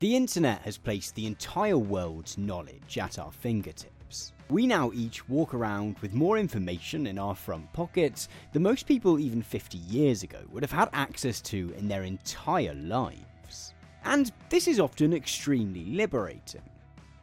The 0.00 0.16
internet 0.16 0.62
has 0.62 0.78
placed 0.78 1.14
the 1.14 1.26
entire 1.26 1.76
world's 1.76 2.38
knowledge 2.38 2.96
at 2.96 3.18
our 3.18 3.30
fingertips. 3.30 4.32
We 4.48 4.66
now 4.66 4.92
each 4.94 5.28
walk 5.28 5.52
around 5.52 5.98
with 5.98 6.14
more 6.14 6.38
information 6.38 7.06
in 7.06 7.18
our 7.18 7.34
front 7.34 7.70
pockets 7.74 8.30
than 8.54 8.62
most 8.62 8.86
people 8.86 9.18
even 9.18 9.42
50 9.42 9.76
years 9.76 10.22
ago 10.22 10.38
would 10.50 10.62
have 10.62 10.72
had 10.72 10.88
access 10.94 11.42
to 11.42 11.74
in 11.76 11.86
their 11.86 12.04
entire 12.04 12.72
lives. 12.76 13.74
And 14.02 14.32
this 14.48 14.68
is 14.68 14.80
often 14.80 15.12
extremely 15.12 15.84
liberating. 15.84 16.62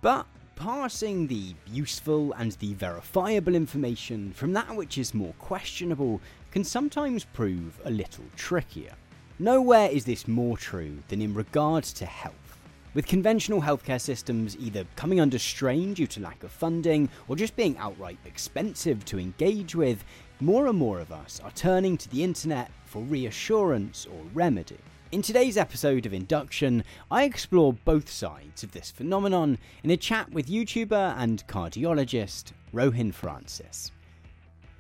But 0.02 0.28
parsing 0.56 1.26
the 1.26 1.56
useful 1.66 2.32
and 2.34 2.52
the 2.52 2.76
verifiable 2.76 3.56
information 3.56 4.34
from 4.34 4.54
that 4.54 4.76
which 4.76 5.00
is 5.00 5.16
more 5.16 5.34
questionable 5.40 6.22
can 6.52 6.64
sometimes 6.64 7.24
prove 7.24 7.82
a 7.86 7.90
little 7.90 8.26
trickier. 8.36 8.94
Nowhere 9.40 9.90
is 9.90 10.06
this 10.06 10.28
more 10.28 10.58
true 10.58 11.02
than 11.08 11.24
in 11.24 11.34
regards 11.34 11.92
to 11.94 12.06
health. 12.06 12.47
With 12.94 13.06
conventional 13.06 13.62
healthcare 13.62 14.02
systems 14.02 14.58
either 14.58 14.86
coming 14.96 15.20
under 15.20 15.38
strain 15.38 15.94
due 15.94 16.08
to 16.08 16.22
lack 16.22 16.44
of 16.44 16.52
funding 16.52 17.10
or 17.28 17.36
just 17.36 17.56
being 17.56 17.78
outright 17.78 18.18
expensive 18.26 19.04
to 19.06 19.20
engage 19.20 19.76
with, 19.76 20.04
more 20.40 20.68
and 20.68 20.78
more 20.78 21.00
of 21.00 21.12
us 21.12 21.42
are 21.44 21.52
turning 21.52 21.98
to 21.98 22.10
the 22.10 22.24
internet 22.24 22.72
for 22.86 23.02
reassurance 23.04 24.08
or 24.08 24.24
remedy. 24.34 24.78
In 25.12 25.22
today's 25.22 25.58
episode 25.58 26.06
of 26.06 26.14
Induction, 26.14 26.84
I 27.12 27.24
explore 27.24 27.74
both 27.74 28.10
sides 28.10 28.64
of 28.64 28.72
this 28.72 28.90
phenomenon 28.90 29.58
in 29.84 29.92
a 29.92 29.98
chat 29.98 30.32
with 30.32 30.48
YouTuber 30.48 31.16
and 31.18 31.46
cardiologist 31.48 32.54
Rohin 32.74 33.14
Francis. 33.14 33.92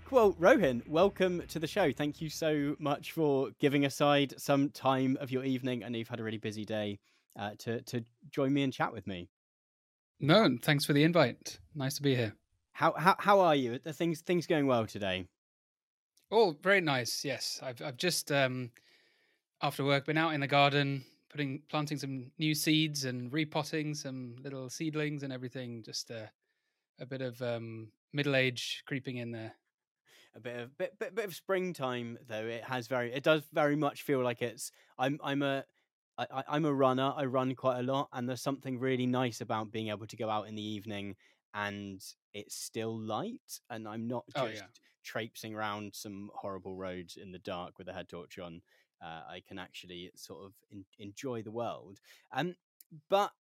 Well, 0.09 0.33
Rohin, 0.33 0.87
welcome 0.87 1.43
to 1.49 1.59
the 1.59 1.67
show. 1.67 1.91
Thank 1.91 2.21
you 2.21 2.29
so 2.29 2.77
much 2.79 3.11
for 3.11 3.49
giving 3.59 3.85
aside 3.85 4.33
some 4.37 4.69
time 4.69 5.17
of 5.19 5.31
your 5.31 5.43
evening. 5.43 5.83
I 5.83 5.89
know 5.89 5.97
you've 5.97 6.07
had 6.07 6.21
a 6.21 6.23
really 6.23 6.37
busy 6.37 6.63
day 6.65 6.99
uh, 7.37 7.51
to 7.59 7.81
to 7.83 8.03
join 8.31 8.53
me 8.53 8.63
and 8.63 8.73
chat 8.73 8.91
with 8.91 9.07
me. 9.07 9.29
No, 10.19 10.57
thanks 10.61 10.85
for 10.85 10.93
the 10.93 11.03
invite. 11.03 11.59
Nice 11.75 11.95
to 11.95 12.01
be 12.01 12.15
here. 12.15 12.33
How 12.73 12.93
how 12.97 13.15
how 13.19 13.39
are 13.39 13.55
you? 13.55 13.79
Are 13.85 13.91
things 13.91 14.21
things 14.21 14.47
going 14.47 14.67
well 14.67 14.85
today? 14.85 15.27
Oh, 16.31 16.57
very 16.61 16.81
nice. 16.81 17.23
Yes, 17.23 17.59
I've 17.63 17.81
I've 17.81 17.97
just 17.97 18.31
um, 18.31 18.71
after 19.61 19.83
work 19.83 20.05
been 20.05 20.17
out 20.17 20.33
in 20.33 20.41
the 20.41 20.47
garden, 20.47 21.05
putting 21.29 21.61
planting 21.69 21.97
some 21.97 22.31
new 22.37 22.53
seeds 22.53 23.05
and 23.05 23.31
repotting 23.31 23.93
some 23.93 24.35
little 24.43 24.69
seedlings 24.69 25.23
and 25.23 25.31
everything. 25.31 25.83
Just 25.83 26.11
uh, 26.11 26.27
a 26.99 27.05
bit 27.05 27.21
of 27.21 27.41
um, 27.41 27.91
middle 28.13 28.35
age 28.35 28.83
creeping 28.85 29.17
in 29.17 29.31
there. 29.31 29.53
A 30.35 30.39
bit 30.39 30.59
of 30.59 30.77
bit, 30.77 30.99
bit 30.99 31.15
bit 31.15 31.25
of 31.25 31.35
springtime 31.35 32.17
though. 32.27 32.45
It 32.45 32.63
has 32.63 32.87
very 32.87 33.13
it 33.13 33.23
does 33.23 33.43
very 33.53 33.75
much 33.75 34.03
feel 34.03 34.21
like 34.23 34.41
it's 34.41 34.71
I'm 34.99 35.19
I'm 35.23 35.41
a 35.41 35.63
I, 36.17 36.55
am 36.55 36.65
a 36.65 36.73
runner. 36.73 37.13
I 37.15 37.25
run 37.25 37.53
quite 37.55 37.79
a 37.79 37.83
lot, 37.83 38.09
and 38.13 38.27
there's 38.27 38.41
something 38.41 38.79
really 38.79 39.05
nice 39.05 39.41
about 39.41 39.71
being 39.71 39.89
able 39.89 40.07
to 40.07 40.17
go 40.17 40.29
out 40.29 40.47
in 40.47 40.55
the 40.55 40.65
evening 40.65 41.15
and 41.53 42.03
it's 42.33 42.55
still 42.55 42.97
light, 42.97 43.59
and 43.69 43.87
I'm 43.87 44.07
not 44.07 44.25
just 44.27 44.45
oh, 44.45 44.49
yeah. 44.53 44.67
traipsing 45.03 45.55
around 45.55 45.93
some 45.95 46.29
horrible 46.35 46.75
roads 46.75 47.17
in 47.17 47.31
the 47.31 47.39
dark 47.39 47.77
with 47.77 47.87
a 47.87 47.93
head 47.93 48.09
torch 48.09 48.37
on. 48.37 48.61
Uh, 49.01 49.21
I 49.29 49.41
can 49.47 49.59
actually 49.59 50.11
sort 50.15 50.45
of 50.45 50.53
in, 50.71 50.85
enjoy 50.99 51.41
the 51.41 51.51
world. 51.51 51.99
Um, 52.31 52.55
but 53.09 53.31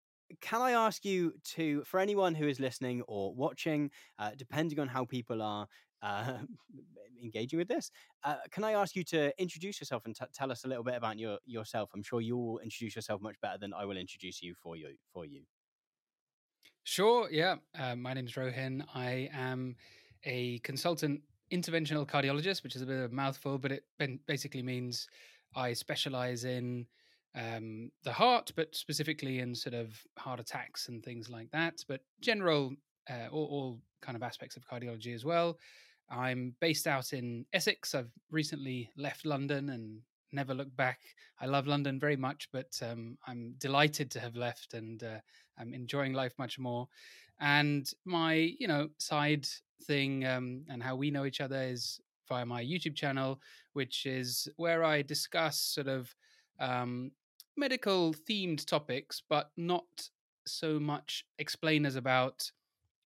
can 0.41 0.61
I 0.61 0.71
ask 0.71 1.05
you 1.05 1.33
to, 1.55 1.83
for 1.83 1.99
anyone 1.99 2.35
who 2.35 2.47
is 2.47 2.59
listening 2.59 3.01
or 3.07 3.33
watching, 3.33 3.91
uh, 4.19 4.31
depending 4.37 4.79
on 4.79 4.87
how 4.87 5.05
people 5.05 5.41
are 5.41 5.67
uh, 6.01 6.37
engaging 7.23 7.59
with 7.59 7.67
this. 7.67 7.91
Uh, 8.23 8.35
can 8.51 8.63
I 8.63 8.73
ask 8.73 8.95
you 8.95 9.03
to 9.05 9.31
introduce 9.41 9.79
yourself 9.79 10.05
and 10.05 10.15
t- 10.15 10.25
tell 10.33 10.51
us 10.51 10.63
a 10.63 10.67
little 10.67 10.83
bit 10.83 10.95
about 10.95 11.17
your 11.17 11.37
yourself? 11.45 11.89
I'm 11.93 12.03
sure 12.03 12.21
you 12.21 12.37
will 12.37 12.59
introduce 12.59 12.95
yourself 12.95 13.21
much 13.21 13.35
better 13.41 13.57
than 13.57 13.73
I 13.73 13.85
will 13.85 13.97
introduce 13.97 14.41
you 14.41 14.53
for 14.61 14.75
you 14.75 14.95
for 15.13 15.25
you. 15.25 15.41
Sure. 16.83 17.27
Yeah. 17.29 17.55
Uh, 17.77 17.95
my 17.95 18.13
name 18.13 18.27
is 18.27 18.33
Rohin. 18.33 18.83
I 18.95 19.29
am 19.33 19.75
a 20.23 20.59
consultant 20.59 21.21
interventional 21.51 22.07
cardiologist, 22.07 22.63
which 22.63 22.75
is 22.75 22.81
a 22.81 22.85
bit 22.85 22.97
of 22.97 23.11
a 23.11 23.15
mouthful, 23.15 23.57
but 23.57 23.71
it 23.71 23.83
basically 24.25 24.61
means 24.61 25.07
I 25.55 25.73
specialize 25.73 26.45
in 26.45 26.85
um, 27.35 27.91
the 28.03 28.11
heart, 28.11 28.51
but 28.55 28.75
specifically 28.75 29.39
in 29.39 29.53
sort 29.53 29.75
of 29.75 29.99
heart 30.17 30.39
attacks 30.39 30.87
and 30.87 31.03
things 31.03 31.29
like 31.29 31.51
that. 31.51 31.83
But 31.87 32.01
general, 32.21 32.73
uh, 33.09 33.27
all, 33.31 33.45
all 33.45 33.81
kind 34.01 34.15
of 34.15 34.23
aspects 34.23 34.57
of 34.57 34.63
cardiology 34.65 35.13
as 35.13 35.25
well. 35.25 35.57
I'm 36.09 36.55
based 36.59 36.87
out 36.87 37.13
in 37.13 37.45
Essex. 37.53 37.93
I've 37.93 38.11
recently 38.31 38.89
left 38.97 39.25
London 39.25 39.69
and 39.69 39.99
never 40.31 40.53
looked 40.53 40.75
back. 40.75 40.99
I 41.39 41.45
love 41.45 41.67
London 41.67 41.99
very 41.99 42.15
much, 42.15 42.49
but 42.51 42.79
um, 42.81 43.17
I'm 43.27 43.53
delighted 43.57 44.09
to 44.11 44.19
have 44.19 44.35
left 44.35 44.73
and 44.73 45.03
uh, 45.03 45.19
I'm 45.57 45.73
enjoying 45.73 46.13
life 46.13 46.33
much 46.37 46.57
more. 46.57 46.87
And 47.39 47.89
my, 48.05 48.33
you 48.33 48.67
know, 48.67 48.89
side 48.97 49.47
thing 49.83 50.25
um, 50.25 50.63
and 50.69 50.81
how 50.81 50.95
we 50.95 51.11
know 51.11 51.25
each 51.25 51.41
other 51.41 51.61
is 51.61 51.99
via 52.27 52.45
my 52.45 52.63
YouTube 52.63 52.95
channel, 52.95 53.39
which 53.73 54.05
is 54.05 54.47
where 54.57 54.83
I 54.83 55.01
discuss 55.01 55.59
sort 55.59 55.87
of 55.87 56.13
um, 56.59 57.11
medical 57.55 58.13
themed 58.13 58.65
topics, 58.65 59.21
but 59.29 59.51
not 59.55 59.85
so 60.45 60.79
much 60.79 61.25
explainers 61.37 61.95
about 61.95 62.51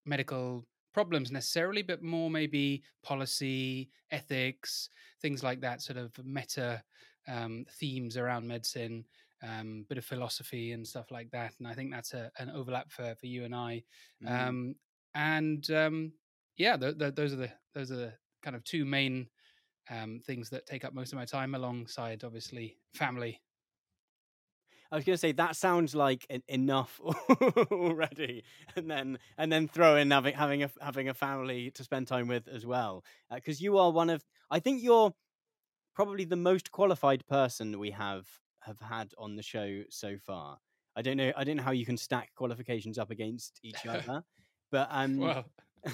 medical 0.06 0.66
problems 0.94 1.32
necessarily, 1.32 1.82
but 1.82 2.04
more 2.04 2.30
maybe 2.30 2.84
policy, 3.04 3.90
ethics, 4.12 4.90
things 5.22 5.44
like 5.44 5.62
that, 5.62 5.82
sort 5.82 5.98
of 5.98 6.12
meta 6.24 6.84
um, 7.28 7.66
themes 7.80 8.18
around 8.18 8.48
medicine, 8.48 9.06
um, 9.44 9.86
bit 9.90 9.98
of 9.98 10.06
philosophy 10.06 10.72
and 10.72 10.88
stuff 10.88 11.12
like 11.12 11.30
that. 11.32 11.54
And 11.60 11.68
I 11.68 11.74
think 11.74 11.92
that's 11.92 12.14
a, 12.14 12.32
an 12.40 12.50
overlap 12.50 12.92
for, 12.92 13.16
for 13.20 13.26
you 13.26 13.44
and 13.46 13.56
I. 13.56 13.84
Mm. 14.24 14.48
Um, 14.48 14.76
and 15.16 15.70
um, 15.72 16.14
yeah, 16.58 16.78
the, 16.78 16.94
the, 16.94 17.12
those 17.12 17.34
are 17.34 17.38
the 17.38 17.52
those 17.74 17.92
are 17.92 17.98
the 17.98 18.14
kind 18.44 18.56
of 18.56 18.64
two 18.64 18.86
main 18.86 19.28
um, 19.90 20.20
things 20.26 20.50
that 20.50 20.66
take 20.66 20.86
up 20.86 20.94
most 20.94 21.12
of 21.12 21.18
my 21.18 21.26
time, 21.26 21.56
alongside 21.56 22.24
obviously 22.24 22.78
family 22.94 23.42
I 24.92 24.98
was 24.98 25.06
going 25.06 25.14
to 25.14 25.18
say 25.18 25.32
that 25.34 25.56
sounds 25.56 25.96
like 25.96 26.26
enough 26.50 27.00
already, 27.72 28.44
and 28.76 28.92
then 28.92 29.20
and 29.38 29.52
then 29.52 29.68
throw 29.68 29.96
in 29.96 30.12
having 30.12 30.36
having 30.36 30.64
a 30.64 30.72
having 30.82 31.08
a 31.08 31.14
family 31.14 31.72
to 31.72 31.84
spend 31.84 32.08
time 32.08 32.28
with 32.28 32.48
as 32.50 32.66
well, 32.66 33.04
because 33.34 33.62
uh, 33.62 33.64
you 33.64 33.78
are 33.78 33.92
one 33.92 34.10
of 34.10 34.24
I 34.50 34.60
think 34.60 34.84
you're 34.84 35.14
probably 35.96 36.26
the 36.26 36.36
most 36.36 36.72
qualified 36.72 37.26
person 37.28 37.80
we 37.80 37.92
have 37.92 38.28
have 38.62 38.80
had 38.80 39.14
on 39.18 39.36
the 39.36 39.44
show 39.44 39.84
so 39.90 40.18
far. 40.18 40.58
I 40.96 41.02
don't 41.02 41.18
know 41.18 41.32
I 41.38 41.46
don't 41.46 41.56
know 41.56 41.64
how 41.64 41.72
you 41.72 41.86
can 41.86 41.98
stack 41.98 42.32
qualifications 42.36 42.98
up 42.98 43.12
against 43.12 43.60
each 43.64 43.86
other, 43.88 44.24
but 44.72 44.88
um. 44.92 45.18
Well. 45.18 45.46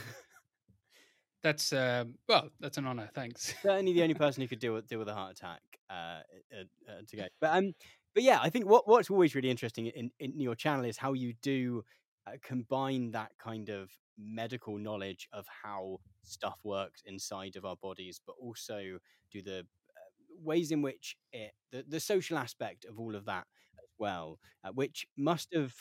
That's 1.44 1.72
uh, 1.72 2.06
well, 2.28 2.50
that's 2.60 2.78
an 2.78 2.86
honor. 2.86 3.10
Thanks. 3.14 3.54
Certainly, 3.62 3.94
the 3.94 4.02
only 4.02 4.16
person 4.16 4.42
who 4.42 4.48
could 4.48 4.60
deal 4.60 4.74
with 4.74 4.88
deal 4.88 5.00
with 5.00 5.08
a 5.08 5.14
heart 5.14 5.32
attack 5.38 5.62
uh, 5.90 5.94
uh, 5.94 6.64
uh, 6.90 7.02
to 7.08 7.16
go. 7.16 7.28
But 7.40 7.56
um, 7.56 7.74
but 8.18 8.24
yeah, 8.24 8.40
I 8.42 8.50
think 8.50 8.66
what 8.66 8.88
what's 8.88 9.12
always 9.12 9.36
really 9.36 9.52
interesting 9.52 9.86
in, 9.86 10.10
in 10.20 10.40
your 10.40 10.56
channel 10.56 10.86
is 10.86 10.98
how 10.98 11.14
you 11.14 11.36
do 11.44 11.84
uh, 12.26 12.32
combine 12.42 13.12
that 13.12 13.30
kind 13.38 13.70
of 13.70 13.92
medical 14.18 14.80
knowledge 14.80 15.30
of 15.32 15.46
how 15.64 16.00
stuff 16.24 16.58
works 16.64 17.04
inside 17.06 17.56
of 17.56 17.64
our 17.64 17.76
bodies, 17.76 18.20
but 18.26 18.34
also 18.42 18.98
do 19.32 19.44
the 19.44 19.60
uh, 19.60 20.10
ways 20.44 20.72
in 20.72 20.82
which 20.82 21.16
it 21.32 21.52
the, 21.72 21.86
the 21.88 22.00
social 22.00 22.40
aspect 22.40 22.86
of 22.86 23.00
all 23.00 23.16
of 23.16 23.26
that 23.26 23.46
as 23.78 23.92
well, 24.00 24.40
uh, 24.64 24.72
which 24.72 25.06
must 25.16 25.54
have. 25.54 25.76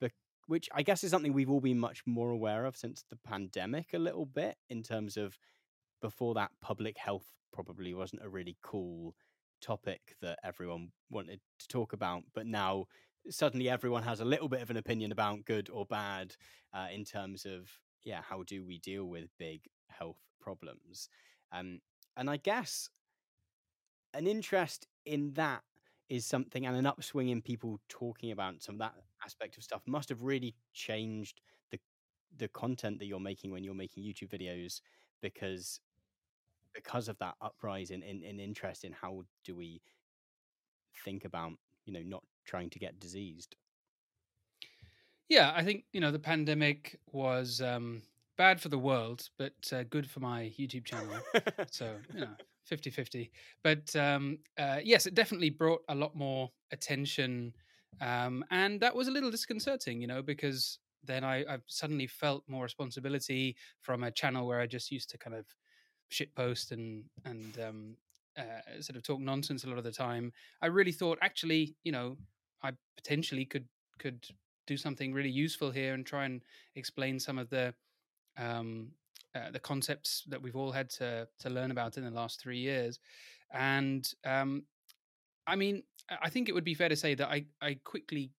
Be- 0.00 0.10
which 0.48 0.68
I 0.74 0.82
guess 0.82 1.04
is 1.04 1.12
something 1.12 1.32
we've 1.32 1.48
all 1.48 1.60
been 1.60 1.78
much 1.78 2.02
more 2.04 2.30
aware 2.30 2.64
of 2.64 2.76
since 2.76 3.04
the 3.08 3.18
pandemic, 3.24 3.94
a 3.94 4.00
little 4.00 4.26
bit 4.26 4.56
in 4.68 4.82
terms 4.82 5.16
of 5.16 5.38
before 6.02 6.34
that, 6.34 6.50
public 6.60 6.98
health 6.98 7.26
probably 7.52 7.94
wasn't 7.94 8.24
a 8.24 8.28
really 8.28 8.56
cool 8.60 9.14
topic 9.60 10.16
that 10.22 10.38
everyone 10.44 10.90
wanted 11.10 11.40
to 11.58 11.68
talk 11.68 11.92
about, 11.92 12.22
but 12.34 12.46
now 12.46 12.86
suddenly 13.28 13.68
everyone 13.68 14.02
has 14.02 14.20
a 14.20 14.24
little 14.24 14.48
bit 14.48 14.62
of 14.62 14.70
an 14.70 14.76
opinion 14.76 15.12
about 15.12 15.44
good 15.44 15.68
or 15.70 15.84
bad 15.86 16.34
uh, 16.72 16.86
in 16.92 17.04
terms 17.04 17.44
of 17.44 17.68
yeah, 18.02 18.20
how 18.22 18.42
do 18.44 18.64
we 18.64 18.78
deal 18.78 19.06
with 19.06 19.28
big 19.38 19.60
health 19.88 20.20
problems? 20.40 21.08
Um, 21.52 21.80
and 22.16 22.30
I 22.30 22.38
guess 22.38 22.88
an 24.14 24.26
interest 24.26 24.86
in 25.04 25.32
that 25.34 25.62
is 26.08 26.26
something, 26.26 26.66
and 26.66 26.76
an 26.76 26.86
upswing 26.86 27.28
in 27.28 27.42
people 27.42 27.78
talking 27.88 28.32
about 28.32 28.62
some 28.62 28.76
of 28.76 28.80
that 28.80 28.94
aspect 29.24 29.56
of 29.56 29.62
stuff 29.62 29.82
must 29.86 30.08
have 30.08 30.22
really 30.22 30.54
changed 30.72 31.40
the 31.70 31.78
the 32.36 32.48
content 32.48 32.98
that 32.98 33.06
you're 33.06 33.20
making 33.20 33.50
when 33.52 33.62
you're 33.62 33.74
making 33.74 34.02
YouTube 34.02 34.30
videos 34.30 34.80
because 35.20 35.80
because 36.74 37.08
of 37.08 37.18
that 37.18 37.34
uprising 37.40 38.02
in, 38.02 38.22
in 38.22 38.40
interest 38.40 38.84
in 38.84 38.92
how 38.92 39.22
do 39.44 39.56
we 39.56 39.82
think 41.04 41.24
about 41.24 41.52
you 41.84 41.92
know 41.92 42.02
not 42.02 42.24
trying 42.44 42.70
to 42.70 42.78
get 42.78 42.98
diseased? 43.00 43.56
Yeah 45.28 45.52
i 45.54 45.62
think 45.62 45.84
you 45.92 46.00
know 46.00 46.10
the 46.10 46.18
pandemic 46.18 46.98
was 47.06 47.60
um 47.60 48.02
bad 48.36 48.60
for 48.60 48.68
the 48.68 48.78
world 48.78 49.28
but 49.38 49.54
uh, 49.72 49.84
good 49.84 50.08
for 50.08 50.20
my 50.20 50.52
youtube 50.58 50.84
channel. 50.84 51.20
So 51.70 51.98
you 52.12 52.20
know 52.20 52.34
50 52.64 52.90
50 52.90 53.32
but 53.62 53.94
um 53.96 54.38
uh 54.58 54.80
yes 54.82 55.06
it 55.06 55.14
definitely 55.14 55.50
brought 55.50 55.82
a 55.88 55.94
lot 55.94 56.14
more 56.14 56.50
attention 56.72 57.54
um, 58.00 58.44
and 58.50 58.80
that 58.80 58.94
was 58.94 59.08
a 59.08 59.10
little 59.10 59.30
disconcerting, 59.30 60.00
you 60.00 60.06
know, 60.06 60.22
because 60.22 60.78
then 61.04 61.22
I, 61.24 61.40
I 61.40 61.58
suddenly 61.66 62.06
felt 62.06 62.44
more 62.48 62.62
responsibility 62.62 63.56
from 63.80 64.04
a 64.04 64.10
channel 64.10 64.46
where 64.46 64.60
I 64.60 64.66
just 64.66 64.90
used 64.90 65.10
to 65.10 65.18
kind 65.18 65.36
of 65.36 65.46
shitpost 66.10 66.72
and 66.72 67.04
and 67.24 67.58
um, 67.60 67.96
uh, 68.38 68.80
sort 68.80 68.96
of 68.96 69.02
talk 69.02 69.20
nonsense 69.20 69.64
a 69.64 69.68
lot 69.68 69.78
of 69.78 69.84
the 69.84 69.92
time. 69.92 70.32
I 70.62 70.66
really 70.66 70.92
thought, 70.92 71.18
actually, 71.20 71.76
you 71.84 71.92
know, 71.92 72.16
I 72.62 72.72
potentially 72.96 73.44
could 73.44 73.66
could 73.98 74.26
do 74.66 74.76
something 74.76 75.12
really 75.12 75.30
useful 75.30 75.70
here 75.70 75.94
and 75.94 76.06
try 76.06 76.24
and 76.24 76.42
explain 76.76 77.18
some 77.18 77.38
of 77.38 77.50
the 77.50 77.74
um, 78.38 78.92
uh, 79.34 79.50
the 79.50 79.58
concepts 79.58 80.24
that 80.28 80.40
we've 80.40 80.56
all 80.56 80.72
had 80.72 80.90
to 80.90 81.26
to 81.40 81.50
learn 81.50 81.70
about 81.70 81.96
in 81.96 82.04
the 82.04 82.10
last 82.10 82.40
three 82.40 82.58
years. 82.58 82.98
And 83.52 84.08
um, 84.24 84.64
I 85.46 85.56
mean, 85.56 85.82
I 86.22 86.30
think 86.30 86.48
it 86.48 86.52
would 86.52 86.64
be 86.64 86.74
fair 86.74 86.88
to 86.88 86.96
say 86.96 87.14
that 87.14 87.28
I 87.28 87.44
I 87.60 87.78
quickly 87.84 88.30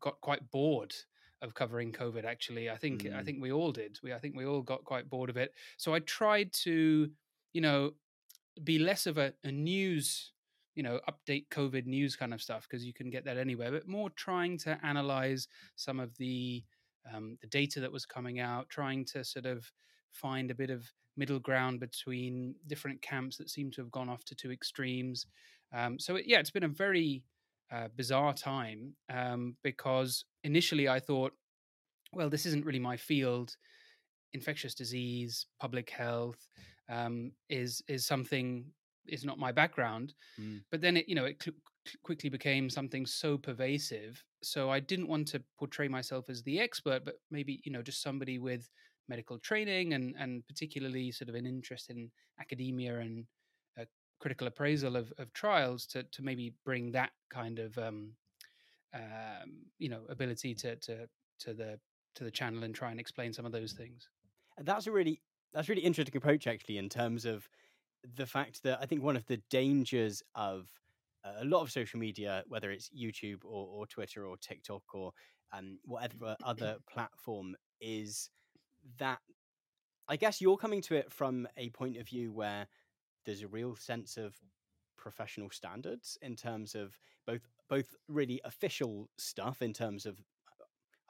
got 0.00 0.20
quite 0.20 0.50
bored 0.50 0.94
of 1.42 1.54
covering 1.54 1.92
COVID. 1.92 2.24
Actually, 2.24 2.70
I 2.70 2.76
think 2.76 3.02
mm. 3.02 3.16
I 3.16 3.22
think 3.22 3.40
we 3.40 3.52
all 3.52 3.72
did. 3.72 3.98
We 4.02 4.12
I 4.12 4.18
think 4.18 4.36
we 4.36 4.46
all 4.46 4.62
got 4.62 4.84
quite 4.84 5.08
bored 5.10 5.30
of 5.30 5.36
it. 5.36 5.52
So 5.76 5.94
I 5.94 6.00
tried 6.00 6.52
to, 6.64 7.10
you 7.52 7.60
know, 7.60 7.92
be 8.62 8.78
less 8.78 9.06
of 9.06 9.18
a, 9.18 9.32
a 9.44 9.52
news 9.52 10.32
you 10.74 10.82
know 10.82 11.00
update 11.08 11.48
covid 11.50 11.86
news 11.86 12.14
kind 12.14 12.32
of 12.32 12.42
stuff 12.42 12.66
because 12.68 12.84
you 12.84 12.92
can 12.92 13.10
get 13.10 13.24
that 13.24 13.38
anywhere 13.38 13.72
but 13.72 13.88
more 13.88 14.10
trying 14.10 14.56
to 14.58 14.78
analyze 14.84 15.48
some 15.74 15.98
of 15.98 16.16
the 16.18 16.62
um, 17.12 17.38
the 17.40 17.46
data 17.46 17.80
that 17.80 17.90
was 17.90 18.04
coming 18.04 18.40
out 18.40 18.68
trying 18.68 19.04
to 19.06 19.24
sort 19.24 19.46
of 19.46 19.70
find 20.12 20.50
a 20.50 20.54
bit 20.54 20.70
of 20.70 20.92
middle 21.16 21.38
ground 21.38 21.80
between 21.80 22.54
different 22.66 23.00
camps 23.00 23.36
that 23.38 23.48
seem 23.48 23.70
to 23.70 23.80
have 23.80 23.90
gone 23.90 24.08
off 24.08 24.24
to 24.24 24.34
two 24.34 24.52
extremes 24.52 25.26
um, 25.72 25.98
so 25.98 26.16
it, 26.16 26.26
yeah 26.26 26.38
it's 26.38 26.50
been 26.50 26.64
a 26.64 26.68
very 26.68 27.22
uh, 27.72 27.88
bizarre 27.96 28.32
time 28.34 28.94
um, 29.12 29.56
because 29.62 30.24
initially 30.44 30.88
i 30.88 31.00
thought 31.00 31.32
well 32.12 32.30
this 32.30 32.46
isn't 32.46 32.64
really 32.64 32.78
my 32.78 32.96
field 32.96 33.56
infectious 34.32 34.74
disease 34.74 35.46
public 35.60 35.90
health 35.90 36.48
um, 36.88 37.32
is 37.48 37.82
is 37.88 38.06
something 38.06 38.64
is 39.08 39.24
not 39.24 39.38
my 39.38 39.52
background. 39.52 40.14
Mm. 40.40 40.62
But 40.70 40.80
then 40.80 40.96
it, 40.96 41.08
you 41.08 41.14
know, 41.14 41.24
it 41.24 41.42
cl- 41.42 41.56
quickly 42.02 42.30
became 42.30 42.68
something 42.68 43.06
so 43.06 43.38
pervasive. 43.38 44.22
So 44.42 44.70
I 44.70 44.80
didn't 44.80 45.08
want 45.08 45.28
to 45.28 45.42
portray 45.58 45.88
myself 45.88 46.28
as 46.28 46.42
the 46.42 46.60
expert, 46.60 47.04
but 47.04 47.14
maybe 47.30 47.60
you 47.64 47.72
know, 47.72 47.82
just 47.82 48.02
somebody 48.02 48.38
with 48.38 48.68
medical 49.08 49.38
training 49.38 49.94
and 49.94 50.14
and 50.18 50.46
particularly 50.46 51.12
sort 51.12 51.28
of 51.28 51.34
an 51.34 51.46
interest 51.46 51.90
in 51.90 52.10
academia 52.40 52.98
and 52.98 53.24
critical 54.18 54.46
appraisal 54.46 54.96
of, 54.96 55.12
of 55.18 55.32
trials 55.32 55.86
to 55.86 56.02
to 56.04 56.22
maybe 56.22 56.54
bring 56.64 56.92
that 56.92 57.10
kind 57.30 57.58
of 57.58 57.76
um, 57.78 58.12
um, 58.94 59.64
you 59.78 59.88
know 59.88 60.02
ability 60.08 60.54
to 60.54 60.76
to 60.76 61.08
to 61.40 61.54
the 61.54 61.78
to 62.14 62.24
the 62.24 62.30
channel 62.30 62.64
and 62.64 62.74
try 62.74 62.90
and 62.90 63.00
explain 63.00 63.32
some 63.32 63.46
of 63.46 63.52
those 63.52 63.72
things. 63.72 64.08
That's 64.58 64.86
a 64.86 64.92
really 64.92 65.20
that's 65.52 65.68
really 65.68 65.82
interesting 65.82 66.16
approach 66.16 66.46
actually 66.46 66.78
in 66.78 66.88
terms 66.88 67.24
of 67.24 67.48
the 68.16 68.26
fact 68.26 68.62
that 68.62 68.78
I 68.80 68.86
think 68.86 69.02
one 69.02 69.16
of 69.16 69.26
the 69.26 69.40
dangers 69.50 70.22
of 70.34 70.68
a 71.40 71.44
lot 71.44 71.62
of 71.62 71.70
social 71.70 71.98
media, 71.98 72.44
whether 72.46 72.70
it's 72.70 72.90
YouTube 72.90 73.44
or, 73.44 73.66
or 73.66 73.86
Twitter 73.86 74.26
or 74.26 74.36
TikTok 74.36 74.82
or 74.94 75.12
um, 75.52 75.78
whatever 75.84 76.36
other 76.44 76.76
platform, 76.88 77.56
is 77.80 78.30
that 78.98 79.18
I 80.08 80.16
guess 80.16 80.40
you're 80.40 80.56
coming 80.56 80.82
to 80.82 80.94
it 80.94 81.12
from 81.12 81.48
a 81.56 81.70
point 81.70 81.96
of 81.96 82.06
view 82.06 82.32
where 82.32 82.68
there's 83.26 83.42
a 83.42 83.48
real 83.48 83.76
sense 83.76 84.16
of 84.16 84.34
professional 84.96 85.50
standards 85.50 86.16
in 86.22 86.36
terms 86.36 86.74
of 86.74 86.98
both 87.26 87.42
both 87.68 87.94
really 88.08 88.40
official 88.44 89.08
stuff 89.18 89.60
in 89.60 89.72
terms 89.72 90.06
of 90.06 90.18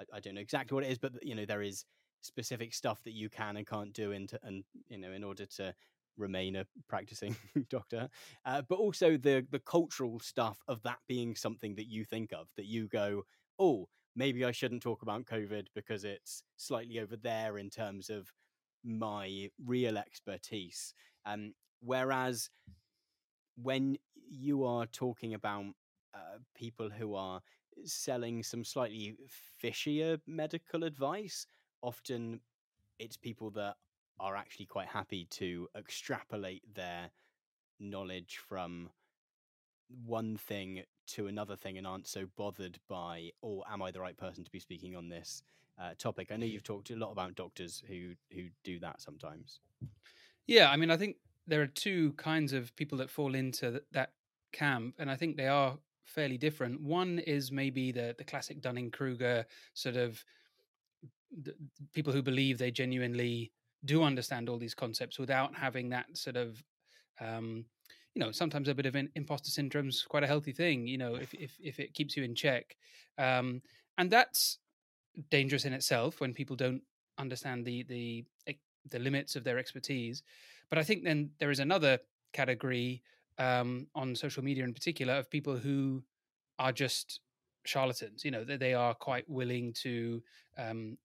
I, 0.01 0.17
I 0.17 0.21
don't 0.21 0.35
know 0.35 0.41
exactly 0.41 0.75
what 0.75 0.85
it 0.85 0.91
is, 0.91 0.99
but 0.99 1.13
you 1.23 1.35
know 1.35 1.45
there 1.45 1.63
is 1.63 1.85
specific 2.23 2.75
stuff 2.75 3.03
that 3.05 3.13
you 3.13 3.29
can 3.29 3.57
and 3.57 3.67
can't 3.67 3.93
do 3.93 4.11
into 4.11 4.39
and 4.43 4.65
you 4.89 4.99
know 4.99 5.13
in 5.13 5.23
order 5.23 5.47
to 5.47 5.75
remain 6.17 6.57
a 6.57 6.67
practicing 6.89 7.37
doctor 7.71 8.09
uh, 8.47 8.63
but 8.69 8.79
also 8.79 9.19
the 9.19 9.47
the 9.51 9.59
cultural 9.61 10.19
stuff 10.19 10.59
of 10.67 10.83
that 10.83 10.99
being 11.07 11.37
something 11.37 11.75
that 11.75 11.89
you 11.89 12.05
think 12.05 12.33
of 12.33 12.49
that 12.57 12.65
you 12.65 12.89
go 12.89 13.23
oh 13.59 13.87
maybe 14.17 14.43
i 14.47 14.51
shouldn't 14.51 14.83
talk 14.83 15.03
about 15.03 15.27
covid 15.27 15.67
because 15.75 16.05
it's 16.05 16.43
slightly 16.57 16.99
over 16.99 17.17
there 17.17 17.59
in 17.59 17.69
terms 17.69 18.09
of 18.09 18.33
my 18.87 19.51
real 19.65 19.99
expertise. 19.99 20.95
Um, 21.27 21.53
whereas 21.87 22.51
when 23.63 23.97
you 24.29 24.65
are 24.65 24.87
talking 24.87 25.35
about 25.35 25.65
uh, 26.15 26.39
people 26.55 26.91
who 26.91 27.15
are 27.15 27.41
selling 27.85 28.43
some 28.43 28.65
slightly 28.65 29.17
fishier 29.63 30.19
medical 30.27 30.85
advice 30.85 31.47
often 31.83 32.41
it's 32.99 33.17
people 33.17 33.51
that 33.51 33.77
are 34.19 34.37
actually 34.37 34.67
quite 34.67 34.89
happy 34.89 35.27
to 35.31 35.69
extrapolate 35.77 36.63
their 36.75 37.11
knowledge 37.79 38.39
from 38.49 38.89
one 40.05 40.37
thing 40.37 40.83
to 41.07 41.27
another 41.27 41.57
thing 41.57 41.79
and 41.79 41.87
aren't 41.87 42.09
so 42.09 42.27
bothered 42.37 42.79
by, 42.89 43.31
oh, 43.43 43.63
am 43.71 43.83
I 43.83 43.91
the 43.91 44.01
right 44.01 44.17
person 44.17 44.45
to 44.45 44.51
be 44.51 44.59
speaking 44.59 44.97
on 44.97 45.09
this 45.09 45.43
uh, 45.81 45.91
topic? 45.99 46.31
I 46.33 46.37
know 46.37 46.47
you've 46.47 46.65
talked 46.65 46.91
a 46.91 46.97
lot 46.97 47.13
about 47.13 47.35
doctors 47.35 47.83
who 47.87 48.15
who 48.33 48.49
do 48.65 48.79
that 48.81 49.01
sometimes. 49.01 49.61
Yeah, 50.47 50.71
I 50.71 50.77
mean, 50.77 50.91
I 50.91 50.97
think 50.97 51.17
there 51.47 51.63
are 51.63 51.67
two 51.67 52.13
kinds 52.13 52.53
of 52.53 52.75
people 52.77 52.99
that 52.99 53.11
fall 53.11 53.35
into 53.35 53.83
that 53.93 54.13
camp, 54.53 54.97
and 54.99 55.11
I 55.11 55.17
think 55.17 55.37
they 55.37 55.49
are 55.49 55.79
fairly 56.05 56.39
different. 56.39 56.81
One 56.81 57.19
is 57.21 57.53
maybe 57.53 57.93
the 57.93 58.15
the 58.17 58.25
classic 58.25 58.61
Dunning 58.61 58.91
Kruger 58.91 59.45
sort 59.75 59.97
of 59.97 60.25
people 61.93 62.13
who 62.13 62.23
believe 62.23 62.59
they 62.59 62.71
genuinely 62.71 63.53
do 63.85 64.03
understand 64.03 64.49
all 64.49 64.59
these 64.59 64.75
concepts 64.75 65.19
without 65.19 65.55
having 65.55 65.91
that 65.91 66.07
sort 66.17 66.37
of 66.37 66.63
um, 67.21 67.65
you 68.15 68.21
know 68.21 68.33
sometimes 68.33 68.69
a 68.69 68.75
bit 68.75 68.87
of 68.87 68.95
an 68.95 69.11
imposter 69.15 69.51
syndrome 69.51 69.89
is 69.89 70.03
quite 70.03 70.25
a 70.25 70.27
healthy 70.27 70.53
thing 70.53 70.87
you 70.87 70.99
know 70.99 71.15
if 71.15 71.35
if, 71.35 71.57
if 71.61 71.79
it 71.79 71.95
keeps 71.95 72.17
you 72.17 72.25
in 72.25 72.35
check 72.35 72.77
um, 73.19 73.61
and 73.99 74.11
that's 74.11 74.59
dangerous 75.31 75.65
in 75.65 75.73
itself 75.73 76.21
when 76.21 76.33
people 76.33 76.57
don't 76.57 76.83
understand 77.19 77.65
the 77.65 77.83
the 77.85 78.25
the 78.91 78.99
limits 78.99 79.37
of 79.37 79.45
their 79.45 79.59
expertise 79.59 80.23
but 80.71 80.79
i 80.79 80.83
think 80.83 81.05
then 81.05 81.31
there 81.39 81.51
is 81.51 81.61
another 81.61 81.99
category 82.33 83.03
um, 83.39 83.87
on 83.95 84.15
social 84.15 84.43
media 84.43 84.65
in 84.65 84.73
particular 84.73 85.15
of 85.15 85.31
people 85.31 85.57
who 85.57 86.03
are 86.59 86.73
just 86.73 87.21
charlatans 87.65 88.25
you 88.25 88.31
know 88.31 88.45
they, 88.45 88.57
they 88.57 88.75
are 88.75 88.95
quite 88.95 89.29
willing 89.29 89.73
to 89.73 90.23
um, 90.59 90.97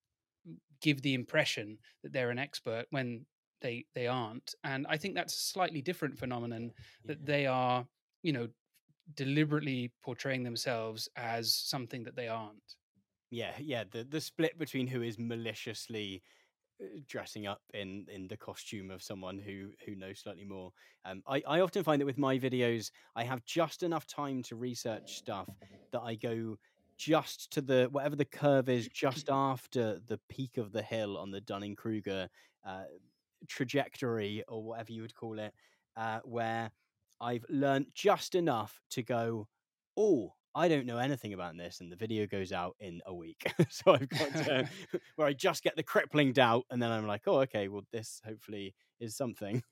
give 0.81 1.01
the 1.01 1.13
impression 1.13 1.77
that 2.03 2.13
they're 2.13 2.29
an 2.29 2.39
expert 2.39 2.86
when 2.91 3.25
they 3.62 3.86
they 3.93 4.07
aren't 4.07 4.55
and 4.63 4.86
i 4.89 4.97
think 4.97 5.13
that's 5.13 5.36
a 5.36 5.39
slightly 5.39 5.81
different 5.81 6.17
phenomenon 6.17 6.71
that 7.05 7.19
yeah. 7.19 7.25
they 7.25 7.45
are 7.45 7.86
you 8.24 8.33
know 8.33 8.47
deliberately 9.15 9.91
portraying 10.03 10.43
themselves 10.43 11.09
as 11.15 11.53
something 11.53 12.03
that 12.03 12.15
they 12.15 12.27
aren't 12.27 12.75
yeah 13.29 13.51
yeah 13.59 13.83
the 13.91 14.03
the 14.03 14.21
split 14.21 14.57
between 14.57 14.88
who 14.88 15.01
is 15.01 15.17
maliciously 15.19 16.21
dressing 17.07 17.47
up 17.47 17.61
in 17.73 18.05
in 18.11 18.27
the 18.27 18.38
costume 18.38 18.91
of 18.91 19.03
someone 19.03 19.38
who 19.39 19.69
who 19.85 19.95
knows 19.95 20.19
slightly 20.19 20.45
more. 20.45 20.71
Um, 21.05 21.23
I, 21.27 21.41
I 21.47 21.59
often 21.61 21.83
find 21.83 22.00
that 22.01 22.05
with 22.05 22.19
my 22.19 22.38
videos 22.38 22.91
i 23.15 23.23
have 23.23 23.43
just 23.43 23.81
enough 23.81 24.05
time 24.05 24.43
to 24.43 24.55
research 24.55 25.17
stuff 25.17 25.50
that 25.91 26.01
i 26.01 26.13
go 26.13 26.57
just 27.01 27.51
to 27.51 27.61
the 27.61 27.88
whatever 27.91 28.15
the 28.15 28.25
curve 28.25 28.69
is 28.69 28.88
just 28.89 29.27
after 29.31 30.00
the 30.07 30.19
peak 30.29 30.57
of 30.57 30.71
the 30.71 30.83
hill 30.83 31.17
on 31.17 31.31
the 31.31 31.41
Dunning 31.41 31.75
Kruger 31.75 32.29
uh, 32.63 32.83
trajectory 33.47 34.43
or 34.47 34.63
whatever 34.63 34.91
you 34.91 35.01
would 35.01 35.15
call 35.15 35.39
it, 35.39 35.51
uh, 35.97 36.19
where 36.23 36.71
I've 37.19 37.45
learned 37.50 37.88
just 37.95 38.35
enough 38.35 38.79
to 38.91 39.01
go, 39.01 39.47
oh, 39.97 40.33
I 40.53 40.67
don't 40.67 40.86
know 40.86 40.98
anything 40.98 41.34
about 41.34 41.55
this, 41.58 41.79
and 41.79 41.91
the 41.91 41.96
video 41.96 42.27
goes 42.27 42.51
out 42.51 42.75
in 42.79 43.01
a 43.05 43.13
week. 43.13 43.51
so 43.70 43.93
I've 43.93 44.10
got 44.10 44.34
to, 44.34 44.70
where 45.15 45.27
I 45.27 45.34
just 45.34 45.63
get 45.63 45.75
the 45.75 45.84
crippling 45.84 46.34
doubt, 46.34 46.65
and 46.70 46.81
then 46.81 46.91
I'm 46.91 47.08
like, 47.08 47.24
oh, 47.27 47.41
okay, 47.41 47.67
well, 47.67 47.84
this 47.91 48.22
hopefully 48.25 48.75
is 49.00 49.15
something. 49.15 49.63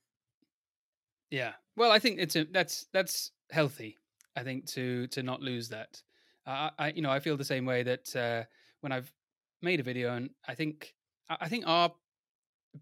Yeah, 1.30 1.52
well, 1.76 1.92
I 1.92 1.98
think 1.98 2.18
it's 2.18 2.36
a, 2.36 2.44
that's 2.44 2.86
that's 2.92 3.30
healthy. 3.50 3.98
I 4.36 4.42
think 4.42 4.66
to 4.68 5.06
to 5.08 5.22
not 5.22 5.42
lose 5.42 5.68
that. 5.68 6.02
I, 6.46 6.70
I 6.78 6.88
you 6.92 7.02
know, 7.02 7.10
I 7.10 7.20
feel 7.20 7.36
the 7.36 7.44
same 7.44 7.66
way 7.66 7.82
that 7.82 8.16
uh, 8.16 8.44
when 8.80 8.92
I've 8.92 9.12
made 9.62 9.80
a 9.80 9.84
video, 9.84 10.14
and 10.14 10.30
I 10.48 10.54
think 10.54 10.94
I 11.28 11.48
think 11.48 11.64
our 11.66 11.92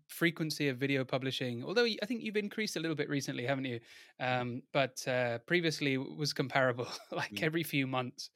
frequency 0.07 0.69
of 0.69 0.77
video 0.77 1.05
publishing 1.05 1.65
although 1.65 1.85
i 1.85 2.07
think 2.07 2.23
you've 2.23 2.37
increased 2.37 2.77
a 2.77 2.81
little 2.81 2.97
bit 2.97 3.09
recently 3.09 3.45
haven't 3.45 3.65
you 3.65 3.81
mm-hmm. 4.21 4.41
um, 4.41 4.63
but 4.73 5.07
uh, 5.09 5.39
previously 5.47 5.97
was 5.97 6.33
comparable 6.33 6.89
like 7.13 7.33
mm. 7.33 7.43
every 7.43 7.63
few 7.63 7.87
months 7.87 8.31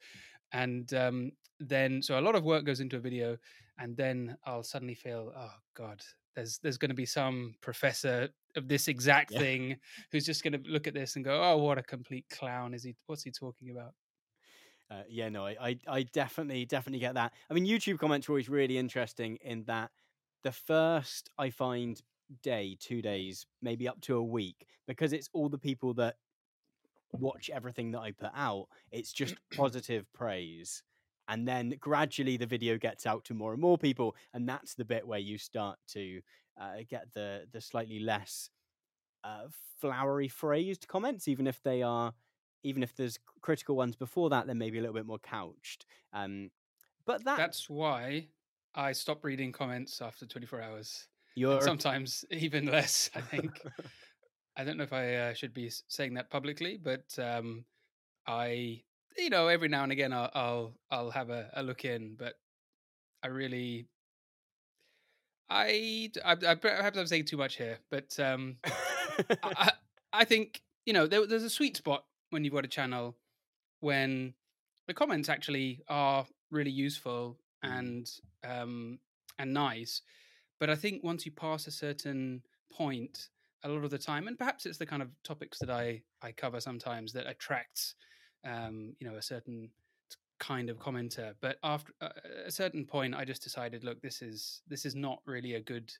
and 0.51 0.93
um, 0.93 1.31
then 1.59 2.01
so 2.01 2.19
a 2.19 2.21
lot 2.21 2.35
of 2.35 2.43
work 2.43 2.65
goes 2.65 2.79
into 2.79 2.97
a 2.97 2.99
video 2.99 3.37
and 3.79 3.95
then 3.95 4.35
i'll 4.45 4.63
suddenly 4.63 4.95
feel 4.95 5.31
oh 5.35 5.53
god 5.75 6.01
there's 6.35 6.57
there's 6.63 6.77
going 6.77 6.89
to 6.89 6.95
be 6.95 7.05
some 7.05 7.53
professor 7.61 8.29
of 8.55 8.67
this 8.67 8.87
exact 8.87 9.31
yeah. 9.31 9.39
thing 9.39 9.75
who's 10.11 10.25
just 10.25 10.43
going 10.43 10.53
to 10.53 10.69
look 10.69 10.87
at 10.87 10.93
this 10.93 11.15
and 11.15 11.25
go 11.25 11.41
oh 11.43 11.57
what 11.57 11.77
a 11.77 11.83
complete 11.83 12.25
clown 12.31 12.73
is 12.73 12.83
he 12.83 12.95
what's 13.05 13.23
he 13.23 13.31
talking 13.31 13.69
about 13.69 13.93
Uh, 14.91 15.03
yeah, 15.09 15.29
no, 15.29 15.45
I, 15.45 15.55
I, 15.59 15.79
I 15.87 16.03
definitely, 16.03 16.65
definitely 16.65 16.99
get 16.99 17.15
that. 17.15 17.33
I 17.49 17.53
mean, 17.53 17.65
YouTube 17.65 17.97
comments 17.97 18.27
are 18.27 18.33
always 18.33 18.49
really 18.49 18.77
interesting 18.77 19.37
in 19.43 19.63
that 19.65 19.89
the 20.43 20.51
first 20.51 21.29
I 21.37 21.49
find 21.49 22.01
day, 22.41 22.77
two 22.79 23.01
days, 23.01 23.45
maybe 23.61 23.87
up 23.87 24.01
to 24.01 24.17
a 24.17 24.23
week, 24.23 24.67
because 24.87 25.13
it's 25.13 25.29
all 25.33 25.49
the 25.49 25.57
people 25.57 25.93
that 25.95 26.15
watch 27.11 27.49
everything 27.53 27.91
that 27.91 28.01
I 28.01 28.11
put 28.11 28.31
out. 28.35 28.67
It's 28.91 29.13
just 29.13 29.35
positive 29.55 30.11
praise. 30.13 30.83
And 31.27 31.47
then 31.47 31.75
gradually 31.79 32.37
the 32.37 32.45
video 32.45 32.77
gets 32.77 33.05
out 33.05 33.23
to 33.25 33.33
more 33.33 33.53
and 33.53 33.61
more 33.61 33.77
people. 33.77 34.15
And 34.33 34.47
that's 34.47 34.75
the 34.75 34.85
bit 34.85 35.07
where 35.07 35.19
you 35.19 35.37
start 35.37 35.79
to 35.89 36.21
uh, 36.59 36.77
get 36.89 37.13
the, 37.13 37.45
the 37.51 37.61
slightly 37.61 37.99
less 37.99 38.49
uh, 39.23 39.45
flowery 39.79 40.27
phrased 40.27 40.87
comments, 40.87 41.27
even 41.27 41.47
if 41.47 41.61
they 41.63 41.81
are, 41.81 42.13
even 42.63 42.83
if 42.83 42.95
there's 42.95 43.17
critical 43.41 43.75
ones 43.75 43.95
before 43.95 44.29
that, 44.31 44.47
they're 44.47 44.55
maybe 44.55 44.79
a 44.79 44.81
little 44.81 44.95
bit 44.95 45.05
more 45.05 45.19
couched. 45.19 45.85
Um, 46.11 46.51
but 47.05 47.23
that, 47.25 47.37
That's 47.37 47.69
why 47.69 48.27
I 48.75 48.91
stop 48.91 49.23
reading 49.23 49.51
comments 49.51 50.01
after 50.01 50.25
24 50.25 50.61
hours. 50.61 51.07
you're 51.35 51.55
And 51.55 51.63
sometimes 51.63 52.25
even 52.31 52.65
less, 52.71 53.09
I 53.15 53.21
think. 53.21 53.59
I 54.57 54.63
don't 54.63 54.77
know 54.77 54.83
if 54.83 54.93
I 54.93 55.15
uh, 55.15 55.33
should 55.33 55.53
be 55.53 55.71
saying 55.87 56.13
that 56.15 56.29
publicly, 56.29 56.79
but 56.81 57.05
um, 57.17 57.65
I, 58.27 58.81
you 59.17 59.29
know, 59.29 59.47
every 59.47 59.67
now 59.67 59.83
and 59.83 59.91
again 59.91 60.13
I'll 60.13 60.29
I'll, 60.33 60.73
I'll 60.91 61.11
have 61.11 61.29
a, 61.29 61.49
a 61.55 61.63
look 61.63 61.85
in, 61.85 62.15
but 62.17 62.35
I 63.23 63.27
really, 63.27 63.87
I 65.49 66.11
I 66.23 66.55
perhaps 66.55 66.97
I'm 66.97 67.07
saying 67.07 67.25
too 67.25 67.37
much 67.37 67.55
here, 67.55 67.79
but 67.89 68.19
um, 68.19 68.57
I, 68.63 68.71
I 69.43 69.71
I 70.13 70.23
think 70.25 70.61
you 70.85 70.93
know 70.93 71.07
there, 71.07 71.25
there's 71.25 71.43
a 71.43 71.49
sweet 71.49 71.77
spot 71.77 72.05
when 72.29 72.43
you've 72.43 72.53
got 72.53 72.65
a 72.65 72.69
channel 72.69 73.15
when 73.79 74.33
the 74.87 74.93
comments 74.93 75.29
actually 75.29 75.81
are 75.87 76.25
really 76.51 76.71
useful. 76.71 77.37
And 77.63 78.09
um, 78.43 78.99
and 79.39 79.53
nice, 79.53 80.01
but 80.59 80.69
I 80.69 80.75
think 80.75 81.03
once 81.03 81.25
you 81.25 81.31
pass 81.31 81.67
a 81.67 81.71
certain 81.71 82.43
point, 82.71 83.29
a 83.63 83.69
lot 83.69 83.83
of 83.83 83.91
the 83.91 83.97
time, 83.99 84.27
and 84.27 84.37
perhaps 84.37 84.65
it's 84.65 84.77
the 84.77 84.85
kind 84.85 85.01
of 85.01 85.11
topics 85.23 85.59
that 85.59 85.69
I 85.71 86.03
I 86.21 86.31
cover 86.31 86.59
sometimes 86.61 87.13
that 87.13 87.27
attracts 87.27 87.95
um, 88.45 88.95
you 88.99 89.07
know 89.09 89.15
a 89.17 89.21
certain 89.21 89.71
kind 90.39 90.69
of 90.69 90.79
commenter. 90.79 91.35
But 91.41 91.57
after 91.63 91.93
uh, 92.01 92.09
a 92.45 92.51
certain 92.51 92.85
point, 92.85 93.15
I 93.15 93.25
just 93.25 93.43
decided, 93.43 93.83
look, 93.83 94.01
this 94.01 94.21
is 94.21 94.61
this 94.67 94.85
is 94.85 94.95
not 94.95 95.21
really 95.25 95.55
a 95.55 95.61
good 95.61 95.93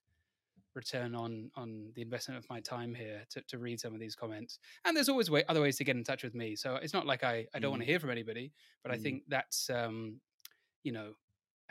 return 0.76 1.14
on 1.14 1.52
on 1.56 1.92
the 1.96 2.02
investment 2.02 2.38
of 2.38 2.50
my 2.50 2.60
time 2.60 2.96
here 2.96 3.24
to, 3.30 3.42
to 3.44 3.60
read 3.60 3.80
some 3.80 3.94
of 3.94 4.00
these 4.00 4.16
comments 4.16 4.58
and 4.86 4.98
there's 4.98 5.10
always 5.10 5.30
way, 5.30 5.44
other 5.48 5.62
ways 5.62 5.78
to 5.78 5.84
get 5.84 5.96
in 5.96 6.04
touch 6.04 6.24
with 6.24 6.34
me 6.34 6.56
so 6.56 6.76
it's 6.78 6.94
not 6.94 7.06
like 7.06 7.24
i, 7.24 7.46
I 7.54 7.60
don't 7.60 7.70
want 7.72 7.82
Mm. 7.82 7.86
to 7.86 7.92
hear 7.92 8.00
from 8.00 8.10
anybody 8.10 8.52
but 8.82 8.92
i 8.92 8.96
Mm. 8.96 9.04
think 9.04 9.24
that's 9.28 9.70
um 9.70 10.20
you 10.84 10.92
know 10.92 11.14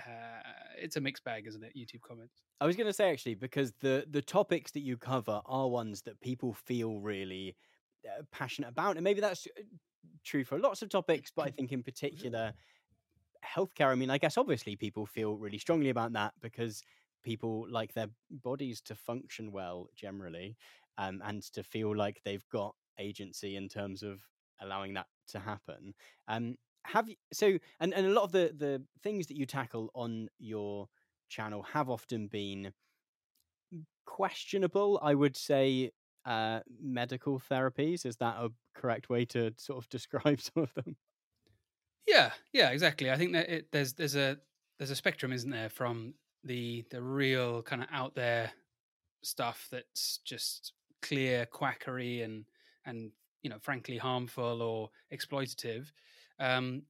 uh, 0.07 0.43
it's 0.79 0.97
a 0.97 1.01
mixed 1.01 1.25
bag 1.25 1.47
isn't 1.47 1.65
it 1.65 1.73
youtube 1.77 2.01
comments 2.07 2.43
I 2.63 2.65
was 2.65 2.77
going 2.77 2.87
to 2.87 2.93
say 2.93 3.11
actually 3.11 3.35
because 3.35 3.73
the 3.81 4.07
the 4.09 4.23
topics 4.23 4.71
that 4.71 4.83
you 4.83 4.97
cover 4.97 5.41
are 5.47 5.69
ones 5.69 6.03
that 6.03 6.21
people 6.21 6.53
feel 6.53 7.01
really 7.01 7.57
uh, 8.07 8.23
passionate 8.31 8.69
about, 8.69 8.97
and 8.97 9.03
maybe 9.03 9.21
that's 9.21 9.49
uh, 9.59 9.63
true 10.25 10.45
for 10.45 10.61
lots 10.61 10.81
of 10.81 10.89
topics. 10.89 11.33
But 11.35 11.49
I 11.49 11.51
think 11.51 11.73
in 11.73 11.83
particular, 11.83 12.53
healthcare. 13.45 13.89
I 13.89 13.97
mean, 13.97 14.11
I 14.11 14.19
guess 14.19 14.39
obviously 14.39 14.77
people 14.77 15.07
feel 15.07 15.37
really 15.37 15.59
strongly 15.59 15.91
about 15.91 16.13
that 16.13 16.35
because 16.41 16.85
people 17.25 17.67
like 17.69 17.95
their 17.95 18.07
bodies 18.31 18.81
to 18.83 18.95
function 18.95 19.51
well 19.51 19.89
generally, 19.97 20.57
um, 20.99 21.21
and 21.25 21.43
to 21.55 21.65
feel 21.65 21.97
like 21.97 22.21
they've 22.25 22.49
got 22.53 22.77
agency 22.97 23.57
in 23.57 23.69
terms 23.69 24.05
of 24.05 24.21
allowing 24.61 24.95
that 24.95 25.07
to 25.31 25.41
happen. 25.41 25.95
Um, 26.29 26.55
have 26.85 27.09
you 27.09 27.17
so 27.33 27.59
and 27.81 27.95
and 27.95 28.07
a 28.07 28.11
lot 28.11 28.25
of 28.25 28.33
the 28.33 28.53
the 28.57 28.83
things 29.03 29.27
that 29.27 29.37
you 29.37 29.47
tackle 29.47 29.91
on 29.95 30.29
your 30.39 30.89
channel 31.29 31.63
have 31.63 31.89
often 31.89 32.27
been 32.27 32.73
questionable 34.05 34.99
i 35.03 35.15
would 35.15 35.37
say 35.37 35.91
uh 36.27 36.61
medical 36.81 37.41
therapies 37.41 38.05
is 38.05 38.17
that 38.17 38.37
a 38.37 38.51
correct 38.75 39.09
way 39.09 39.25
to 39.25 39.53
sort 39.57 39.79
of 39.79 39.89
describe 39.91 40.41
some 40.41 40.63
of 40.63 40.75
them? 40.75 40.97
Yeah 42.07 42.33
yeah 42.53 42.71
exactly 42.71 43.11
i 43.11 43.17
think 43.17 43.33
that 43.33 43.49
it, 43.49 43.67
there's 43.73 43.93
there's 43.95 44.17
a 44.17 44.37
there's 44.79 44.91
a 44.91 44.97
spectrum 44.97 45.33
isn't 45.33 45.51
there 45.51 45.69
from 45.69 46.15
the 46.45 46.85
the 46.91 47.01
real 47.01 47.63
kind 47.63 47.83
of 47.83 47.89
out 47.93 48.15
there 48.15 48.53
stuff 49.23 49.69
that's 49.71 50.19
just 50.25 50.73
clear 51.01 51.47
quackery 51.47 52.23
and 52.23 52.45
and 52.85 53.13
you 53.43 53.51
know 53.51 53.59
frankly 53.61 53.97
harmful 53.97 54.63
or 54.63 54.91
exploitative 55.13 55.93
um 56.39 56.83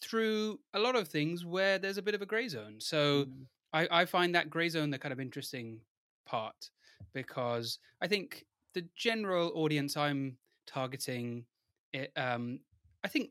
through 0.00 0.58
a 0.74 0.78
lot 0.78 0.96
of 0.96 1.06
things 1.08 1.44
where 1.44 1.78
there's 1.78 1.98
a 1.98 2.02
bit 2.02 2.14
of 2.14 2.22
a 2.22 2.26
gray 2.26 2.48
zone 2.48 2.76
so 2.78 3.24
Mm. 3.24 3.46
I, 3.72 3.88
I 3.90 4.04
find 4.04 4.34
that 4.34 4.50
grey 4.50 4.68
zone 4.68 4.90
the 4.90 4.98
kind 4.98 5.12
of 5.12 5.20
interesting 5.20 5.80
part 6.26 6.70
because 7.12 7.78
I 8.00 8.06
think 8.06 8.44
the 8.74 8.84
general 8.96 9.52
audience 9.54 9.96
I'm 9.96 10.36
targeting, 10.66 11.44
it, 11.92 12.12
um, 12.16 12.60
I 13.04 13.08
think 13.08 13.30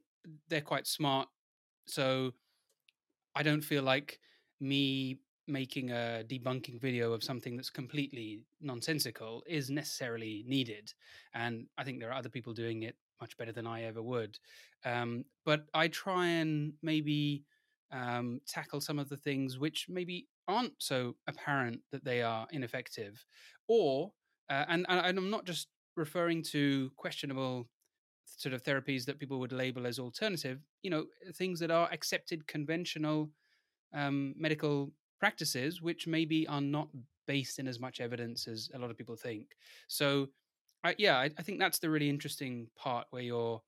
they're 0.50 0.62
quite 0.62 0.88
smart. 0.88 1.27
So 1.86 2.34
I 3.36 3.43
don't 3.43 3.63
feel 3.63 3.84
like 3.84 4.20
me 4.60 5.20
making 5.48 5.91
a 5.91 6.24
debunking 6.27 6.79
video 6.79 7.12
of 7.13 7.24
something 7.24 7.55
that's 7.55 7.70
completely 7.70 8.41
nonsensical 8.62 9.43
is 9.48 9.70
necessarily 9.70 10.43
needed. 10.48 10.93
And 11.34 11.67
I 11.77 11.84
think 11.84 12.00
there 12.00 12.10
are 12.10 12.17
other 12.17 12.29
people 12.29 12.53
doing 12.53 12.84
it 12.84 12.96
much 13.22 13.38
better 13.38 13.51
than 13.51 13.68
I 13.68 13.84
ever 13.84 14.01
would. 14.01 14.38
Um, 14.84 15.25
but 15.46 15.66
I 15.74 15.88
try 15.88 16.28
and 16.28 16.74
maybe 16.82 17.44
um, 17.92 18.42
tackle 18.48 18.82
some 18.82 19.00
of 19.00 19.10
the 19.10 19.18
things 19.18 19.60
which 19.60 19.88
maybe 19.90 20.28
aren't 20.48 20.74
so 20.80 21.16
apparent 21.28 21.82
that 21.92 22.04
they 22.04 22.22
are 22.22 22.48
ineffective, 22.51 23.25
or 23.68 24.12
uh, 24.50 24.66
and, 24.68 24.86
and 24.90 25.18
I'm 25.18 25.30
not 25.30 25.46
just 25.46 25.68
referring 25.96 26.44
to 26.44 26.92
questionable 26.98 27.70
sort 28.25 28.54
of 28.54 28.63
therapies 28.63 29.06
that 29.06 29.20
people 29.20 29.40
would 29.40 29.51
label 29.51 29.86
as 29.86 30.00
alternative. 30.00 30.60
You 30.84 30.92
know, 30.92 31.06
things 31.36 31.60
that 31.60 31.72
are 31.72 31.90
accepted 31.92 32.48
conventional 32.48 33.30
um, 33.94 34.34
medical 34.38 34.92
practices, 35.20 35.82
which 35.82 36.08
maybe 36.08 36.48
are 36.48 36.62
not 36.62 36.90
based 37.28 37.60
in 37.60 37.68
as 37.68 37.80
much 37.80 38.01
evidence 38.01 38.48
as 38.48 38.70
a 38.74 38.80
lot 38.80 38.90
of 38.90 38.98
people 38.98 39.16
think. 39.16 39.56
So, 39.88 40.28
I, 40.83 40.95
yeah, 40.97 41.17
I, 41.17 41.29
I 41.38 41.43
think 41.43 41.59
that's 41.59 41.79
the 41.79 41.89
really 41.89 42.09
interesting 42.09 42.67
part 42.75 43.07
where 43.11 43.21
you're 43.21 43.61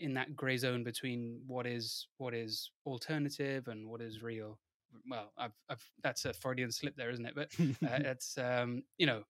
in 0.00 0.14
that 0.14 0.34
gray 0.34 0.56
zone 0.56 0.84
between 0.84 1.40
what 1.46 1.66
is 1.66 2.08
what 2.18 2.34
is 2.34 2.70
alternative 2.86 3.68
and 3.68 3.88
what 3.88 4.00
is 4.00 4.22
real. 4.22 4.58
Well, 5.08 5.32
I've, 5.38 5.52
I've 5.70 5.82
that's 6.02 6.24
a 6.24 6.32
Freudian 6.32 6.70
slip 6.70 6.96
there, 6.96 7.10
isn't 7.10 7.24
it? 7.24 7.34
But 7.34 7.48
uh, 7.58 7.64
it's 8.10 8.36
um, 8.38 8.82
you 8.98 9.06
know, 9.06 9.22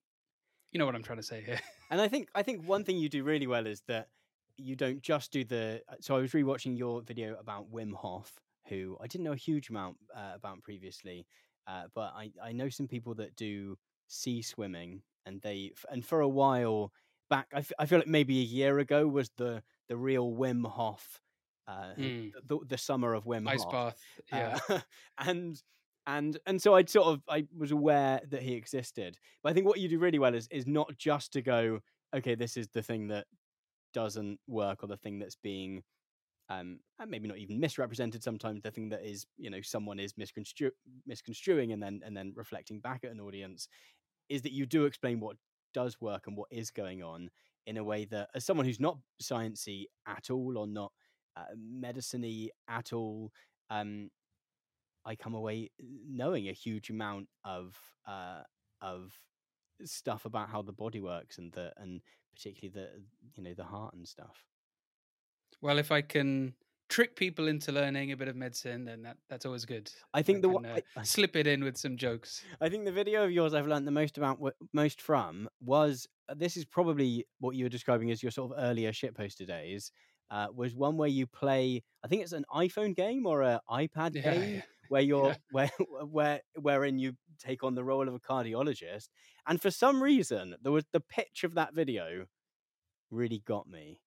you 0.73 0.79
know 0.79 0.87
what 0.87 0.95
I'm 0.95 1.03
trying 1.03 1.19
to 1.19 1.23
say 1.23 1.43
here. 1.43 1.61
and 1.91 2.01
i 2.01 2.09
think 2.09 2.29
i 2.35 2.43
think 2.43 2.67
one 2.67 2.83
thing 2.83 2.97
you 2.97 3.09
do 3.09 3.23
really 3.23 3.47
well 3.47 3.67
is 3.67 3.83
that 3.87 4.09
you 4.57 4.75
don't 4.75 5.03
just 5.03 5.31
do 5.31 5.45
the 5.45 5.83
so 6.01 6.17
i 6.17 6.21
was 6.21 6.33
rewatching 6.33 6.77
your 6.77 7.03
video 7.03 7.37
about 7.39 7.71
wim 7.71 7.93
hof 7.93 8.41
who 8.69 8.97
i 9.01 9.07
didn't 9.07 9.25
know 9.25 9.33
a 9.33 9.37
huge 9.37 9.69
amount 9.71 9.97
uh, 10.17 10.33
about 10.35 10.63
previously 10.63 11.27
uh, 11.67 11.85
but 11.95 12.13
i 12.17 12.31
i 12.43 12.53
know 12.53 12.69
some 12.69 12.89
people 12.89 13.15
that 13.15 13.37
do 13.37 13.77
sea 14.09 14.43
swimming 14.43 15.03
and 15.27 15.41
they 15.43 15.73
and 15.91 16.05
for 16.05 16.21
a 16.21 16.29
while 16.29 16.93
back 17.35 17.47
I, 17.55 17.59
f- 17.59 17.73
I 17.79 17.87
feel 17.87 17.99
like 17.99 18.09
maybe 18.19 18.39
a 18.41 18.49
year 18.59 18.79
ago 18.79 19.01
was 19.19 19.31
the 19.37 19.63
the 19.89 19.97
real 19.97 20.27
wim 20.41 20.67
hof 20.79 21.21
uh, 21.69 21.95
Mm. 21.99 22.33
the, 22.49 22.59
the 22.67 22.79
summer 22.89 23.15
of 23.15 23.25
wim 23.25 23.49
Ice 23.49 23.63
hof 23.65 23.73
bath, 23.73 24.01
yeah. 24.33 24.59
uh, 24.69 24.81
and 25.31 25.63
and 26.07 26.39
and 26.49 26.61
so 26.61 26.75
I'd 26.75 26.91
sort 26.91 27.07
of 27.13 27.23
I 27.29 27.47
was 27.57 27.71
aware 27.71 28.21
that 28.33 28.43
he 28.43 28.55
existed. 28.55 29.13
But 29.43 29.51
I 29.51 29.53
think 29.55 29.67
what 29.67 29.79
you 29.79 29.89
do 29.89 29.99
really 29.99 30.19
well 30.19 30.35
is 30.35 30.49
is 30.51 30.67
not 30.67 30.89
just 30.99 31.33
to 31.35 31.41
go, 31.43 31.81
okay, 32.13 32.35
this 32.35 32.57
is 32.57 32.69
the 32.69 32.83
thing 32.83 33.09
that 33.09 33.27
doesn't 33.95 34.39
work 34.49 34.83
or 34.83 34.89
the 34.89 34.97
thing 34.97 35.19
that's 35.21 35.37
being 35.37 35.83
um 36.49 36.81
and 36.99 37.11
maybe 37.11 37.29
not 37.29 37.39
even 37.39 37.61
misrepresented 37.61 38.23
sometimes 38.23 38.61
the 38.63 38.71
thing 38.71 38.89
that 38.89 39.05
is 39.05 39.27
you 39.39 39.51
know 39.51 39.61
someone 39.63 40.01
is 40.01 40.15
misconstru- 40.15 40.77
misconstruing 41.07 41.73
and 41.73 41.81
then 41.83 42.01
and 42.05 42.17
then 42.17 42.33
reflecting 42.35 42.81
back 42.81 43.05
at 43.05 43.11
an 43.13 43.21
audience 43.21 43.69
is 44.29 44.43
that 44.43 44.53
you 44.53 44.67
do 44.67 44.85
explain 44.87 45.21
what 45.21 45.37
does 45.75 46.01
work 46.01 46.27
and 46.27 46.37
what 46.37 46.49
is 46.51 46.71
going 46.71 47.03
on 47.03 47.31
in 47.67 47.77
a 47.77 47.85
way 47.85 48.05
that 48.05 48.29
as 48.35 48.45
someone 48.45 48.67
who's 48.67 48.81
not 48.81 48.99
sciencey 49.23 49.85
at 50.07 50.31
all 50.31 50.59
or 50.59 50.67
not 50.67 50.93
uh, 51.37 51.45
medicine-y 51.57 52.49
at 52.69 52.93
all 52.93 53.33
um 53.71 54.11
I 55.05 55.17
come 55.17 55.35
away 55.35 55.71
knowing 55.81 56.49
a 56.49 56.53
huge 56.53 56.91
amount 56.91 57.29
of 57.45 57.79
uh, 58.07 58.43
of 58.81 59.13
stuff 59.85 60.25
about 60.25 60.49
how 60.49 60.63
the 60.63 60.73
body 60.73 61.01
works 61.01 61.39
and 61.39 61.53
the 61.53 61.73
and 61.77 62.01
particularly 62.35 62.73
the 62.73 63.03
you 63.35 63.43
know 63.43 63.55
the 63.55 63.65
heart 63.65 63.95
and 63.95 64.07
stuff. 64.07 64.45
Well, 65.61 65.79
if 65.79 65.93
I 65.93 66.03
can 66.03 66.55
trick 66.93 67.17
people 67.17 67.49
into 67.49 67.73
learning 67.73 68.13
a 68.13 68.17
bit 68.17 68.29
of 68.29 68.37
medicine, 68.37 68.85
then 68.85 69.03
that 69.03 69.17
that's 69.29 69.47
always 69.47 69.65
good. 69.65 69.91
I 70.15 70.23
think 70.23 70.43
the 70.43 70.49
can, 70.49 70.65
uh, 70.67 70.81
I, 70.97 71.03
slip 71.03 71.37
it 71.37 71.47
in 71.47 71.65
with 71.65 71.77
some 71.77 71.97
jokes. 71.97 72.45
I 72.61 72.69
think 72.69 72.85
the 72.85 72.93
video 72.93 73.25
of 73.25 73.33
yours 73.33 73.55
I've 73.55 73.67
learned 73.67 73.87
the 73.87 73.93
most 73.93 74.19
about 74.19 74.39
most 74.73 75.01
from 75.01 75.49
was 75.61 76.07
uh, 76.29 76.35
this 76.35 76.57
is 76.57 76.65
probably 76.65 77.27
what 77.41 77.57
you 77.57 77.65
were 77.65 77.69
describing 77.71 78.11
as 78.11 78.23
your 78.23 78.31
sort 78.33 78.53
of 78.53 78.59
earlier 78.63 78.93
shitposter 78.93 79.47
days. 79.47 79.91
uh, 80.31 80.49
was 80.55 80.75
one 80.75 80.97
where 80.97 81.09
you 81.09 81.27
play. 81.27 81.83
I 82.05 82.09
think 82.09 82.23
it's 82.23 82.33
an 82.33 82.45
iPhone 82.55 82.95
game 82.97 83.27
or 83.27 83.43
an 83.43 83.61
iPad 83.71 84.21
Yeah, 84.25 84.33
game 84.33 84.43
yeah. 84.45 84.63
where 84.89 85.03
you're 85.11 85.35
Yeah. 85.35 85.37
where 85.51 85.71
where 86.17 86.41
wherein 86.61 86.99
you 86.99 87.15
take 87.39 87.65
on 87.65 87.75
the 87.75 87.85
role 87.85 88.09
of 88.09 88.15
a 88.15 88.21
cardiologist. 88.21 89.09
And 89.47 89.61
for 89.61 89.71
some 89.71 90.03
reason, 90.03 90.57
there 90.63 90.73
was 90.73 90.87
the 90.93 91.01
pitch 91.01 91.45
of 91.45 91.55
that 91.55 91.75
video 91.75 92.27
really 93.11 93.41
got 93.47 93.69
me. 93.69 94.02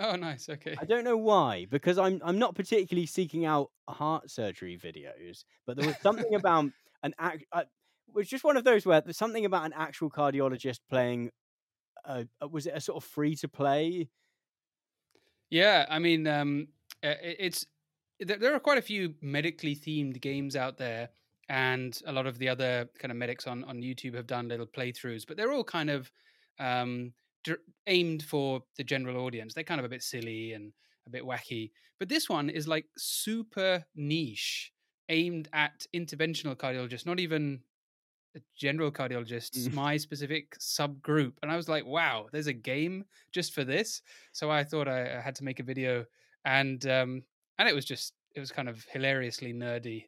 Oh, 0.00 0.16
nice. 0.16 0.48
Okay. 0.48 0.80
I 0.80 0.84
don't 0.86 1.04
know 1.04 1.16
why, 1.16 1.66
because 1.66 1.98
I'm 1.98 2.20
I'm 2.24 2.38
not 2.38 2.54
particularly 2.54 3.06
seeking 3.06 3.44
out 3.44 3.70
heart 3.88 4.30
surgery 4.30 4.78
videos, 4.78 5.44
but 5.66 5.76
there 5.76 5.86
was 5.86 5.98
something 6.00 6.34
about 6.34 6.66
an 7.02 7.14
act. 7.18 7.44
Uh, 7.52 7.64
it 8.08 8.14
was 8.14 8.28
just 8.28 8.44
one 8.44 8.56
of 8.56 8.64
those 8.64 8.86
where 8.86 9.00
there's 9.00 9.18
something 9.18 9.44
about 9.44 9.66
an 9.66 9.72
actual 9.74 10.10
cardiologist 10.10 10.80
playing. 10.88 11.30
A, 12.04 12.26
a- 12.40 12.48
was 12.48 12.66
it 12.66 12.74
a 12.76 12.80
sort 12.80 13.02
of 13.02 13.08
free 13.08 13.36
to 13.36 13.48
play? 13.48 14.10
Yeah, 15.50 15.86
I 15.88 15.98
mean, 15.98 16.26
um, 16.26 16.68
uh, 17.02 17.08
i- 17.08 17.36
it's 17.38 17.66
there, 18.20 18.36
there 18.36 18.54
are 18.54 18.60
quite 18.60 18.78
a 18.78 18.82
few 18.82 19.16
medically 19.20 19.74
themed 19.74 20.20
games 20.20 20.56
out 20.56 20.76
there, 20.78 21.10
and 21.48 22.00
a 22.06 22.12
lot 22.12 22.26
of 22.26 22.38
the 22.38 22.48
other 22.48 22.88
kind 22.98 23.10
of 23.10 23.18
medics 23.18 23.46
on 23.46 23.64
on 23.64 23.80
YouTube 23.82 24.14
have 24.14 24.26
done 24.26 24.48
little 24.48 24.66
playthroughs, 24.66 25.26
but 25.26 25.36
they're 25.36 25.52
all 25.52 25.64
kind 25.64 25.90
of 25.90 26.10
um, 26.58 27.14
aimed 27.86 28.22
for 28.22 28.62
the 28.76 28.84
general 28.84 29.24
audience. 29.24 29.54
They're 29.54 29.64
kind 29.64 29.80
of 29.80 29.84
a 29.84 29.88
bit 29.88 30.02
silly 30.02 30.52
and 30.52 30.72
a 31.06 31.10
bit 31.10 31.24
wacky, 31.24 31.70
but 31.98 32.08
this 32.08 32.28
one 32.28 32.50
is 32.50 32.68
like 32.68 32.86
super 32.96 33.84
niche, 33.94 34.72
aimed 35.08 35.48
at 35.52 35.86
interventional 35.94 36.56
cardiologists, 36.56 37.06
not 37.06 37.20
even 37.20 37.62
a 38.36 38.40
general 38.56 38.92
cardiologists, 38.92 39.66
Mm. 39.68 39.72
my 39.74 39.96
specific 39.96 40.56
subgroup. 40.58 41.32
And 41.42 41.50
I 41.50 41.56
was 41.56 41.68
like, 41.68 41.84
wow, 41.84 42.28
there's 42.32 42.46
a 42.46 42.52
game 42.52 43.04
just 43.32 43.52
for 43.52 43.64
this. 43.64 44.02
So 44.32 44.50
I 44.50 44.62
thought 44.62 44.86
I, 44.88 45.16
I 45.18 45.20
had 45.20 45.34
to 45.36 45.44
make 45.44 45.58
a 45.60 45.64
video, 45.64 46.06
and 46.44 46.84
um, 46.86 47.24
and 47.58 47.68
it 47.68 47.74
was 47.74 47.84
just 47.84 48.14
it 48.36 48.40
was 48.40 48.52
kind 48.52 48.68
of 48.68 48.84
hilariously 48.84 49.52
nerdy, 49.52 50.04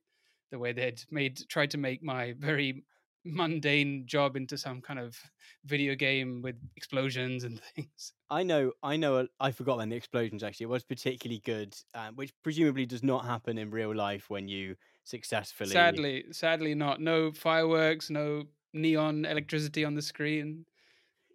the 0.52 0.58
way 0.58 0.72
they'd 0.72 1.02
made 1.10 1.40
tried 1.48 1.70
to 1.72 1.78
make 1.78 2.02
my 2.02 2.32
very 2.38 2.84
mundane 3.24 4.04
job 4.06 4.36
into 4.36 4.58
some 4.58 4.80
kind 4.80 4.98
of 4.98 5.20
video 5.64 5.94
game 5.94 6.42
with 6.42 6.56
explosions 6.76 7.44
and 7.44 7.60
things. 7.74 8.12
I 8.30 8.42
know, 8.42 8.72
I 8.82 8.96
know. 8.96 9.26
I 9.38 9.50
forgot 9.52 9.78
when 9.78 9.88
the 9.88 9.96
explosions 9.96 10.42
actually 10.42 10.64
it 10.64 10.70
was 10.70 10.84
particularly 10.84 11.40
good, 11.44 11.76
um, 11.94 12.16
which 12.16 12.32
presumably 12.42 12.86
does 12.86 13.02
not 13.02 13.24
happen 13.24 13.58
in 13.58 13.70
real 13.70 13.94
life 13.94 14.28
when 14.28 14.48
you 14.48 14.76
successfully. 15.04 15.70
Sadly, 15.70 16.24
sadly 16.32 16.74
not. 16.74 17.00
No 17.00 17.32
fireworks, 17.32 18.10
no 18.10 18.44
neon 18.72 19.24
electricity 19.24 19.84
on 19.84 19.94
the 19.94 20.02
screen. 20.02 20.64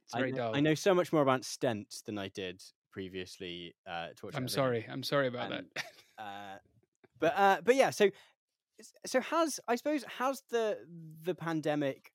It's 0.03 0.15
I 0.15 0.21
know, 0.21 0.31
dull. 0.31 0.55
I 0.55 0.59
know 0.59 0.75
so 0.75 0.93
much 0.93 1.11
more 1.11 1.21
about 1.21 1.41
stents 1.41 2.03
than 2.03 2.17
I 2.17 2.29
did 2.29 2.63
previously. 2.91 3.75
Uh, 3.85 4.07
I'm 4.33 4.47
sorry. 4.47 4.85
I'm 4.89 5.03
sorry 5.03 5.27
about 5.27 5.51
And, 5.51 5.67
that. 5.75 5.83
Uh, 6.17 6.57
but 7.19 7.33
uh, 7.37 7.57
but 7.63 7.75
yeah, 7.75 7.91
so 7.91 8.09
so 9.05 9.21
has 9.21 9.59
I 9.67 9.75
suppose 9.75 10.03
has 10.17 10.43
the 10.49 10.77
the 11.23 11.35
pandemic 11.35 12.11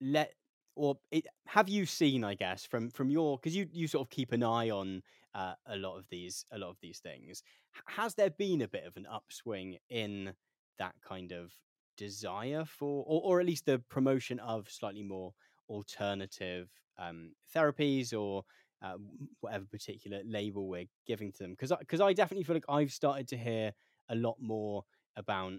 let 0.00 0.34
or 0.76 0.98
it, 1.10 1.26
have 1.46 1.68
you 1.68 1.86
seen 1.86 2.24
I 2.24 2.34
guess 2.34 2.64
from 2.64 2.90
from 2.90 3.10
your 3.10 3.38
because 3.38 3.56
you 3.56 3.68
you 3.72 3.86
sort 3.86 4.06
of 4.06 4.10
keep 4.10 4.32
an 4.32 4.42
eye 4.42 4.70
on 4.70 5.02
uh, 5.34 5.54
a 5.66 5.76
lot 5.76 5.98
of 5.98 6.06
these 6.10 6.44
a 6.52 6.58
lot 6.58 6.70
of 6.70 6.76
these 6.80 7.00
things. 7.00 7.42
Has 7.86 8.14
there 8.14 8.30
been 8.30 8.62
a 8.62 8.68
bit 8.68 8.84
of 8.86 8.96
an 8.96 9.06
upswing 9.10 9.78
in 9.90 10.32
that 10.78 10.94
kind 11.06 11.32
of 11.32 11.52
desire 11.96 12.64
for 12.64 13.04
or, 13.06 13.22
or 13.24 13.40
at 13.40 13.46
least 13.46 13.66
the 13.66 13.78
promotion 13.78 14.38
of 14.40 14.68
slightly 14.70 15.02
more 15.02 15.32
alternative 15.68 16.68
um, 16.98 17.32
therapies 17.54 18.12
or 18.12 18.44
uh, 18.82 18.94
whatever 19.40 19.64
particular 19.66 20.20
label 20.24 20.68
we're 20.68 20.86
giving 21.06 21.32
to 21.32 21.38
them? 21.38 21.50
Because 21.52 21.72
because 21.78 22.00
I, 22.00 22.12
definitely 22.12 22.44
feel 22.44 22.56
like 22.56 22.64
I've 22.68 22.92
started 22.92 23.28
to 23.28 23.36
hear 23.36 23.72
a 24.08 24.14
lot 24.14 24.36
more 24.40 24.84
about 25.16 25.52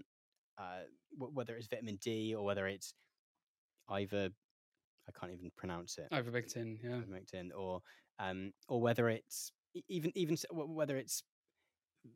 uh, 0.58 0.82
w- 1.18 1.32
whether 1.34 1.56
it's 1.56 1.66
vitamin 1.68 1.98
D 2.02 2.34
or 2.34 2.44
whether 2.44 2.66
it's 2.66 2.94
either 3.90 4.30
I 5.08 5.12
can't 5.18 5.32
even 5.32 5.50
pronounce 5.56 5.98
it 5.98 6.08
Ivermectin, 6.12 6.78
yeah. 6.82 7.00
ivermectin 7.00 7.50
or 7.56 7.80
um 8.18 8.52
or 8.68 8.80
whether 8.80 9.08
it's 9.08 9.52
even 9.88 10.10
even 10.14 10.36
whether 10.50 10.96
it's 10.96 11.22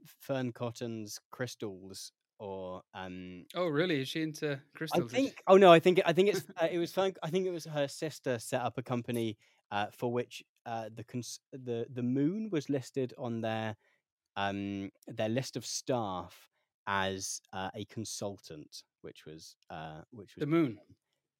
Fearne 0.07 0.53
Cotton's 0.53 1.19
crystals 1.31 2.13
or 2.39 2.83
um 2.95 3.45
Oh, 3.55 3.67
really? 3.67 4.01
Is 4.01 4.09
she 4.09 4.23
into 4.23 4.59
crystals? 4.75 5.13
i 5.13 5.17
think. 5.17 5.43
Oh 5.47 5.57
no, 5.57 5.73
I 5.73 5.79
think. 5.81 6.01
I 6.07 6.13
think 6.13 6.31
it's. 6.31 6.45
Uh, 6.61 6.69
it 6.71 6.79
was 6.79 6.93
fun. 6.93 7.13
I 7.23 7.31
think 7.31 7.47
it 7.47 7.51
was 7.51 7.65
her 7.67 7.89
sister 7.89 8.39
set 8.39 8.63
up 8.63 8.79
a 8.79 8.83
company 8.83 9.37
uh, 9.71 9.87
for 9.93 10.13
which 10.13 10.43
uh, 10.67 10.89
the 10.95 11.05
cons- 11.05 11.41
the 11.53 11.87
the 11.93 12.03
moon 12.03 12.49
was 12.51 12.69
listed 12.71 13.13
on 13.19 13.41
their 13.41 13.77
um 14.37 14.91
their 15.09 15.29
list 15.29 15.57
of 15.57 15.67
staff 15.67 16.50
as 16.87 17.41
uh, 17.53 17.71
a 17.75 17.85
consultant, 17.87 18.83
which 19.03 19.27
was 19.27 19.57
uh 19.71 20.03
which 20.13 20.35
was 20.37 20.41
The 20.41 20.47
moon. 20.47 20.79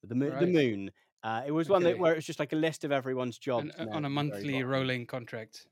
the 0.03 0.15
moon. 0.15 0.39
The 0.39 0.47
moon. 0.47 0.91
Uh, 1.23 1.43
it 1.45 1.51
was 1.51 1.69
one 1.69 1.83
that 1.83 1.99
where 1.99 2.13
it 2.13 2.15
was 2.15 2.25
just 2.25 2.39
like 2.39 2.51
a 2.53 2.55
list 2.55 2.83
of 2.83 2.91
everyone's 2.91 3.37
jobs 3.37 3.69
uh, 3.77 3.81
on 3.83 3.87
a 3.87 3.89
at 3.89 3.93
the 3.93 3.99
very 4.01 4.09
monthly 4.09 4.63
rolling 4.63 5.05
contract. 5.05 5.67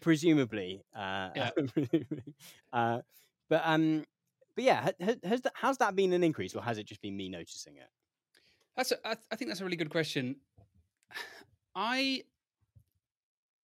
Presumably. 0.00 0.84
Uh, 0.94 1.30
Yeah. 1.34 1.50
uh, 2.72 3.00
but 3.50 3.62
um, 3.64 4.04
but 4.54 4.64
yeah, 4.64 4.82
ha- 4.82 5.04
ha- 5.04 5.28
has 5.28 5.40
that 5.42 5.52
has 5.56 5.78
that 5.78 5.96
been 5.96 6.12
an 6.12 6.22
increase 6.22 6.54
or 6.54 6.62
has 6.62 6.78
it 6.78 6.86
just 6.86 7.02
been 7.02 7.16
me 7.16 7.28
noticing 7.28 7.76
it? 7.76 7.88
That's 8.76 8.92
a, 8.92 8.96
I, 9.04 9.14
th- 9.14 9.26
I 9.32 9.36
think 9.36 9.50
that's 9.50 9.60
a 9.60 9.64
really 9.64 9.76
good 9.76 9.90
question. 9.90 10.36
I 11.74 12.22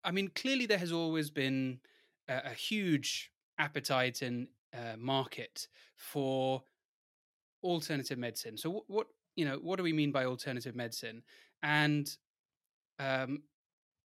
I 0.05 0.11
mean 0.13 0.29
clearly 0.29 0.67
there 0.67 0.79
has 0.79 0.93
always 0.93 1.31
been 1.31 1.81
a, 2.29 2.43
a 2.47 2.51
huge 2.55 3.33
appetite 3.59 4.23
and 4.23 4.49
uh, 4.77 4.97
market 4.99 5.69
for 5.97 6.63
alternative 7.63 8.19
medicine. 8.19 8.57
So 8.57 8.71
what, 8.71 8.85
what 8.89 9.07
you 9.35 9.45
know 9.45 9.59
what 9.63 9.77
do 9.77 9.83
we 9.83 9.93
mean 9.93 10.13
by 10.13 10.25
alternative 10.25 10.75
medicine? 10.77 11.23
And 11.63 12.15
um, 12.99 13.43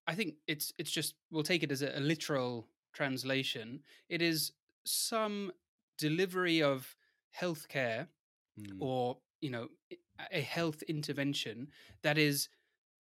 I 0.07 0.15
think 0.15 0.35
it's 0.47 0.73
it's 0.77 0.91
just 0.91 1.15
we'll 1.31 1.43
take 1.43 1.63
it 1.63 1.71
as 1.71 1.81
a, 1.81 1.97
a 1.97 1.99
literal 1.99 2.67
translation. 2.93 3.81
It 4.09 4.21
is 4.21 4.51
some 4.85 5.51
delivery 5.97 6.61
of 6.63 6.95
healthcare 7.39 8.07
Mm. 8.59 8.77
or 8.79 9.17
you 9.39 9.49
know 9.49 9.69
a 10.31 10.41
health 10.41 10.83
intervention 10.83 11.69
that 12.01 12.17
is 12.17 12.49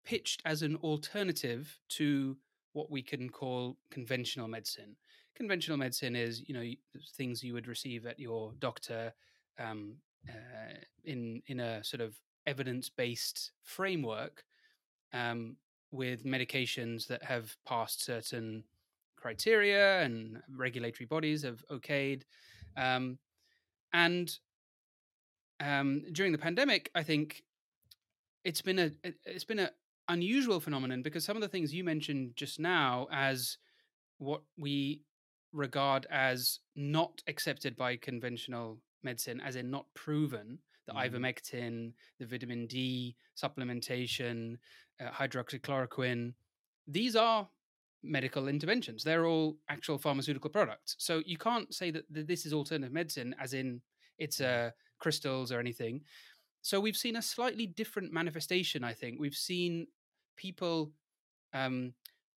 pitched 0.04 0.42
as 0.44 0.62
an 0.62 0.76
alternative 0.76 1.80
to 1.88 2.36
what 2.72 2.90
we 2.90 3.02
can 3.02 3.28
call 3.28 3.78
conventional 3.90 4.46
medicine 4.46 4.96
conventional 5.34 5.78
medicine 5.78 6.16
is 6.16 6.46
you 6.48 6.54
know 6.54 6.64
things 7.16 7.42
you 7.42 7.52
would 7.54 7.68
receive 7.68 8.06
at 8.06 8.18
your 8.18 8.52
doctor 8.58 9.12
um, 9.58 9.96
uh, 10.28 10.74
in 11.04 11.42
in 11.46 11.60
a 11.60 11.82
sort 11.84 12.00
of 12.00 12.16
evidence 12.46 12.88
based 12.88 13.52
framework 13.62 14.44
um, 15.12 15.56
with 15.92 16.24
medications 16.24 17.06
that 17.08 17.22
have 17.22 17.56
passed 17.66 18.04
certain 18.04 18.64
criteria 19.16 20.02
and 20.02 20.42
regulatory 20.56 21.06
bodies 21.06 21.42
have 21.42 21.64
okayed 21.70 22.22
um, 22.76 23.18
and 23.92 24.38
um, 25.60 26.02
during 26.12 26.32
the 26.32 26.38
pandemic, 26.38 26.90
I 26.94 27.02
think 27.02 27.42
it's 28.44 28.62
been 28.62 28.78
a 28.78 28.90
it- 29.02 29.20
it's 29.24 29.44
been 29.44 29.58
a 29.58 29.70
unusual 30.08 30.60
phenomenon 30.60 31.02
because 31.02 31.24
some 31.24 31.36
of 31.36 31.40
the 31.42 31.48
things 31.48 31.72
you 31.74 31.84
mentioned 31.84 32.34
just 32.36 32.58
now 32.58 33.06
as 33.12 33.58
what 34.18 34.42
we 34.58 35.02
regard 35.52 36.06
as 36.10 36.60
not 36.76 37.22
accepted 37.26 37.76
by 37.76 37.96
conventional 37.96 38.80
medicine, 39.02 39.40
as 39.40 39.56
in 39.56 39.70
not 39.70 39.86
proven, 39.94 40.58
the 40.86 40.92
Mhm. 40.92 41.10
ivermectin, 41.10 41.94
the 42.18 42.26
vitamin 42.26 42.66
D 42.66 43.16
supplementation, 43.36 44.58
uh, 45.00 45.10
hydroxychloroquine, 45.10 46.34
these 46.86 47.16
are 47.16 47.48
medical 48.02 48.48
interventions. 48.48 49.04
They're 49.04 49.26
all 49.26 49.58
actual 49.68 49.98
pharmaceutical 49.98 50.50
products. 50.50 50.96
So 50.98 51.22
you 51.26 51.36
can't 51.36 51.72
say 51.74 51.90
that, 51.90 52.04
that 52.10 52.26
this 52.26 52.46
is 52.46 52.52
alternative 52.52 52.92
medicine, 52.92 53.34
as 53.38 53.52
in 53.54 53.82
it's 54.18 54.40
uh, 54.40 54.70
crystals 54.98 55.52
or 55.52 55.60
anything. 55.60 56.04
So 56.62 56.80
we've 56.80 56.96
seen 56.96 57.16
a 57.16 57.22
slightly 57.22 57.66
different 57.66 58.12
manifestation. 58.12 58.84
I 58.84 58.94
think 58.94 59.18
we've 59.20 59.34
seen 59.34 59.86
people 60.36 60.92
um, 61.52 61.94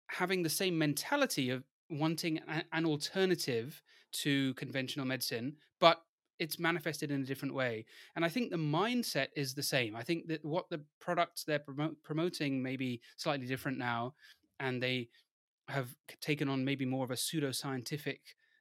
having 0.08 0.42
the 0.42 0.48
same 0.48 0.76
mentality 0.78 1.50
of 1.50 1.64
wanting 1.92 2.40
an 2.72 2.84
alternative 2.84 3.82
to 4.12 4.54
conventional 4.54 5.06
medicine, 5.06 5.56
but 5.80 6.02
it's 6.38 6.58
manifested 6.58 7.10
in 7.10 7.22
a 7.22 7.24
different 7.24 7.54
way. 7.54 7.84
And 8.16 8.24
I 8.24 8.28
think 8.28 8.50
the 8.50 8.56
mindset 8.56 9.28
is 9.36 9.54
the 9.54 9.62
same. 9.62 9.94
I 9.94 10.02
think 10.02 10.26
that 10.28 10.44
what 10.44 10.68
the 10.70 10.84
products 11.00 11.44
they're 11.44 11.60
promo- 11.60 11.96
promoting 12.02 12.62
may 12.62 12.76
be 12.76 13.00
slightly 13.16 13.46
different 13.46 13.78
now, 13.78 14.14
and 14.60 14.82
they 14.82 15.08
have 15.68 15.94
taken 16.20 16.48
on 16.48 16.64
maybe 16.64 16.84
more 16.84 17.04
of 17.04 17.10
a 17.10 17.14
pseudoscientific 17.14 18.18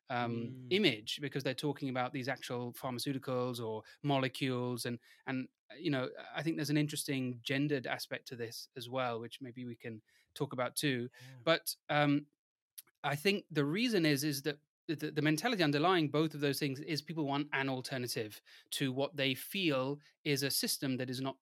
um, 0.10 0.32
Mm. 0.32 0.68
image 0.72 1.20
because 1.22 1.42
they're 1.44 1.54
talking 1.54 1.88
about 1.90 2.12
these 2.12 2.28
actual 2.28 2.74
pharmaceuticals 2.74 3.62
or 3.66 3.82
molecules, 4.04 4.86
and 4.86 5.00
and 5.26 5.48
uh, 5.72 5.76
you 5.80 5.90
know 5.90 6.10
I 6.36 6.44
think 6.44 6.58
there's 6.58 6.70
an 6.70 6.78
interesting 6.78 7.40
gendered 7.44 7.88
aspect 7.88 8.28
to 8.28 8.36
this 8.36 8.68
as 8.76 8.90
well, 8.90 9.20
which 9.22 9.40
maybe 9.42 9.66
we 9.66 9.76
can 9.76 10.02
talk 10.36 10.52
about 10.54 10.76
too. 10.76 11.10
But 11.46 11.74
um, 11.90 12.26
I 13.04 13.16
think 13.16 13.46
the 13.52 13.66
reason 13.66 14.06
is 14.06 14.24
is 14.24 14.42
that 14.44 14.58
the, 14.88 15.12
the 15.12 15.22
mentality 15.22 15.64
underlying 15.64 16.10
both 16.10 16.34
of 16.34 16.42
those 16.42 16.60
things 16.60 16.80
is 16.82 17.02
people 17.02 17.26
want 17.26 17.48
an 17.54 17.70
alternative 17.70 18.42
to 18.72 18.92
what 18.92 19.16
they 19.16 19.34
feel 19.34 20.00
is 20.26 20.44
a 20.44 20.50
system 20.50 20.98
that 20.98 21.10
is 21.10 21.22
not 21.22 21.36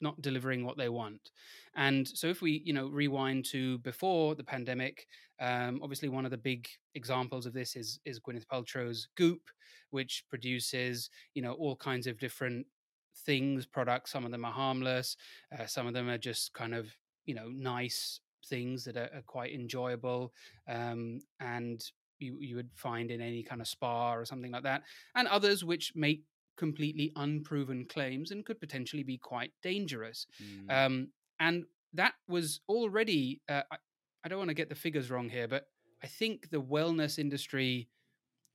not 0.00 0.20
delivering 0.22 0.64
what 0.64 0.78
they 0.78 0.88
want. 0.88 1.30
And 1.74 2.08
so 2.08 2.28
if 2.28 2.40
we, 2.40 2.62
you 2.64 2.72
know, 2.72 2.88
rewind 2.88 3.44
to 3.46 3.78
before 3.78 4.34
the 4.34 4.44
pandemic, 4.44 5.06
um, 5.40 5.80
obviously 5.82 6.08
one 6.08 6.24
of 6.24 6.30
the 6.30 6.38
big 6.38 6.68
examples 6.94 7.46
of 7.46 7.52
this 7.52 7.76
is 7.76 8.00
is 8.04 8.20
Gwyneth 8.20 8.46
Paltrow's 8.46 9.08
Goop, 9.16 9.42
which 9.90 10.24
produces, 10.28 11.10
you 11.34 11.42
know, 11.42 11.52
all 11.52 11.76
kinds 11.76 12.06
of 12.06 12.18
different 12.18 12.66
things, 13.26 13.66
products. 13.66 14.12
Some 14.12 14.24
of 14.24 14.30
them 14.30 14.44
are 14.44 14.52
harmless, 14.52 15.16
uh, 15.56 15.66
some 15.66 15.86
of 15.86 15.94
them 15.94 16.08
are 16.08 16.18
just 16.18 16.54
kind 16.54 16.74
of, 16.74 16.88
you 17.26 17.34
know, 17.34 17.48
nice 17.48 18.20
things 18.46 18.84
that 18.84 18.96
are, 18.96 19.10
are 19.14 19.22
quite 19.26 19.52
enjoyable 19.52 20.32
um, 20.68 21.20
and 21.40 21.82
you, 22.18 22.36
you 22.40 22.56
would 22.56 22.70
find 22.74 23.10
in 23.10 23.20
any 23.20 23.42
kind 23.42 23.60
of 23.60 23.68
spa 23.68 24.14
or 24.14 24.24
something 24.24 24.52
like 24.52 24.62
that, 24.62 24.82
and 25.14 25.26
others 25.28 25.64
which 25.64 25.92
make 25.94 26.22
completely 26.56 27.10
unproven 27.16 27.86
claims 27.86 28.30
and 28.30 28.44
could 28.44 28.60
potentially 28.60 29.02
be 29.02 29.16
quite 29.16 29.52
dangerous. 29.62 30.26
Mm. 30.42 30.86
Um, 30.86 31.08
and 31.38 31.64
that 31.94 32.12
was 32.28 32.60
already, 32.68 33.40
uh, 33.48 33.62
I, 33.72 33.76
I 34.24 34.28
don't 34.28 34.38
want 34.38 34.50
to 34.50 34.54
get 34.54 34.68
the 34.68 34.74
figures 34.74 35.10
wrong 35.10 35.30
here, 35.30 35.48
but 35.48 35.66
I 36.02 36.06
think 36.06 36.50
the 36.50 36.60
wellness 36.62 37.18
industry. 37.18 37.88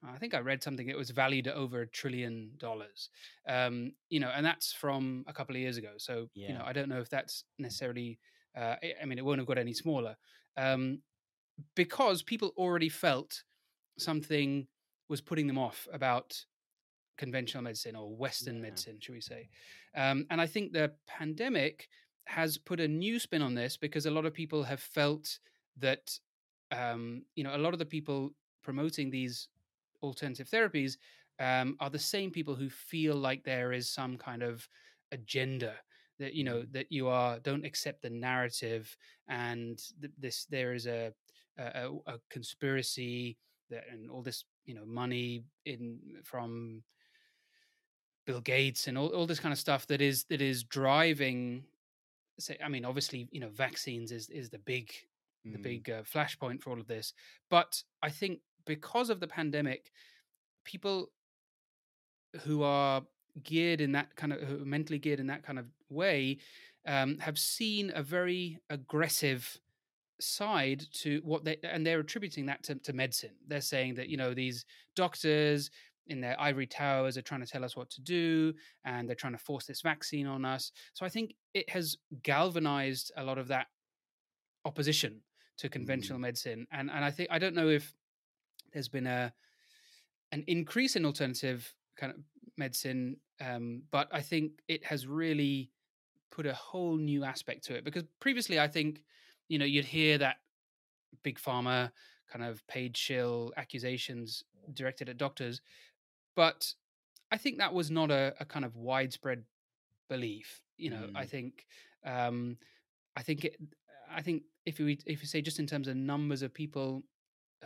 I 0.07 0.19
think 0.19 0.35
I 0.35 0.39
read 0.39 0.61
something 0.61 0.85
that 0.85 0.97
was 0.97 1.09
valued 1.09 1.47
at 1.47 1.55
over 1.55 1.81
a 1.81 1.87
trillion 1.87 2.51
dollars. 2.57 3.09
Um, 3.49 3.93
you 4.09 4.19
know, 4.19 4.29
and 4.35 4.45
that's 4.45 4.71
from 4.71 5.25
a 5.27 5.33
couple 5.33 5.55
of 5.55 5.61
years 5.61 5.77
ago. 5.77 5.93
So, 5.97 6.29
yeah. 6.35 6.49
you 6.49 6.53
know, 6.53 6.63
I 6.63 6.73
don't 6.73 6.89
know 6.89 6.99
if 6.99 7.09
that's 7.09 7.43
necessarily. 7.57 8.19
Uh, 8.55 8.75
I 9.01 9.05
mean, 9.05 9.17
it 9.17 9.25
won't 9.25 9.39
have 9.39 9.47
got 9.47 9.57
any 9.57 9.73
smaller 9.73 10.15
um, 10.57 10.99
because 11.75 12.23
people 12.23 12.53
already 12.57 12.89
felt 12.89 13.43
something 13.97 14.67
was 15.09 15.21
putting 15.21 15.47
them 15.47 15.57
off 15.57 15.87
about 15.91 16.37
conventional 17.17 17.63
medicine 17.63 17.95
or 17.95 18.15
Western 18.15 18.55
yeah. 18.55 18.61
medicine, 18.61 18.97
should 18.99 19.13
we 19.13 19.21
say? 19.21 19.49
Um, 19.95 20.25
and 20.29 20.41
I 20.41 20.47
think 20.47 20.71
the 20.71 20.91
pandemic 21.07 21.87
has 22.25 22.57
put 22.57 22.79
a 22.79 22.87
new 22.87 23.19
spin 23.19 23.41
on 23.41 23.53
this 23.53 23.77
because 23.77 24.05
a 24.05 24.11
lot 24.11 24.25
of 24.25 24.33
people 24.33 24.63
have 24.63 24.79
felt 24.79 25.39
that 25.77 26.17
um, 26.71 27.23
you 27.35 27.43
know 27.43 27.55
a 27.55 27.59
lot 27.59 27.73
of 27.73 27.79
the 27.79 27.85
people 27.85 28.31
promoting 28.63 29.09
these 29.09 29.47
alternative 30.01 30.49
therapies 30.49 30.97
um, 31.39 31.75
are 31.79 31.89
the 31.89 31.99
same 31.99 32.31
people 32.31 32.55
who 32.55 32.69
feel 32.69 33.15
like 33.15 33.43
there 33.43 33.71
is 33.71 33.89
some 33.89 34.17
kind 34.17 34.41
of 34.41 34.67
agenda 35.11 35.75
that 36.19 36.33
you 36.33 36.43
know 36.43 36.57
mm. 36.57 36.71
that 36.73 36.91
you 36.91 37.07
are 37.07 37.39
don't 37.39 37.65
accept 37.65 38.01
the 38.01 38.09
narrative 38.09 38.95
and 39.27 39.81
th- 40.01 40.13
this 40.17 40.45
there 40.45 40.73
is 40.73 40.87
a 40.87 41.13
a, 41.57 41.89
a 42.07 42.19
conspiracy 42.29 43.37
that 43.69 43.83
and 43.91 44.09
all 44.09 44.21
this 44.21 44.43
you 44.65 44.75
know 44.75 44.85
money 44.85 45.43
in 45.65 45.99
from 46.23 46.83
Bill 48.25 48.41
Gates 48.41 48.87
and 48.87 48.97
all, 48.97 49.07
all 49.09 49.27
this 49.27 49.39
kind 49.39 49.53
of 49.53 49.59
stuff 49.59 49.85
that 49.87 50.01
is 50.01 50.25
that 50.25 50.41
is 50.41 50.63
driving. 50.63 51.63
Say, 52.39 52.57
I 52.63 52.67
mean, 52.67 52.83
obviously, 52.83 53.27
you 53.31 53.39
know, 53.39 53.49
vaccines 53.49 54.11
is 54.11 54.29
is 54.29 54.49
the 54.49 54.59
big 54.59 54.91
mm. 55.47 55.53
the 55.53 55.59
big 55.59 55.89
uh, 55.89 56.01
flashpoint 56.01 56.61
for 56.61 56.71
all 56.71 56.79
of 56.79 56.87
this. 56.87 57.13
But 57.49 57.81
I 58.01 58.09
think 58.09 58.39
because 58.65 59.09
of 59.09 59.19
the 59.19 59.27
pandemic, 59.27 59.91
people 60.63 61.11
who 62.43 62.63
are 62.63 63.03
geared 63.43 63.81
in 63.81 63.91
that 63.91 64.15
kind 64.15 64.33
of 64.33 64.65
mentally 64.65 64.99
geared 64.99 65.19
in 65.19 65.27
that 65.27 65.43
kind 65.43 65.59
of 65.59 65.65
way 65.89 66.37
um, 66.87 67.17
have 67.19 67.37
seen 67.37 67.91
a 67.95 68.03
very 68.03 68.59
aggressive 68.69 69.59
side 70.19 70.85
to 70.93 71.21
what 71.23 71.43
they 71.43 71.57
and 71.63 71.85
they're 71.85 71.99
attributing 71.99 72.45
that 72.45 72.63
to, 72.63 72.75
to 72.75 72.93
medicine 72.93 73.31
they're 73.47 73.59
saying 73.59 73.95
that 73.95 74.07
you 74.07 74.15
know 74.15 74.33
these 74.33 74.65
doctors 74.95 75.69
in 76.07 76.21
their 76.21 76.39
ivory 76.39 76.67
towers 76.67 77.17
are 77.17 77.21
trying 77.21 77.41
to 77.41 77.47
tell 77.47 77.65
us 77.65 77.75
what 77.75 77.89
to 77.89 78.01
do 78.01 78.53
and 78.85 79.09
they're 79.09 79.15
trying 79.15 79.33
to 79.33 79.39
force 79.39 79.65
this 79.65 79.81
vaccine 79.81 80.25
on 80.25 80.45
us 80.45 80.71
so 80.93 81.05
i 81.05 81.09
think 81.09 81.35
it 81.53 81.69
has 81.69 81.97
galvanized 82.23 83.11
a 83.17 83.23
lot 83.23 83.37
of 83.37 83.47
that 83.49 83.67
opposition 84.63 85.19
to 85.57 85.67
conventional 85.67 86.17
mm. 86.17 86.23
medicine 86.23 86.65
and 86.71 86.89
and 86.89 87.03
i 87.03 87.11
think 87.11 87.27
i 87.29 87.37
don't 87.37 87.55
know 87.55 87.67
if 87.67 87.93
there's 88.71 88.89
been 88.89 89.07
a 89.07 89.33
an 90.31 90.43
increase 90.47 90.95
in 90.95 91.05
alternative 91.05 91.73
kind 91.97 92.13
of 92.13 92.19
medicine 92.57 93.17
um, 93.41 93.81
but 93.91 94.07
i 94.11 94.21
think 94.21 94.51
it 94.67 94.83
has 94.83 95.07
really 95.07 95.71
put 96.31 96.45
a 96.45 96.53
whole 96.53 96.97
new 96.97 97.23
aspect 97.23 97.63
to 97.63 97.75
it 97.75 97.83
because 97.83 98.03
previously 98.19 98.59
i 98.59 98.67
think 98.67 99.01
you 99.47 99.57
know 99.57 99.65
you'd 99.65 99.85
hear 99.85 100.17
that 100.17 100.37
big 101.23 101.39
pharma 101.39 101.91
kind 102.31 102.43
of 102.43 102.65
paid 102.67 102.95
shill 102.97 103.53
accusations 103.57 104.43
directed 104.73 105.09
at 105.09 105.17
doctors 105.17 105.61
but 106.35 106.73
I 107.31 107.37
think 107.37 107.57
that 107.57 107.73
was 107.73 107.89
not 107.89 108.11
a, 108.11 108.33
a 108.39 108.45
kind 108.45 108.65
of 108.65 108.75
widespread 108.75 109.43
belief. 110.09 110.61
You 110.77 110.91
know, 110.91 111.07
mm. 111.09 111.15
I 111.15 111.25
think 111.25 111.65
um, 112.05 112.57
I 113.15 113.23
think 113.23 113.45
it, 113.45 113.55
I 114.13 114.21
think 114.21 114.43
if 114.65 114.79
we 114.79 114.99
if 115.05 115.21
you 115.21 115.27
say 115.27 115.41
just 115.41 115.59
in 115.59 115.67
terms 115.67 115.87
of 115.87 115.95
numbers 115.95 116.41
of 116.41 116.53
people 116.53 117.03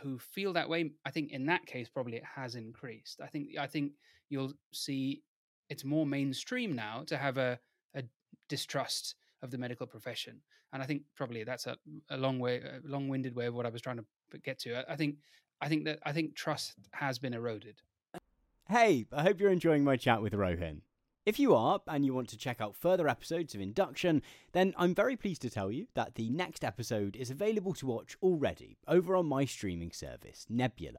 who 0.00 0.18
feel 0.18 0.52
that 0.54 0.68
way, 0.68 0.92
I 1.04 1.10
think 1.10 1.32
in 1.32 1.46
that 1.46 1.66
case 1.66 1.88
probably 1.88 2.16
it 2.16 2.24
has 2.24 2.54
increased. 2.54 3.20
I 3.22 3.26
think 3.26 3.58
I 3.58 3.66
think 3.66 3.92
you'll 4.28 4.52
see 4.72 5.22
it's 5.70 5.84
more 5.84 6.04
mainstream 6.04 6.74
now 6.74 7.04
to 7.06 7.16
have 7.16 7.38
a, 7.38 7.58
a 7.94 8.02
distrust 8.48 9.14
of 9.42 9.50
the 9.50 9.58
medical 9.58 9.86
profession, 9.86 10.42
and 10.72 10.82
I 10.82 10.86
think 10.86 11.02
probably 11.16 11.44
that's 11.44 11.66
a, 11.66 11.76
a 12.10 12.18
long 12.18 12.38
way, 12.38 12.60
a 12.60 12.80
long-winded 12.84 13.34
way 13.34 13.46
of 13.46 13.54
what 13.54 13.64
I 13.64 13.70
was 13.70 13.80
trying 13.80 13.96
to 13.96 14.38
get 14.38 14.58
to. 14.60 14.76
I, 14.76 14.92
I 14.92 14.96
think 14.96 15.16
I 15.62 15.68
think 15.68 15.84
that 15.86 16.00
I 16.04 16.12
think 16.12 16.34
trust 16.34 16.74
has 16.92 17.18
been 17.18 17.32
eroded. 17.32 17.80
Hey, 18.68 19.06
I 19.12 19.22
hope 19.22 19.40
you're 19.40 19.50
enjoying 19.50 19.82
my 19.82 19.96
chat 19.96 20.20
with 20.22 20.32
Rohin. 20.32 20.82
If 21.26 21.38
you 21.38 21.54
are, 21.54 21.80
and 21.86 22.04
you 22.04 22.14
want 22.14 22.28
to 22.30 22.38
check 22.38 22.60
out 22.60 22.74
further 22.74 23.06
episodes 23.06 23.54
of 23.54 23.60
Induction, 23.60 24.22
then 24.52 24.72
I'm 24.76 24.94
very 24.94 25.16
pleased 25.16 25.42
to 25.42 25.50
tell 25.50 25.70
you 25.70 25.86
that 25.94 26.14
the 26.14 26.30
next 26.30 26.64
episode 26.64 27.14
is 27.14 27.30
available 27.30 27.74
to 27.74 27.86
watch 27.86 28.16
already 28.22 28.78
over 28.88 29.14
on 29.14 29.26
my 29.26 29.44
streaming 29.44 29.92
service, 29.92 30.46
Nebula. 30.48 30.98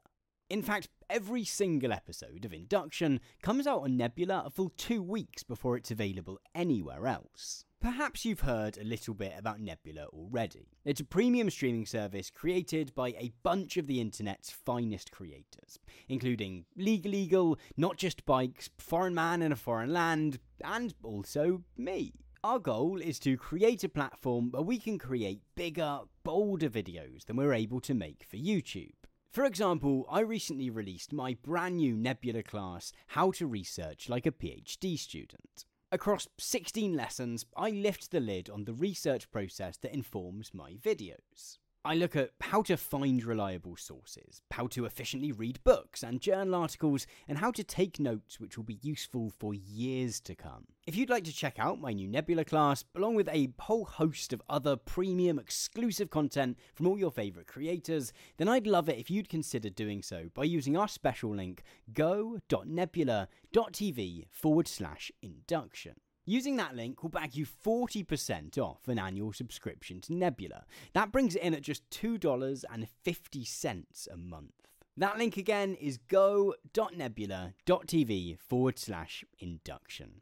In 0.52 0.60
fact, 0.60 0.90
every 1.08 1.44
single 1.44 1.94
episode 1.94 2.44
of 2.44 2.52
Induction 2.52 3.20
comes 3.42 3.66
out 3.66 3.84
on 3.84 3.96
Nebula 3.96 4.42
a 4.44 4.50
full 4.50 4.70
two 4.76 5.02
weeks 5.02 5.42
before 5.42 5.78
it's 5.78 5.90
available 5.90 6.38
anywhere 6.54 7.06
else. 7.06 7.64
Perhaps 7.80 8.26
you've 8.26 8.40
heard 8.40 8.76
a 8.76 8.84
little 8.84 9.14
bit 9.14 9.32
about 9.34 9.60
Nebula 9.60 10.08
already. 10.08 10.68
It's 10.84 11.00
a 11.00 11.04
premium 11.04 11.48
streaming 11.48 11.86
service 11.86 12.28
created 12.28 12.94
by 12.94 13.12
a 13.12 13.32
bunch 13.42 13.78
of 13.78 13.86
the 13.86 13.98
internet's 13.98 14.50
finest 14.50 15.10
creators, 15.10 15.78
including 16.10 16.66
Legal 16.76 17.14
Eagle, 17.14 17.58
Not 17.78 17.96
Just 17.96 18.26
Bikes, 18.26 18.68
Foreign 18.76 19.14
Man 19.14 19.40
in 19.40 19.52
a 19.52 19.56
Foreign 19.56 19.94
Land, 19.94 20.38
and 20.62 20.92
also 21.02 21.62
me. 21.78 22.12
Our 22.44 22.58
goal 22.58 23.00
is 23.00 23.18
to 23.20 23.38
create 23.38 23.84
a 23.84 23.88
platform 23.88 24.50
where 24.50 24.60
we 24.60 24.78
can 24.78 24.98
create 24.98 25.40
bigger, 25.54 26.00
bolder 26.24 26.68
videos 26.68 27.24
than 27.24 27.36
we're 27.36 27.54
able 27.54 27.80
to 27.80 27.94
make 27.94 28.26
for 28.28 28.36
YouTube. 28.36 28.92
For 29.32 29.46
example, 29.46 30.04
I 30.10 30.20
recently 30.20 30.68
released 30.68 31.10
my 31.10 31.38
brand 31.42 31.78
new 31.78 31.96
Nebula 31.96 32.42
class, 32.42 32.92
How 33.06 33.30
to 33.30 33.46
Research 33.46 34.10
Like 34.10 34.26
a 34.26 34.30
PhD 34.30 34.98
Student. 34.98 35.64
Across 35.90 36.28
16 36.36 36.94
lessons, 36.94 37.46
I 37.56 37.70
lift 37.70 38.10
the 38.10 38.20
lid 38.20 38.50
on 38.50 38.66
the 38.66 38.74
research 38.74 39.30
process 39.30 39.78
that 39.78 39.94
informs 39.94 40.52
my 40.52 40.74
videos. 40.74 41.56
I 41.84 41.96
look 41.96 42.14
at 42.14 42.30
how 42.40 42.62
to 42.62 42.76
find 42.76 43.24
reliable 43.24 43.74
sources, 43.74 44.40
how 44.52 44.68
to 44.68 44.84
efficiently 44.84 45.32
read 45.32 45.58
books 45.64 46.04
and 46.04 46.20
journal 46.20 46.54
articles, 46.54 47.08
and 47.26 47.38
how 47.38 47.50
to 47.50 47.64
take 47.64 47.98
notes 47.98 48.38
which 48.38 48.56
will 48.56 48.62
be 48.62 48.78
useful 48.82 49.32
for 49.36 49.52
years 49.52 50.20
to 50.20 50.36
come. 50.36 50.66
If 50.86 50.94
you'd 50.94 51.10
like 51.10 51.24
to 51.24 51.34
check 51.34 51.58
out 51.58 51.80
my 51.80 51.92
new 51.92 52.06
Nebula 52.06 52.44
class, 52.44 52.84
along 52.94 53.16
with 53.16 53.28
a 53.28 53.52
whole 53.58 53.84
host 53.84 54.32
of 54.32 54.40
other 54.48 54.76
premium 54.76 55.40
exclusive 55.40 56.08
content 56.08 56.56
from 56.72 56.86
all 56.86 57.00
your 57.00 57.10
favourite 57.10 57.48
creators, 57.48 58.12
then 58.36 58.48
I'd 58.48 58.68
love 58.68 58.88
it 58.88 58.98
if 58.98 59.10
you'd 59.10 59.28
consider 59.28 59.68
doing 59.68 60.02
so 60.02 60.30
by 60.34 60.44
using 60.44 60.76
our 60.76 60.86
special 60.86 61.34
link 61.34 61.64
go.nebula.tv 61.92 64.26
forward 64.30 64.68
slash 64.68 65.10
induction. 65.20 65.94
Using 66.24 66.56
that 66.56 66.74
link 66.76 67.02
will 67.02 67.10
bag 67.10 67.34
you 67.34 67.44
40% 67.44 68.56
off 68.56 68.86
an 68.86 68.96
annual 68.98 69.32
subscription 69.32 70.00
to 70.02 70.14
Nebula. 70.14 70.66
That 70.92 71.10
brings 71.10 71.34
it 71.34 71.42
in 71.42 71.52
at 71.52 71.62
just 71.62 71.90
$2.50 71.90 74.08
a 74.08 74.16
month. 74.16 74.52
That 74.96 75.18
link 75.18 75.36
again 75.36 75.74
is 75.74 75.98
go.nebula.tv 75.98 78.38
forward 78.38 78.78
slash 78.78 79.24
induction. 79.40 80.20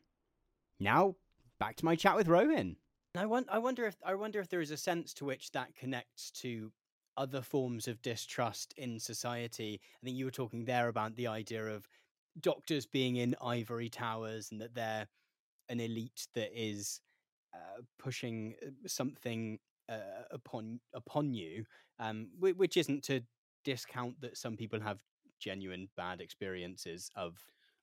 Now, 0.78 1.16
back 1.58 1.76
to 1.76 1.84
my 1.84 1.96
chat 1.96 2.16
with 2.16 2.28
Rohin. 2.28 2.76
I, 3.14 3.26
I 3.50 3.58
wonder 3.58 3.84
if 3.86 3.96
I 4.04 4.14
wonder 4.14 4.40
if 4.40 4.48
there 4.48 4.60
is 4.60 4.70
a 4.70 4.76
sense 4.76 5.12
to 5.14 5.24
which 5.24 5.50
that 5.52 5.74
connects 5.74 6.30
to 6.42 6.70
other 7.16 7.42
forms 7.42 7.88
of 7.88 8.00
distrust 8.00 8.72
in 8.76 9.00
society. 9.00 9.80
I 10.00 10.04
think 10.04 10.16
you 10.16 10.24
were 10.24 10.30
talking 10.30 10.64
there 10.64 10.86
about 10.88 11.16
the 11.16 11.26
idea 11.26 11.66
of 11.66 11.88
doctors 12.40 12.86
being 12.86 13.16
in 13.16 13.34
ivory 13.44 13.88
towers 13.88 14.52
and 14.52 14.60
that 14.60 14.74
they're 14.74 15.08
an 15.70 15.80
elite 15.80 16.26
that 16.34 16.50
is 16.54 17.00
uh, 17.54 17.80
pushing 17.98 18.54
uh, 18.62 18.70
something 18.86 19.58
uh, 19.88 20.24
upon 20.30 20.80
upon 20.94 21.32
you, 21.32 21.64
um, 21.98 22.28
which 22.38 22.76
isn't 22.76 23.02
to 23.04 23.20
discount 23.64 24.20
that 24.20 24.36
some 24.36 24.56
people 24.56 24.80
have 24.80 25.00
genuine 25.38 25.88
bad 25.96 26.20
experiences 26.20 27.10
of 27.16 27.38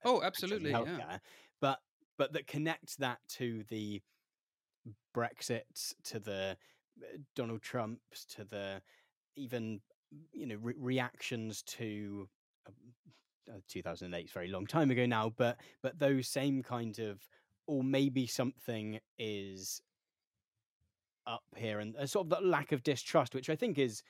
oh 0.05 0.21
absolutely 0.21 0.71
healthcare, 0.71 0.99
yeah. 0.99 1.17
but 1.59 1.79
but 2.17 2.33
that 2.33 2.47
connects 2.47 2.95
that 2.97 3.19
to 3.29 3.63
the 3.69 4.01
Brexit, 5.15 5.93
to 6.05 6.19
the 6.19 6.57
uh, 7.01 7.17
Donald 7.35 7.61
Trumps, 7.61 8.25
to 8.35 8.43
the 8.43 8.81
even 9.35 9.81
you 10.33 10.45
know 10.45 10.57
re- 10.61 10.75
reactions 10.77 11.63
to 11.63 12.27
um, 12.67 12.73
uh, 13.49 13.59
2008 13.67 14.25
is 14.25 14.31
very 14.31 14.47
long 14.47 14.65
time 14.65 14.91
ago 14.91 15.05
now, 15.05 15.33
but 15.37 15.57
but 15.81 15.99
those 15.99 16.27
same 16.27 16.63
kind 16.63 16.99
of 16.99 17.19
or 17.67 17.83
maybe 17.83 18.25
something 18.25 18.99
is 19.17 19.81
up 21.25 21.43
here 21.55 21.79
and 21.79 21.95
a 21.97 22.07
sort 22.07 22.25
of 22.25 22.29
that 22.29 22.45
lack 22.45 22.71
of 22.71 22.83
distrust, 22.83 23.35
which 23.35 23.49
I 23.49 23.55
think 23.55 23.77
is 23.77 24.01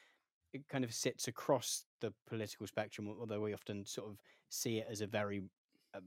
it 0.53 0.67
kind 0.69 0.83
of 0.83 0.93
sits 0.93 1.27
across 1.27 1.83
the 1.99 2.13
political 2.27 2.67
spectrum, 2.67 3.13
although 3.19 3.41
we 3.41 3.53
often 3.53 3.85
sort 3.85 4.09
of 4.09 4.19
see 4.49 4.77
it 4.77 4.87
as 4.89 5.01
a 5.01 5.07
very 5.07 5.41
uh, 5.93 5.99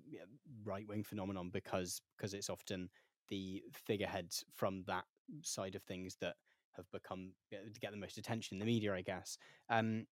right 0.64 0.86
wing 0.88 1.02
phenomenon 1.02 1.50
because 1.52 2.00
because 2.16 2.32
it's 2.32 2.48
often 2.48 2.88
the 3.28 3.62
figureheads 3.72 4.44
from 4.54 4.82
that 4.86 5.04
side 5.42 5.74
of 5.74 5.82
things 5.82 6.16
that 6.20 6.34
have 6.76 6.90
become 6.90 7.32
to 7.50 7.80
get 7.80 7.90
the 7.90 7.96
most 7.96 8.18
attention 8.18 8.54
in 8.56 8.58
the 8.60 8.66
media, 8.66 8.94
I 8.94 9.02
guess. 9.02 9.36
Um, 9.68 10.06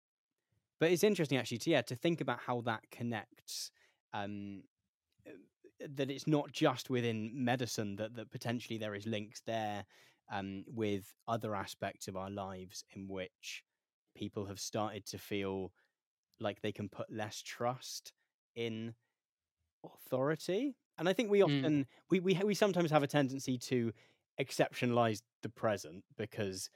but 0.79 0.91
it's 0.91 1.03
interesting 1.03 1.37
actually 1.37 1.57
to 1.59 1.69
yeah 1.69 1.81
to 1.81 1.95
think 1.95 2.21
about 2.21 2.39
how 2.45 2.61
that 2.61 2.83
connects. 2.91 3.71
Um, 4.13 4.63
uh, 5.27 5.31
that 5.87 6.11
it's 6.11 6.27
not 6.27 6.51
just 6.51 6.89
within 6.89 7.31
medicine 7.33 7.95
that 7.95 8.15
that 8.15 8.31
potentially 8.31 8.77
there 8.77 8.95
is 8.95 9.05
links 9.05 9.41
there 9.45 9.85
um, 10.31 10.63
with 10.67 11.13
other 11.27 11.55
aspects 11.55 12.07
of 12.07 12.15
our 12.15 12.29
lives 12.29 12.83
in 12.95 13.07
which 13.07 13.63
people 14.15 14.45
have 14.45 14.59
started 14.59 15.05
to 15.05 15.17
feel 15.17 15.71
like 16.39 16.61
they 16.61 16.71
can 16.71 16.89
put 16.89 17.11
less 17.11 17.41
trust 17.41 18.11
in 18.55 18.93
authority 19.83 20.75
and 20.97 21.07
i 21.07 21.13
think 21.13 21.29
we 21.29 21.39
mm. 21.39 21.43
often 21.43 21.83
mm. 21.83 21.85
we, 22.09 22.19
we 22.19 22.33
we 22.43 22.53
sometimes 22.53 22.91
have 22.91 23.03
a 23.03 23.07
tendency 23.07 23.57
to 23.57 23.91
exceptionalize 24.39 25.21
the 25.41 25.49
present 25.49 26.03
because 26.17 26.69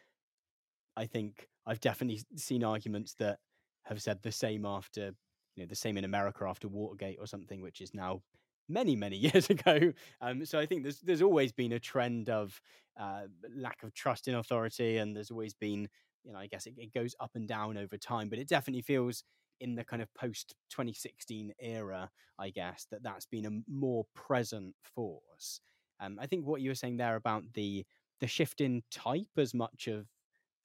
i 0.96 1.06
think 1.06 1.48
i've 1.66 1.82
definitely 1.82 2.22
seen 2.36 2.64
arguments 2.64 3.14
that 3.16 3.40
have 3.84 4.02
said 4.02 4.22
the 4.22 4.32
same 4.32 4.66
after 4.66 5.12
you 5.56 5.64
know 5.64 5.68
the 5.68 5.76
same 5.76 5.98
in 5.98 6.06
america 6.06 6.46
after 6.46 6.68
watergate 6.68 7.18
or 7.20 7.28
something 7.28 7.62
which 7.62 7.82
is 7.82 7.94
now 7.94 8.22
many 8.70 8.96
many 8.96 9.18
years 9.34 9.50
ago 9.50 9.94
um, 10.22 10.46
so 10.46 10.60
i 10.60 10.66
think 10.66 10.84
there's 10.84 11.00
there's 11.02 11.22
always 11.22 11.52
been 11.52 11.74
a 11.74 11.80
trend 11.80 12.30
of 12.30 12.60
uh, 13.00 13.22
lack 13.56 13.82
of 13.82 13.94
trust 13.94 14.28
in 14.28 14.36
authority 14.36 14.98
and 14.98 15.16
there's 15.16 15.32
always 15.32 15.54
been 15.54 15.88
you 16.24 16.32
know 16.32 16.40
i 16.40 16.48
guess 16.48 16.66
it, 16.66 16.74
it 16.78 16.94
goes 16.94 17.16
up 17.20 17.32
and 17.36 17.48
down 17.48 17.78
over 17.78 17.98
time 17.98 18.30
but 18.30 18.40
it 18.40 18.48
definitely 18.48 18.82
feels 18.82 19.24
in 19.64 19.76
the 19.76 19.84
kind 19.84 20.02
of 20.02 20.14
post 20.14 20.56
2016 20.72 21.54
era, 21.60 22.10
I 22.38 22.50
guess, 22.50 22.86
that 22.92 23.02
that's 23.02 23.26
been 23.26 23.46
a 23.46 23.72
more 23.72 24.06
present 24.14 24.76
force. 24.94 25.62
Um, 26.00 26.20
I 26.22 26.28
think 26.28 26.46
what 26.46 26.62
you 26.62 26.70
were 26.70 26.76
saying 26.76 26.98
there 26.98 27.16
about 27.16 27.44
the 27.54 27.86
the 28.20 28.28
shift 28.28 28.62
in 28.62 28.84
type 28.92 29.38
as 29.38 29.54
much 29.54 29.88
of 29.88 30.08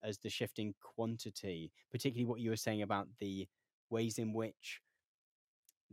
as 0.02 0.18
the 0.18 0.28
shift 0.28 0.58
in 0.58 0.74
quantity, 0.82 1.72
particularly 1.90 2.24
what 2.24 2.40
you 2.40 2.50
were 2.50 2.56
saying 2.56 2.82
about 2.82 3.08
the 3.20 3.46
ways 3.90 4.18
in 4.18 4.32
which 4.32 4.80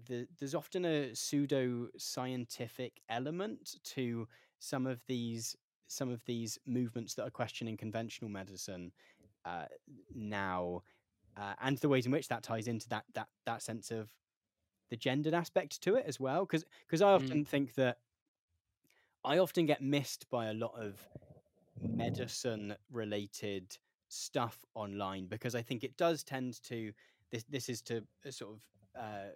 the, 0.07 0.27
there's 0.39 0.55
often 0.55 0.85
a 0.85 1.15
pseudo 1.15 1.87
scientific 1.97 3.01
element 3.09 3.75
to 3.83 4.27
some 4.59 4.85
of 4.87 5.01
these 5.07 5.55
some 5.87 6.09
of 6.09 6.23
these 6.25 6.57
movements 6.65 7.13
that 7.13 7.27
are 7.27 7.29
questioning 7.31 7.77
conventional 7.77 8.29
medicine 8.29 8.91
uh, 9.45 9.65
now 10.15 10.81
uh, 11.37 11.53
and 11.61 11.77
the 11.77 11.89
ways 11.89 12.05
in 12.05 12.11
which 12.11 12.27
that 12.27 12.43
ties 12.43 12.67
into 12.67 12.89
that 12.89 13.03
that 13.13 13.27
that 13.45 13.61
sense 13.61 13.91
of 13.91 14.09
the 14.89 14.95
gendered 14.95 15.33
aspect 15.33 15.81
to 15.81 15.95
it 15.95 16.05
as 16.07 16.19
well. 16.19 16.45
Because 16.45 16.65
because 16.85 17.01
I 17.01 17.11
mm. 17.11 17.15
often 17.15 17.43
mm. 17.43 17.47
think 17.47 17.75
that 17.75 17.97
I 19.23 19.39
often 19.39 19.65
get 19.65 19.81
missed 19.81 20.29
by 20.29 20.47
a 20.47 20.53
lot 20.53 20.73
of 20.77 20.95
medicine 21.81 22.75
related 22.91 23.77
stuff 24.07 24.63
online 24.75 25.25
because 25.25 25.55
I 25.55 25.61
think 25.61 25.83
it 25.83 25.97
does 25.97 26.23
tend 26.23 26.61
to 26.63 26.93
this 27.31 27.43
this 27.49 27.69
is 27.69 27.81
to 27.83 28.03
uh, 28.25 28.31
sort 28.31 28.53
of 28.53 28.59
uh, 29.01 29.31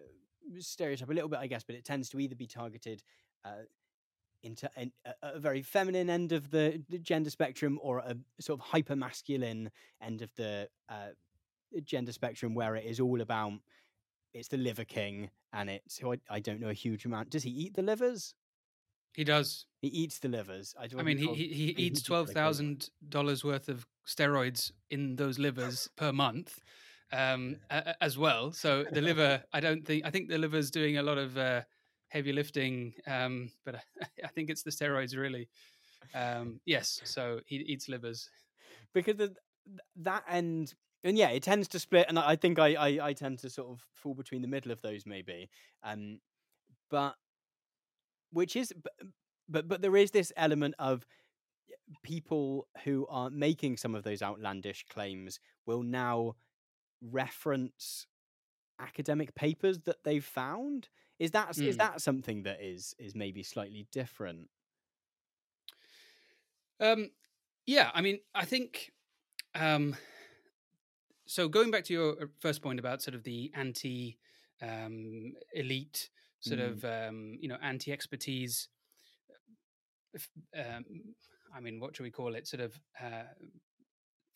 stereotype 0.60 1.10
a 1.10 1.14
little 1.14 1.30
bit, 1.30 1.40
I 1.40 1.48
guess, 1.48 1.64
but 1.64 1.76
it 1.76 1.86
tends 1.86 2.10
to 2.10 2.20
either 2.20 2.36
be 2.36 2.48
targeted 2.48 3.04
uh, 3.46 3.64
into 4.44 4.70
a, 4.78 4.92
a, 5.22 5.40
very 5.40 5.62
feminine 5.62 6.10
end 6.10 6.32
of 6.32 6.50
the, 6.50 6.82
the, 6.90 6.98
gender 6.98 7.30
spectrum 7.30 7.80
or 7.82 8.00
a 8.00 8.16
sort 8.40 8.60
of 8.60 8.66
hyper 8.66 8.96
masculine 8.96 9.70
end 10.02 10.22
of 10.22 10.34
the 10.36 10.70
uh, 10.88 11.10
gender 11.84 12.12
spectrum 12.12 12.56
where 12.56 12.76
it 12.76 12.86
is 12.86 13.00
all 13.00 13.22
about 13.22 13.54
it's 14.34 14.48
the 14.48 14.58
liver 14.58 14.86
king 14.86 15.30
and 15.54 15.70
it's 15.70 15.98
who 15.98 16.14
I, 16.14 16.18
I 16.30 16.40
don't 16.40 16.60
know 16.60 16.70
a 16.70 16.74
huge 16.74 17.06
amount. 17.06 17.32
Does 17.32 17.44
he 17.44 17.50
eat 17.50 17.76
the 17.76 17.82
livers? 17.82 18.36
He 19.14 19.24
does. 19.24 19.66
He 19.82 19.88
eats 19.88 20.20
the 20.20 20.28
livers. 20.28 20.76
I, 20.80 20.88
I 20.98 21.04
mean, 21.04 21.18
he, 21.18 21.34
he, 21.34 21.48
he 21.48 21.76
eats 21.78 22.04
twelve 22.04 22.30
thousand 22.30 22.90
dollars 23.10 23.44
worth 23.44 23.68
of 23.68 23.88
steroids 24.08 24.72
in 24.90 25.16
those 25.16 25.40
livers 25.40 25.90
per 25.96 26.14
month, 26.14 26.60
um, 27.12 27.58
as 28.02 28.18
well. 28.18 28.52
So 28.52 28.86
the 28.92 29.02
liver, 29.02 29.44
I 29.54 29.60
don't 29.60 29.86
think. 29.86 30.06
I 30.06 30.10
think 30.10 30.30
the 30.30 30.38
liver's 30.38 30.72
doing 30.72 30.98
a 30.98 31.04
lot 31.04 31.18
of 31.18 31.38
uh, 31.38 31.62
heavy 32.10 32.34
lifting, 32.34 32.94
um, 33.08 33.52
but 33.66 33.76
I 34.24 34.28
think 34.28 34.50
it's 34.50 34.64
the 34.64 34.72
steroids 34.72 35.18
really. 35.18 35.50
Um, 36.14 36.60
yes, 36.66 37.02
so 37.04 37.40
he 37.46 37.58
eats 37.58 37.90
livers 37.90 38.30
because 38.94 39.18
the, 39.18 39.36
that 39.98 40.24
end 40.30 40.74
and 41.04 41.18
yeah, 41.18 41.30
it 41.30 41.44
tends 41.44 41.68
to 41.70 41.80
split, 41.80 42.08
and 42.10 42.20
I 42.20 42.36
think 42.36 42.60
I, 42.60 42.74
I, 42.74 43.08
I 43.10 43.14
tend 43.14 43.40
to 43.40 43.50
sort 43.50 43.70
of 43.70 43.82
fall 43.94 44.14
between 44.14 44.42
the 44.42 44.48
middle 44.48 44.72
of 44.72 44.82
those 44.82 45.06
maybe, 45.06 45.50
um, 45.84 46.20
but 46.90 47.16
which 48.32 48.56
is 48.56 48.74
but 49.48 49.68
but 49.68 49.82
there 49.82 49.96
is 49.96 50.12
this 50.12 50.34
element 50.36 50.76
of 50.78 51.06
people 52.04 52.68
who 52.84 53.08
are 53.10 53.30
making 53.30 53.78
some 53.78 53.96
of 53.96 54.04
those 54.04 54.22
outlandish 54.22 54.86
claims 54.90 55.40
will 55.66 55.84
now 55.84 56.36
reference 57.02 58.08
academic 58.80 59.36
papers 59.36 59.80
that 59.86 60.04
they've 60.04 60.26
found. 60.26 60.90
Is 61.20 61.32
that 61.32 61.50
mm. 61.50 61.68
is 61.68 61.78
that 61.78 62.02
something 62.02 62.44
that 62.44 62.62
is 62.62 62.96
is 62.98 63.16
maybe 63.16 63.44
slightly 63.44 63.88
different? 63.92 64.50
Um, 66.80 67.12
yeah, 67.66 67.92
I 67.94 68.02
mean, 68.02 68.20
I 68.34 68.46
think 68.46 68.92
um, 69.54 69.96
so 71.30 71.48
going 71.48 71.72
back 71.72 71.84
to 71.86 71.94
your 71.94 72.12
uh, 72.12 72.26
first 72.40 72.62
point 72.62 72.80
about 72.80 73.02
sort 73.02 73.16
of 73.16 73.24
the 73.24 73.52
anti 73.54 74.18
um, 74.62 75.34
elite 75.54 76.10
sort 76.40 76.60
mm. 76.60 76.72
of 76.72 76.86
um, 76.86 77.38
you 77.40 77.48
know 77.48 77.58
anti 77.62 77.92
expertise 77.92 78.68
um, 80.58 80.84
i 81.56 81.60
mean 81.60 81.80
what 81.80 81.96
should 81.96 82.04
we 82.04 82.10
call 82.10 82.34
it 82.34 82.48
sort 82.48 82.62
of 82.62 82.74
uh, 83.00 83.24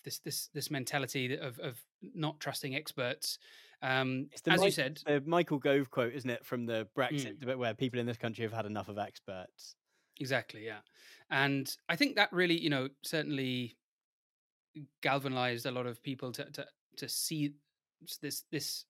this 0.04 0.20
this 0.20 0.50
this 0.54 0.72
mentality 0.72 1.38
of 1.38 1.60
of 1.60 1.82
not 2.13 2.39
trusting 2.39 2.76
experts 2.76 3.38
um, 3.82 4.30
as 4.34 4.42
Mike, 4.46 4.66
you 4.66 4.72
said 4.72 5.00
the 5.06 5.22
michael 5.26 5.58
gove 5.58 5.92
quote 5.92 6.13
isn't 6.13 6.30
it 6.30 6.46
from 6.46 6.66
the 6.66 6.88
brexit 6.98 7.39
mm. 7.39 7.58
where 7.58 7.74
people 7.74 8.00
in 8.00 8.06
this 8.06 8.18
country 8.18 8.44
have 8.44 8.54
had 8.54 8.66
enough 8.66 8.88
of 8.88 8.98
experts 8.98 9.76
exactly 10.20 10.66
yeah 10.66 10.80
and 11.32 11.76
i 11.89 11.96
think 11.96 12.16
that 12.16 12.32
really 12.32 12.58
you 12.58 12.70
know 12.70 12.88
certainly 13.04 13.76
galvanized 15.02 15.66
a 15.66 15.72
lot 15.72 15.86
of 15.86 16.02
people 16.02 16.32
to, 16.32 16.46
to 16.52 16.66
to 16.98 17.10
see 17.10 17.54
this 18.22 18.44
this 18.52 18.86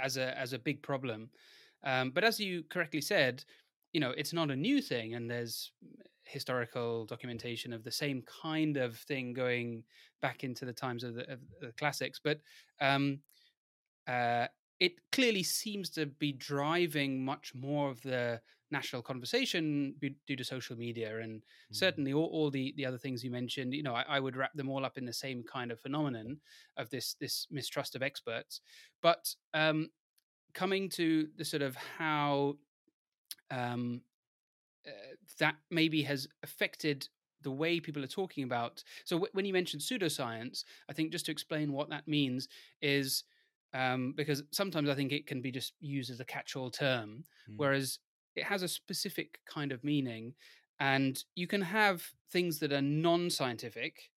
as 0.00 0.16
a 0.16 0.38
as 0.38 0.52
a 0.52 0.58
big 0.58 0.82
problem. 0.82 1.30
Um, 1.84 2.10
but 2.10 2.24
as 2.24 2.40
you 2.40 2.64
correctly 2.70 3.00
said, 3.00 3.44
you 3.92 4.00
know 4.00 4.10
it's 4.10 4.32
not 4.32 4.50
a 4.50 4.56
new 4.56 4.80
thing, 4.80 5.14
and 5.14 5.30
there's 5.30 5.72
historical 6.24 7.06
documentation 7.06 7.72
of 7.72 7.84
the 7.84 7.90
same 7.90 8.22
kind 8.42 8.76
of 8.76 8.96
thing 8.96 9.32
going 9.32 9.84
back 10.22 10.44
into 10.44 10.64
the 10.64 10.72
times 10.72 11.04
of 11.04 11.14
the, 11.14 11.30
of 11.30 11.40
the 11.60 11.72
classics. 11.78 12.20
But 12.22 12.40
um, 12.80 13.20
uh, 14.08 14.46
it 14.80 14.92
clearly 15.12 15.42
seems 15.42 15.90
to 15.90 16.06
be 16.06 16.32
driving 16.32 17.24
much 17.24 17.52
more 17.54 17.90
of 17.90 18.02
the 18.02 18.40
national 18.70 19.02
conversation 19.02 19.94
due 20.26 20.36
to 20.36 20.42
social 20.44 20.76
media 20.76 21.20
and 21.20 21.40
mm-hmm. 21.40 21.74
certainly 21.74 22.12
all, 22.12 22.28
all, 22.32 22.50
the 22.50 22.74
the 22.76 22.84
other 22.84 22.98
things 22.98 23.22
you 23.22 23.30
mentioned 23.30 23.72
you 23.72 23.84
know 23.84 23.94
I, 23.94 24.04
I, 24.08 24.18
would 24.18 24.36
wrap 24.36 24.52
them 24.54 24.68
all 24.68 24.84
up 24.84 24.98
in 24.98 25.04
the 25.04 25.12
same 25.12 25.44
kind 25.44 25.70
of 25.70 25.78
phenomenon 25.78 26.38
of 26.76 26.90
this 26.90 27.14
this 27.20 27.46
mistrust 27.52 27.94
of 27.94 28.02
experts 28.02 28.62
but 29.00 29.32
um, 29.52 29.90
coming 30.54 30.88
to 30.90 31.28
the 31.36 31.44
sort 31.44 31.62
of 31.62 31.76
how 31.76 32.56
um, 33.50 34.00
that 35.38 35.56
maybe 35.70 36.02
has 36.02 36.28
affected 36.42 37.08
the 37.42 37.50
way 37.50 37.78
people 37.80 38.02
are 38.02 38.06
talking 38.08 38.44
about 38.44 38.82
so 39.04 39.16
w- 39.16 39.30
when 39.32 39.44
you 39.44 39.52
mentioned 39.52 39.82
pseudoscience 39.82 40.64
i 40.88 40.92
think 40.92 41.12
just 41.12 41.26
to 41.26 41.32
explain 41.32 41.72
what 41.72 41.90
that 41.90 42.08
means 42.08 42.48
is 42.80 43.24
um, 43.72 44.12
because 44.12 44.42
sometimes 44.52 44.88
I 44.88 44.94
think 44.94 45.10
it 45.10 45.26
can 45.26 45.42
be 45.42 45.50
just 45.50 45.74
used 45.80 46.10
as 46.10 46.20
a 46.20 46.24
catch-all 46.24 46.70
term, 46.70 47.24
mm. 47.48 47.56
whereas 47.56 47.98
it 48.36 48.44
has 48.44 48.62
a 48.62 48.68
specific 48.68 49.40
kind 49.46 49.72
of 49.72 49.82
meaning, 49.82 50.34
and 50.78 51.22
you 51.34 51.46
can 51.48 51.60
have 51.62 52.12
things 52.30 52.60
that 52.60 52.72
are 52.72 52.80
non-scientific 52.82 54.10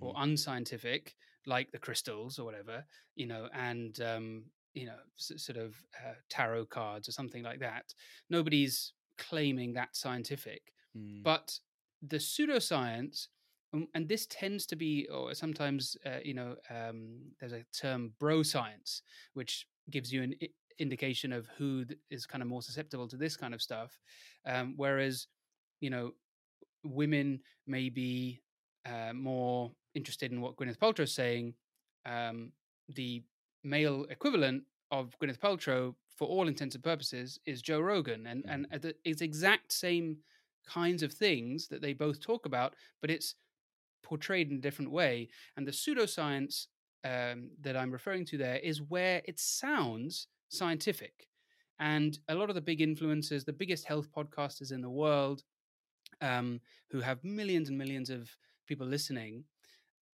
or 0.00 0.12
Mhm. 0.12 0.16
unscientific, 0.16 1.16
like 1.46 1.70
the 1.72 1.78
crystals 1.78 2.38
or 2.38 2.44
whatever, 2.44 2.84
you 3.14 3.26
know, 3.26 3.48
and 3.52 4.00
um, 4.00 4.46
you 4.74 4.86
know, 4.86 4.98
s- 5.18 5.32
sort 5.42 5.56
of 5.58 5.76
uh, 6.04 6.14
tarot 6.28 6.66
cards 6.66 7.08
or 7.08 7.12
something 7.12 7.42
like 7.42 7.60
that. 7.60 7.94
Nobody's 8.30 8.92
claiming 9.18 9.72
that 9.74 9.94
scientific, 9.96 10.72
Mm. 10.96 11.22
but 11.22 11.58
the 12.02 12.18
pseudoscience, 12.18 13.28
um, 13.72 13.88
and 13.94 14.08
this 14.08 14.26
tends 14.26 14.66
to 14.66 14.76
be, 14.76 15.08
or 15.08 15.34
sometimes, 15.34 15.96
uh, 16.06 16.20
you 16.24 16.34
know, 16.34 16.56
um, 16.70 17.32
there's 17.40 17.52
a 17.52 17.64
term 17.72 18.14
bro 18.20 18.42
science, 18.42 19.02
which 19.32 19.66
gives 19.90 20.12
you 20.12 20.22
an 20.22 20.34
I- 20.42 20.48
indication 20.78 21.32
of 21.32 21.46
who 21.56 21.84
is 22.10 22.26
kind 22.26 22.42
of 22.42 22.48
more 22.48 22.62
susceptible 22.62 23.08
to 23.08 23.16
this 23.16 23.36
kind 23.36 23.54
of 23.54 23.62
stuff. 23.62 23.98
Um, 24.46 24.74
whereas, 24.76 25.26
you 25.80 25.90
know, 25.90 26.12
women 26.84 27.40
may 27.66 27.88
be 27.88 28.40
uh, 28.84 29.12
more 29.14 29.72
interested 29.94 30.30
in 30.32 30.40
what 30.40 30.56
Gwyneth 30.56 30.78
Paltrow 30.78 31.04
is 31.04 31.14
saying. 31.14 31.54
Um, 32.06 32.52
the 32.88 33.24
male 33.62 34.04
equivalent 34.10 34.64
of 34.90 35.16
Gwyneth 35.18 35.38
Paltrow, 35.38 35.94
for 36.16 36.28
all 36.28 36.48
intents 36.48 36.74
and 36.74 36.84
purposes, 36.84 37.38
is 37.44 37.62
Joe 37.62 37.80
Rogan, 37.80 38.26
and 38.26 38.44
and 38.48 38.66
Mm. 38.70 38.82
the, 38.82 38.94
it's 39.04 39.22
exact 39.22 39.72
same 39.72 40.18
kinds 40.66 41.02
of 41.02 41.12
things 41.12 41.68
that 41.68 41.82
they 41.82 41.92
both 41.92 42.20
talk 42.20 42.46
about, 42.46 42.74
but 43.00 43.10
it's 43.10 43.34
portrayed 44.02 44.50
in 44.50 44.58
a 44.58 44.60
different 44.60 44.90
way. 44.90 45.28
And 45.56 45.66
the 45.66 45.72
pseudoscience 45.72 46.66
um, 47.04 47.50
that 47.60 47.76
I'm 47.76 47.90
referring 47.90 48.24
to 48.26 48.38
there 48.38 48.58
is 48.58 48.80
where 48.80 49.22
it 49.26 49.38
sounds 49.38 50.28
scientific. 50.48 51.28
And 51.78 52.18
a 52.28 52.34
lot 52.34 52.48
of 52.48 52.54
the 52.54 52.60
big 52.62 52.80
influencers, 52.80 53.44
the 53.44 53.52
biggest 53.52 53.84
health 53.84 54.08
podcasters 54.10 54.72
in 54.72 54.80
the 54.80 54.90
world, 54.90 55.42
um, 56.20 56.60
who 56.90 57.00
have 57.00 57.24
millions 57.24 57.68
and 57.68 57.76
millions 57.76 58.08
of 58.08 58.30
people 58.66 58.86
listening, 58.86 59.44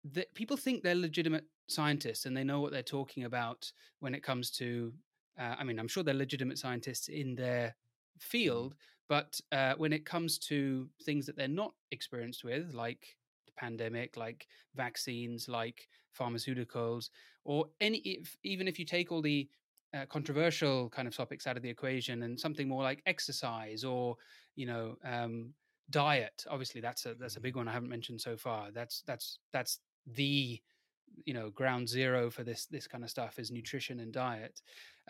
that 0.04 0.32
people 0.34 0.56
think 0.56 0.82
they're 0.82 0.94
legitimate 0.94 1.44
scientists 1.66 2.24
and 2.24 2.36
they 2.36 2.44
know 2.44 2.60
what 2.60 2.72
they're 2.72 2.82
talking 2.82 3.24
about 3.24 3.70
when 4.00 4.14
it 4.14 4.22
comes 4.22 4.50
to. 4.52 4.92
Uh, 5.38 5.54
I 5.58 5.64
mean, 5.64 5.78
I'm 5.78 5.88
sure 5.88 6.02
they're 6.02 6.14
legitimate 6.14 6.58
scientists 6.58 7.08
in 7.08 7.34
their 7.34 7.74
field, 8.18 8.74
but 9.08 9.40
uh, 9.52 9.74
when 9.76 9.92
it 9.92 10.04
comes 10.04 10.38
to 10.38 10.88
things 11.04 11.26
that 11.26 11.36
they're 11.36 11.48
not 11.48 11.74
experienced 11.90 12.44
with, 12.44 12.74
like 12.74 13.16
the 13.46 13.52
pandemic, 13.56 14.16
like 14.16 14.46
vaccines, 14.74 15.48
like 15.48 15.88
pharmaceuticals, 16.18 17.10
or 17.44 17.66
any, 17.80 17.98
if, 17.98 18.36
even 18.42 18.66
if 18.68 18.78
you 18.78 18.84
take 18.84 19.12
all 19.12 19.22
the 19.22 19.48
uh, 19.94 20.04
controversial 20.06 20.90
kind 20.90 21.08
of 21.08 21.16
topics 21.16 21.46
out 21.46 21.56
of 21.56 21.62
the 21.62 21.70
equation 21.70 22.22
and 22.24 22.38
something 22.38 22.68
more 22.68 22.82
like 22.82 23.02
exercise 23.06 23.84
or 23.84 24.16
you 24.54 24.66
know 24.66 24.96
um, 25.02 25.54
diet 25.88 26.44
obviously 26.50 26.80
that's 26.80 27.06
a 27.06 27.14
that's 27.14 27.36
a 27.36 27.40
big 27.40 27.56
one 27.56 27.66
i 27.66 27.72
haven't 27.72 27.88
mentioned 27.88 28.20
so 28.20 28.36
far. 28.36 28.70
That's 28.70 29.02
that's 29.06 29.38
that's 29.52 29.78
the 30.06 30.60
you 31.24 31.34
know 31.34 31.50
ground 31.50 31.88
zero 31.88 32.30
for 32.30 32.42
this 32.44 32.66
this 32.66 32.86
kind 32.86 33.04
of 33.04 33.10
stuff 33.10 33.38
is 33.38 33.50
nutrition 33.50 34.00
and 34.00 34.12
diet 34.12 34.60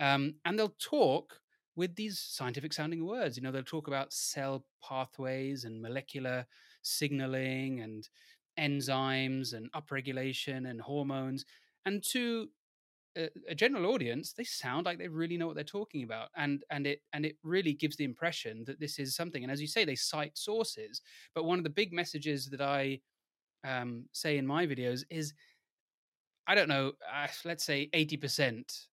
um, 0.00 0.34
and 0.44 0.58
they'll 0.58 0.74
talk 0.80 1.40
with 1.76 1.94
these 1.94 2.18
scientific 2.18 2.72
sounding 2.72 3.04
words 3.04 3.36
you 3.36 3.42
know 3.42 3.52
they'll 3.52 3.62
talk 3.62 3.88
about 3.88 4.12
cell 4.12 4.64
pathways 4.86 5.64
and 5.64 5.80
molecular 5.80 6.46
signaling 6.82 7.80
and 7.80 8.08
enzymes 8.58 9.54
and 9.54 9.70
upregulation 9.72 10.68
and 10.68 10.80
hormones 10.80 11.44
and 11.86 12.02
to 12.02 12.48
a, 13.16 13.28
a 13.48 13.54
general 13.54 13.86
audience 13.92 14.32
they 14.32 14.44
sound 14.44 14.86
like 14.86 14.98
they 14.98 15.08
really 15.08 15.36
know 15.36 15.46
what 15.46 15.54
they're 15.54 15.64
talking 15.64 16.02
about 16.02 16.28
and 16.36 16.64
and 16.70 16.86
it 16.86 17.00
and 17.12 17.24
it 17.24 17.36
really 17.42 17.72
gives 17.72 17.96
the 17.96 18.04
impression 18.04 18.64
that 18.66 18.80
this 18.80 18.98
is 18.98 19.14
something 19.16 19.42
and 19.42 19.52
as 19.52 19.60
you 19.60 19.66
say 19.66 19.84
they 19.84 19.94
cite 19.94 20.36
sources 20.36 21.00
but 21.34 21.44
one 21.44 21.58
of 21.58 21.64
the 21.64 21.70
big 21.70 21.92
messages 21.92 22.46
that 22.46 22.60
i 22.60 22.98
um, 23.64 24.04
say 24.12 24.38
in 24.38 24.46
my 24.46 24.66
videos 24.66 25.04
is 25.10 25.34
i 26.48 26.54
don't 26.54 26.68
know 26.68 26.92
uh, 27.12 27.28
let's 27.44 27.64
say 27.64 27.88
80% 27.94 28.86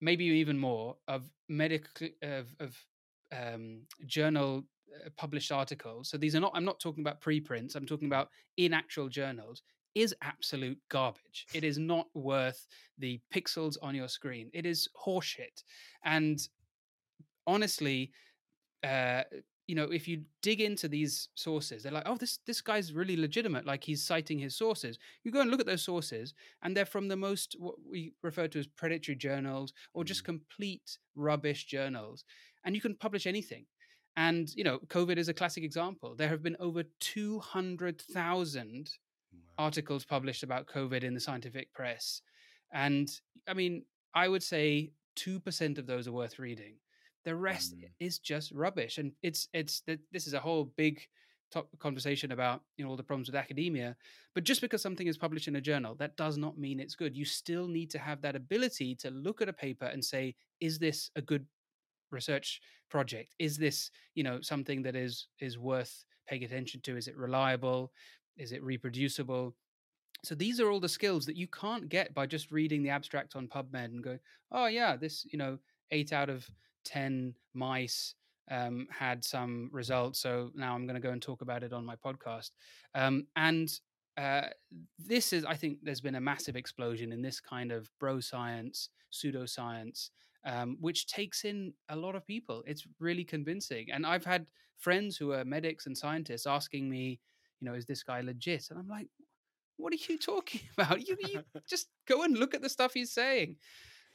maybe 0.00 0.24
even 0.24 0.58
more 0.58 0.96
of 1.06 1.30
medical 1.48 2.08
of, 2.22 2.48
of 2.60 2.76
um, 3.32 3.82
journal 4.06 4.64
uh, 4.94 5.08
published 5.16 5.52
articles 5.52 6.08
so 6.08 6.16
these 6.16 6.34
are 6.34 6.40
not 6.40 6.52
i'm 6.54 6.64
not 6.64 6.80
talking 6.80 7.02
about 7.02 7.20
preprints 7.20 7.76
i'm 7.76 7.86
talking 7.86 8.08
about 8.08 8.28
in 8.56 8.72
actual 8.72 9.08
journals 9.08 9.62
is 9.94 10.14
absolute 10.22 10.78
garbage. 10.90 11.46
It 11.54 11.64
is 11.64 11.78
not 11.78 12.06
worth 12.14 12.66
the 12.98 13.20
pixels 13.32 13.76
on 13.82 13.94
your 13.94 14.08
screen. 14.08 14.50
It 14.52 14.66
is 14.66 14.88
horseshit. 15.06 15.62
And 16.04 16.40
honestly, 17.46 18.10
uh, 18.82 19.22
you 19.66 19.74
know, 19.74 19.84
if 19.84 20.06
you 20.06 20.22
dig 20.42 20.60
into 20.60 20.88
these 20.88 21.28
sources, 21.34 21.82
they're 21.82 21.92
like, 21.92 22.06
oh, 22.06 22.16
this 22.16 22.38
this 22.46 22.60
guy's 22.60 22.92
really 22.92 23.16
legitimate. 23.16 23.64
Like 23.64 23.82
he's 23.84 24.02
citing 24.02 24.38
his 24.38 24.56
sources. 24.56 24.98
You 25.22 25.32
go 25.32 25.40
and 25.40 25.50
look 25.50 25.60
at 25.60 25.66
those 25.66 25.82
sources, 25.82 26.34
and 26.62 26.76
they're 26.76 26.84
from 26.84 27.08
the 27.08 27.16
most 27.16 27.56
what 27.58 27.76
we 27.88 28.12
refer 28.22 28.46
to 28.48 28.58
as 28.58 28.66
predatory 28.66 29.16
journals 29.16 29.72
or 29.94 30.04
just 30.04 30.22
mm. 30.22 30.26
complete 30.26 30.98
rubbish 31.14 31.64
journals. 31.64 32.24
And 32.64 32.74
you 32.74 32.80
can 32.80 32.94
publish 32.94 33.26
anything. 33.26 33.66
And 34.16 34.54
you 34.54 34.64
know, 34.64 34.78
COVID 34.86 35.16
is 35.16 35.28
a 35.28 35.34
classic 35.34 35.64
example. 35.64 36.14
There 36.14 36.28
have 36.28 36.42
been 36.42 36.56
over 36.60 36.84
two 37.00 37.38
hundred 37.40 38.00
thousand 38.00 38.90
articles 39.58 40.04
published 40.04 40.42
about 40.42 40.66
COVID 40.66 41.04
in 41.04 41.14
the 41.14 41.20
scientific 41.20 41.72
press. 41.72 42.22
And 42.72 43.08
I 43.48 43.54
mean, 43.54 43.84
I 44.14 44.28
would 44.28 44.42
say 44.42 44.92
2% 45.16 45.78
of 45.78 45.86
those 45.86 46.08
are 46.08 46.12
worth 46.12 46.38
reading. 46.38 46.74
The 47.24 47.34
rest 47.34 47.76
Mm. 47.76 47.90
is 48.00 48.18
just 48.18 48.52
rubbish. 48.52 48.98
And 48.98 49.12
it's, 49.22 49.48
it's, 49.52 49.80
th- 49.80 50.00
this 50.12 50.26
is 50.26 50.34
a 50.34 50.40
whole 50.40 50.64
big 50.76 51.06
top 51.50 51.68
conversation 51.78 52.32
about, 52.32 52.62
you 52.76 52.84
know, 52.84 52.90
all 52.90 52.96
the 52.96 53.02
problems 53.02 53.28
with 53.28 53.36
academia. 53.36 53.96
But 54.34 54.44
just 54.44 54.60
because 54.60 54.82
something 54.82 55.06
is 55.06 55.16
published 55.16 55.48
in 55.48 55.56
a 55.56 55.60
journal, 55.60 55.94
that 55.96 56.16
does 56.16 56.36
not 56.36 56.58
mean 56.58 56.80
it's 56.80 56.94
good. 56.94 57.16
You 57.16 57.24
still 57.24 57.66
need 57.66 57.90
to 57.90 57.98
have 57.98 58.20
that 58.22 58.36
ability 58.36 58.94
to 58.96 59.10
look 59.10 59.40
at 59.40 59.48
a 59.48 59.52
paper 59.52 59.86
and 59.86 60.04
say, 60.04 60.34
is 60.60 60.78
this 60.78 61.10
a 61.16 61.22
good 61.22 61.46
research 62.10 62.60
project? 62.90 63.34
Is 63.38 63.56
this, 63.56 63.90
you 64.14 64.22
know, 64.24 64.40
something 64.40 64.82
that 64.82 64.96
is, 64.96 65.28
is 65.40 65.58
worth 65.58 66.04
paying 66.28 66.44
attention 66.44 66.80
to? 66.82 66.96
Is 66.96 67.08
it 67.08 67.16
reliable? 67.16 67.92
Is 68.36 68.52
it 68.52 68.62
reproducible? 68.62 69.54
So 70.24 70.34
these 70.34 70.58
are 70.58 70.70
all 70.70 70.80
the 70.80 70.88
skills 70.88 71.26
that 71.26 71.36
you 71.36 71.46
can't 71.48 71.88
get 71.88 72.14
by 72.14 72.26
just 72.26 72.50
reading 72.50 72.82
the 72.82 72.90
abstract 72.90 73.36
on 73.36 73.46
PubMed 73.46 73.86
and 73.86 74.02
going, 74.02 74.20
oh 74.52 74.66
yeah, 74.66 74.96
this 74.96 75.26
you 75.30 75.38
know 75.38 75.58
eight 75.90 76.12
out 76.12 76.30
of 76.30 76.48
ten 76.84 77.34
mice 77.52 78.14
um, 78.50 78.86
had 78.90 79.24
some 79.24 79.70
results, 79.72 80.20
so 80.20 80.50
now 80.54 80.74
I'm 80.74 80.86
going 80.86 81.00
to 81.00 81.06
go 81.06 81.12
and 81.12 81.22
talk 81.22 81.42
about 81.42 81.62
it 81.62 81.72
on 81.72 81.84
my 81.84 81.96
podcast. 81.96 82.50
Um, 82.94 83.26
and 83.36 83.70
uh, 84.16 84.48
this 84.98 85.32
is, 85.32 85.44
I 85.44 85.54
think, 85.54 85.78
there's 85.82 86.00
been 86.00 86.14
a 86.14 86.20
massive 86.20 86.56
explosion 86.56 87.12
in 87.12 87.22
this 87.22 87.40
kind 87.40 87.72
of 87.72 87.90
bro 87.98 88.20
science, 88.20 88.90
pseudoscience, 89.12 90.10
um, 90.44 90.76
which 90.80 91.06
takes 91.06 91.44
in 91.44 91.72
a 91.88 91.96
lot 91.96 92.14
of 92.14 92.26
people. 92.26 92.62
It's 92.66 92.86
really 93.00 93.24
convincing, 93.24 93.86
and 93.92 94.06
I've 94.06 94.24
had 94.24 94.46
friends 94.78 95.16
who 95.16 95.32
are 95.32 95.44
medics 95.44 95.86
and 95.86 95.96
scientists 95.96 96.46
asking 96.46 96.90
me 96.90 97.20
you 97.64 97.70
know, 97.70 97.76
is 97.76 97.86
this 97.86 98.02
guy 98.02 98.20
legit? 98.20 98.68
And 98.70 98.78
I'm 98.78 98.88
like, 98.88 99.08
what 99.76 99.92
are 99.92 100.12
you 100.12 100.18
talking 100.18 100.60
about? 100.76 101.06
You, 101.06 101.16
you 101.26 101.42
just 101.68 101.88
go 102.06 102.22
and 102.22 102.36
look 102.36 102.54
at 102.54 102.62
the 102.62 102.68
stuff 102.68 102.94
he's 102.94 103.12
saying. 103.12 103.56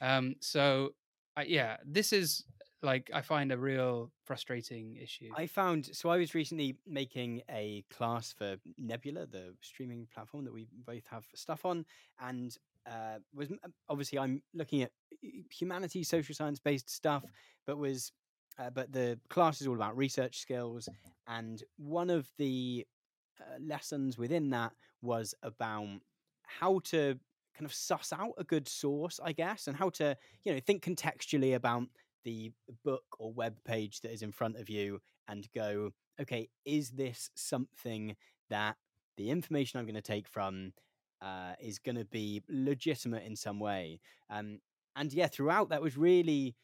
Um, 0.00 0.36
so, 0.40 0.90
uh, 1.36 1.44
yeah, 1.46 1.76
this 1.84 2.12
is 2.12 2.44
like 2.82 3.10
I 3.12 3.20
find 3.20 3.52
a 3.52 3.58
real 3.58 4.10
frustrating 4.24 4.96
issue. 4.96 5.30
I 5.36 5.46
found 5.46 5.90
so 5.92 6.08
I 6.08 6.16
was 6.16 6.34
recently 6.34 6.76
making 6.86 7.42
a 7.50 7.84
class 7.90 8.32
for 8.32 8.56
Nebula, 8.78 9.26
the 9.26 9.54
streaming 9.60 10.06
platform 10.12 10.44
that 10.44 10.52
we 10.52 10.66
both 10.86 11.06
have 11.10 11.24
stuff 11.34 11.64
on, 11.64 11.84
and 12.20 12.56
uh, 12.86 13.18
was 13.34 13.48
obviously 13.88 14.18
I'm 14.18 14.42
looking 14.54 14.82
at 14.82 14.92
humanities, 15.50 16.08
social 16.08 16.34
science 16.34 16.58
based 16.58 16.90
stuff, 16.90 17.24
but 17.66 17.76
was 17.76 18.12
uh, 18.58 18.70
but 18.70 18.92
the 18.92 19.18
class 19.28 19.60
is 19.60 19.66
all 19.66 19.74
about 19.74 19.96
research 19.96 20.38
skills, 20.38 20.88
and 21.26 21.62
one 21.76 22.10
of 22.10 22.28
the 22.38 22.86
uh, 23.40 23.58
lessons 23.60 24.18
within 24.18 24.50
that 24.50 24.72
was 25.02 25.34
about 25.42 26.00
how 26.46 26.80
to 26.84 27.18
kind 27.54 27.66
of 27.66 27.74
suss 27.74 28.12
out 28.12 28.32
a 28.38 28.44
good 28.44 28.66
source, 28.66 29.20
I 29.22 29.32
guess, 29.32 29.66
and 29.66 29.76
how 29.76 29.90
to 29.90 30.16
you 30.44 30.54
know 30.54 30.60
think 30.60 30.82
contextually 30.82 31.54
about 31.54 31.84
the 32.24 32.52
book 32.84 33.04
or 33.18 33.32
web 33.32 33.56
page 33.64 34.00
that 34.00 34.12
is 34.12 34.22
in 34.22 34.32
front 34.32 34.56
of 34.56 34.68
you 34.68 35.00
and 35.28 35.46
go, 35.54 35.90
okay, 36.20 36.48
is 36.64 36.90
this 36.90 37.30
something 37.34 38.16
that 38.48 38.76
the 39.16 39.30
information 39.30 39.78
I'm 39.78 39.86
going 39.86 39.94
to 39.94 40.02
take 40.02 40.28
from 40.28 40.72
uh, 41.22 41.52
is 41.60 41.78
going 41.78 41.96
to 41.96 42.04
be 42.04 42.42
legitimate 42.48 43.24
in 43.24 43.36
some 43.36 43.60
way? 43.60 44.00
Um, 44.28 44.60
and 44.96 45.12
yeah, 45.12 45.28
throughout 45.28 45.68
that 45.70 45.82
was 45.82 45.96
really 45.96 46.56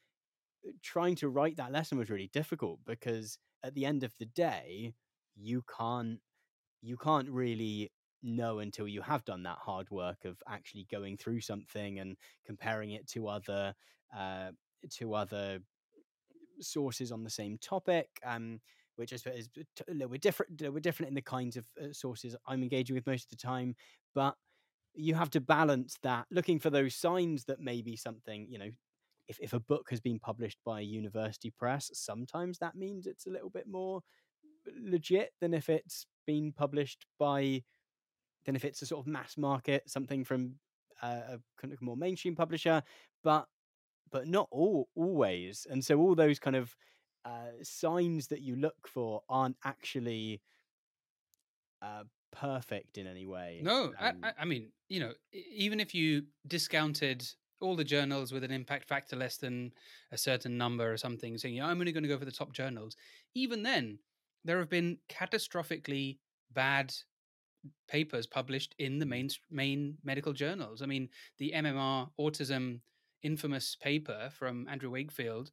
trying 0.82 1.14
to 1.16 1.28
write 1.28 1.57
that 1.57 1.72
lesson 1.72 1.98
was 1.98 2.11
really 2.11 2.30
difficult 2.32 2.80
because 2.84 3.38
at 3.62 3.74
the 3.74 3.86
end 3.86 4.02
of 4.02 4.12
the 4.18 4.26
day, 4.26 4.94
you 5.34 5.62
can't 5.76 6.18
you 6.82 6.96
can't 6.96 7.28
really 7.30 7.90
know 8.22 8.59
until 8.59 8.88
you 8.88 9.02
have 9.02 9.24
done 9.24 9.42
that 9.44 9.59
hard 9.59 9.90
work 9.90 10.24
of 10.24 10.36
actually 10.48 10.86
going 10.90 11.16
through 11.16 11.40
something 11.40 11.98
and 11.98 12.16
comparing 12.44 12.90
it 12.90 13.07
to 13.09 13.28
other 13.28 13.74
uh, 14.16 14.50
to 14.91 15.14
other 15.14 15.61
sources 16.61 17.12
on 17.12 17.24
the 17.24 17.31
same 17.31 17.59
topic. 17.59 18.09
Um, 18.24 18.61
which 18.97 19.12
is, 19.12 19.24
is 19.27 19.49
a 19.89 19.93
little 19.93 20.09
bit 20.09 20.22
different. 20.22 20.61
We're 20.61 20.81
different 20.81 21.11
in 21.11 21.14
the 21.14 21.22
kinds 21.22 21.57
of 21.57 21.66
uh, 21.79 21.93
sources 21.93 22.35
I'm 22.47 22.62
engaging 22.62 22.95
with 22.95 23.07
most 23.07 23.24
of 23.24 23.31
the 23.31 23.37
time, 23.37 23.77
but 24.14 24.35
you 24.95 25.14
have 25.14 25.31
to 25.31 25.41
balance 25.41 25.99
that, 26.03 26.27
looking 26.31 26.59
for 26.59 26.70
those 26.70 26.95
signs 26.95 27.45
that 27.45 27.61
maybe 27.61 27.97
something, 27.97 28.47
you 28.51 28.59
know, 28.59 28.70
if, 29.29 29.39
if 29.41 29.53
a 29.53 29.61
book 29.61 29.89
has 29.91 30.01
been 30.01 30.18
published 30.18 30.59
by 30.64 30.81
a 30.81 30.85
university 30.85 31.51
press, 31.51 31.91
sometimes 31.93 32.59
that 32.59 32.74
means 32.74 33.07
it's 33.07 33.27
a 33.27 33.31
little 33.31 33.51
bit 33.51 33.66
more 33.68 34.01
legit 34.81 35.33
than 35.41 35.53
if 35.53 35.68
it's 35.68 36.07
been 36.27 36.53
published 36.53 37.05
by 37.18 37.62
than 38.45 38.57
if 38.57 38.64
it's 38.64 38.83
a 38.83 38.87
sort 38.87 39.05
of 39.05 39.07
mass 39.11 39.37
market 39.37 39.89
something 39.89 40.24
from 40.24 40.55
uh, 41.03 41.20
a 41.29 41.39
kind 41.61 41.72
of 41.72 41.83
more 41.83 41.97
mainstream 41.97 42.35
publisher 42.35 42.83
but 43.22 43.47
but 44.16 44.26
not 44.26 44.48
all 44.50 44.88
always 44.94 45.66
and 45.70 45.84
so 45.84 45.98
all 45.98 46.14
those 46.14 46.38
kind 46.38 46.56
of 46.56 46.74
uh, 47.26 47.52
signs 47.62 48.28
that 48.28 48.40
you 48.40 48.56
look 48.56 48.88
for 48.88 49.22
aren't 49.28 49.56
actually 49.62 50.40
uh, 51.82 52.04
perfect 52.32 52.96
in 52.96 53.06
any 53.06 53.26
way 53.26 53.60
no 53.62 53.92
um, 53.98 54.16
I, 54.22 54.32
I 54.40 54.44
mean 54.46 54.72
you 54.88 55.00
know 55.00 55.12
even 55.54 55.80
if 55.80 55.94
you 55.94 56.22
discounted 56.46 57.28
all 57.60 57.76
the 57.76 57.84
journals 57.84 58.32
with 58.32 58.42
an 58.42 58.50
impact 58.50 58.88
factor 58.88 59.16
less 59.16 59.36
than 59.36 59.72
a 60.12 60.16
certain 60.16 60.56
number 60.56 60.90
or 60.90 60.96
something 60.96 61.36
saying 61.36 61.54
you 61.54 61.62
i'm 61.62 61.78
only 61.78 61.92
going 61.92 62.02
to 62.02 62.08
go 62.08 62.18
for 62.18 62.24
the 62.24 62.32
top 62.32 62.52
journals 62.52 62.96
even 63.34 63.62
then 63.62 63.98
there 64.46 64.58
have 64.58 64.70
been 64.70 64.96
catastrophically 65.10 66.16
bad 66.54 66.94
papers 67.88 68.26
published 68.26 68.74
in 68.78 68.98
the 68.98 69.06
mm. 69.06 69.10
main 69.10 69.30
main 69.50 69.98
medical 70.04 70.32
journals. 70.32 70.82
I 70.82 70.86
mean, 70.86 71.08
the 71.38 71.52
MMR 71.54 72.08
autism 72.18 72.80
infamous 73.22 73.76
paper 73.80 74.30
from 74.32 74.66
Andrew 74.68 74.90
Wakefield 74.90 75.50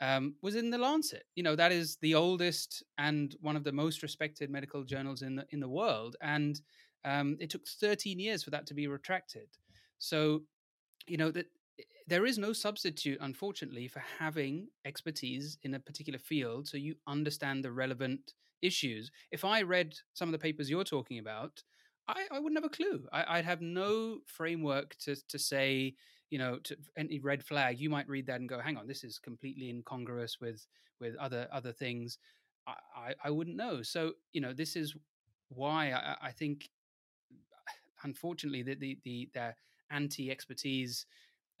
um, 0.00 0.34
was 0.42 0.56
in 0.56 0.70
the 0.70 0.78
Lancet. 0.78 1.24
You 1.34 1.42
know, 1.42 1.56
that 1.56 1.72
is 1.72 1.96
the 2.00 2.14
oldest 2.14 2.82
and 2.98 3.34
one 3.40 3.56
of 3.56 3.64
the 3.64 3.72
most 3.72 4.02
respected 4.02 4.50
medical 4.50 4.84
journals 4.84 5.22
in 5.22 5.36
the 5.36 5.46
in 5.50 5.60
the 5.60 5.68
world, 5.68 6.16
and 6.20 6.60
um, 7.04 7.36
it 7.40 7.50
took 7.50 7.66
13 7.66 8.18
years 8.18 8.42
for 8.42 8.50
that 8.50 8.66
to 8.66 8.74
be 8.74 8.86
retracted. 8.86 9.48
So, 9.98 10.42
you 11.06 11.16
know 11.16 11.30
that 11.30 11.46
there 12.06 12.26
is 12.26 12.38
no 12.38 12.52
substitute, 12.52 13.18
unfortunately, 13.20 13.88
for 13.88 14.02
having 14.18 14.68
expertise 14.84 15.58
in 15.62 15.74
a 15.74 15.80
particular 15.80 16.18
field 16.18 16.66
so 16.68 16.76
you 16.76 16.96
understand 17.06 17.64
the 17.64 17.72
relevant 17.72 18.34
issues. 18.60 19.10
If 19.30 19.44
I 19.44 19.62
read 19.62 19.94
some 20.14 20.28
of 20.28 20.32
the 20.32 20.38
papers 20.38 20.68
you're 20.68 20.84
talking 20.84 21.18
about, 21.18 21.62
I, 22.08 22.26
I 22.30 22.38
wouldn't 22.40 22.60
have 22.60 22.70
a 22.70 22.74
clue. 22.74 23.06
I, 23.12 23.36
would 23.36 23.44
have 23.44 23.60
no 23.60 24.18
framework 24.26 24.96
to, 25.04 25.16
to 25.28 25.38
say, 25.38 25.94
you 26.32 26.38
know, 26.38 26.56
to 26.64 26.74
any 26.96 27.20
red 27.20 27.44
flag. 27.44 27.78
You 27.78 27.90
might 27.90 28.08
read 28.08 28.26
that 28.26 28.40
and 28.40 28.48
go, 28.48 28.58
hang 28.58 28.78
on, 28.78 28.86
this 28.86 29.04
is 29.04 29.18
completely 29.18 29.68
incongruous 29.68 30.40
with 30.40 30.66
with 30.98 31.14
other 31.16 31.46
other 31.52 31.72
things. 31.72 32.16
I, 32.66 32.72
I, 32.96 33.14
I 33.24 33.30
wouldn't 33.30 33.56
know. 33.56 33.82
So, 33.82 34.12
you 34.32 34.40
know, 34.40 34.54
this 34.54 34.74
is 34.74 34.96
why 35.50 35.90
I, 35.92 36.28
I 36.28 36.30
think, 36.30 36.70
unfortunately, 38.02 38.62
the, 38.62 38.76
the, 38.76 38.98
the, 39.04 39.28
the 39.34 39.54
anti 39.90 40.30
expertise 40.30 41.04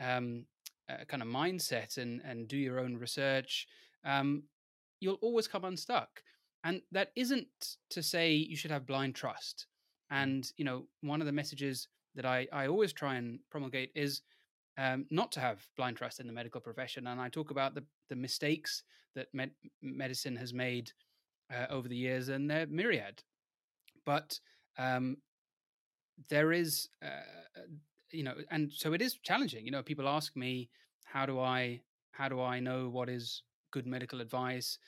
um, 0.00 0.46
uh, 0.88 1.04
kind 1.06 1.22
of 1.22 1.28
mindset 1.28 1.98
and 1.98 2.22
and 2.24 2.48
do 2.48 2.56
your 2.56 2.80
own 2.80 2.96
research, 2.96 3.68
um, 4.06 4.44
you'll 5.00 5.20
always 5.20 5.48
come 5.48 5.66
unstuck. 5.66 6.22
And 6.64 6.80
that 6.92 7.10
isn't 7.14 7.76
to 7.90 8.02
say 8.02 8.32
you 8.32 8.56
should 8.56 8.70
have 8.70 8.86
blind 8.86 9.16
trust. 9.16 9.66
Mm. 10.10 10.22
And 10.22 10.52
you 10.56 10.64
know, 10.64 10.86
one 11.02 11.20
of 11.20 11.26
the 11.26 11.32
messages 11.32 11.88
that 12.14 12.24
I 12.24 12.48
I 12.50 12.68
always 12.68 12.94
try 12.94 13.16
and 13.16 13.38
promulgate 13.50 13.92
is 13.94 14.22
um, 14.78 15.06
not 15.10 15.32
to 15.32 15.40
have 15.40 15.66
blind 15.76 15.96
trust 15.96 16.20
in 16.20 16.26
the 16.26 16.32
medical 16.32 16.60
profession. 16.60 17.06
And 17.06 17.20
I 17.20 17.28
talk 17.28 17.50
about 17.50 17.74
the 17.74 17.84
the 18.08 18.16
mistakes 18.16 18.82
that 19.14 19.28
med- 19.34 19.54
medicine 19.82 20.36
has 20.36 20.54
made 20.54 20.92
uh, 21.52 21.66
over 21.70 21.88
the 21.88 21.96
years, 21.96 22.28
and 22.28 22.50
they're 22.50 22.66
myriad. 22.66 23.22
But 24.04 24.40
um, 24.78 25.18
there 26.28 26.52
is 26.52 26.88
uh, 27.02 27.60
you 28.10 28.22
know, 28.22 28.34
and 28.50 28.72
so 28.72 28.92
it 28.92 29.02
is 29.02 29.14
challenging. 29.22 29.64
You 29.64 29.72
know, 29.72 29.82
people 29.82 30.08
ask 30.08 30.36
me, 30.36 30.68
how 31.04 31.26
do 31.26 31.40
I 31.40 31.80
how 32.12 32.28
do 32.28 32.40
I 32.40 32.60
know 32.60 32.88
what 32.88 33.08
is 33.08 33.42
good 33.70 33.86
medical 33.86 34.20
advice? 34.20 34.78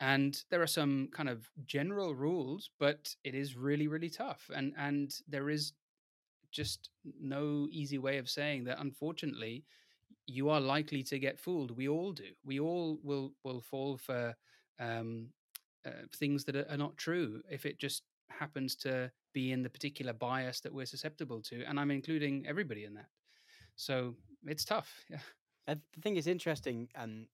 And 0.00 0.42
there 0.50 0.62
are 0.62 0.68
some 0.68 1.08
kind 1.12 1.28
of 1.28 1.50
general 1.66 2.14
rules, 2.14 2.70
but 2.78 3.14
it 3.24 3.34
is 3.34 3.56
really, 3.56 3.88
really 3.88 4.10
tough. 4.10 4.50
And 4.54 4.72
and 4.78 5.14
there 5.28 5.50
is 5.50 5.72
just 6.62 6.90
no 7.20 7.68
easy 7.70 7.98
way 7.98 8.18
of 8.18 8.28
saying 8.28 8.64
that 8.64 8.80
unfortunately 8.80 9.64
you 10.26 10.50
are 10.50 10.60
likely 10.60 11.02
to 11.02 11.18
get 11.18 11.38
fooled. 11.38 11.70
We 11.70 11.88
all 11.88 12.12
do. 12.12 12.30
We 12.44 12.60
all 12.60 12.98
will 13.02 13.32
will 13.44 13.62
fall 13.62 13.96
for 13.96 14.34
um, 14.78 15.28
uh, 15.86 16.06
things 16.14 16.44
that 16.44 16.56
are, 16.56 16.76
not 16.76 16.96
true 16.96 17.40
if 17.50 17.64
it 17.64 17.78
just 17.78 18.02
happens 18.30 18.74
to 18.74 19.10
be 19.32 19.52
in 19.52 19.62
the 19.62 19.70
particular 19.70 20.12
bias 20.12 20.60
that 20.60 20.74
we're 20.74 20.86
susceptible 20.86 21.40
to 21.40 21.64
and 21.64 21.78
i'm 21.80 21.90
including 21.90 22.44
everybody 22.46 22.84
in 22.84 22.94
that 22.94 23.08
so 23.76 24.14
it's 24.46 24.64
tough 24.64 24.90
yeah 25.10 25.24
i 25.66 25.76
think 26.02 26.18
it's 26.18 26.26
interesting 26.26 26.88
um 26.96 27.26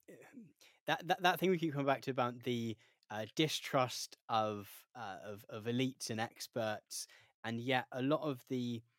that, 0.87 1.05
that 1.07 1.21
that 1.21 1.39
thing 1.39 1.49
we 1.49 1.57
keep 1.57 1.73
coming 1.73 1.85
back 1.87 2.01
to 2.01 2.11
about 2.11 2.39
the 2.43 2.77
uh, 3.11 3.25
distrust 3.35 4.17
of, 4.29 4.67
uh, 4.95 5.17
of 5.25 5.45
of 5.49 5.65
elites 5.65 6.09
and 6.09 6.19
experts 6.19 7.07
and 7.43 7.59
yet 7.59 7.85
a 7.91 8.01
lot 8.01 8.21
of 8.21 8.43
the 8.49 8.81
uh, 8.81 8.94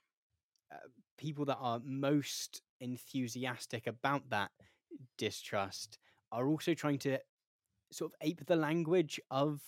people 1.18 1.44
that 1.46 1.58
are 1.60 1.80
most 1.84 2.62
enthusiastic 2.80 3.86
about 3.86 4.28
that 4.30 4.50
distrust 5.18 5.98
are 6.32 6.46
also 6.46 6.74
trying 6.74 6.98
to 6.98 7.18
sort 7.92 8.12
of 8.12 8.16
ape 8.20 8.44
the 8.46 8.56
language 8.56 9.20
of 9.30 9.60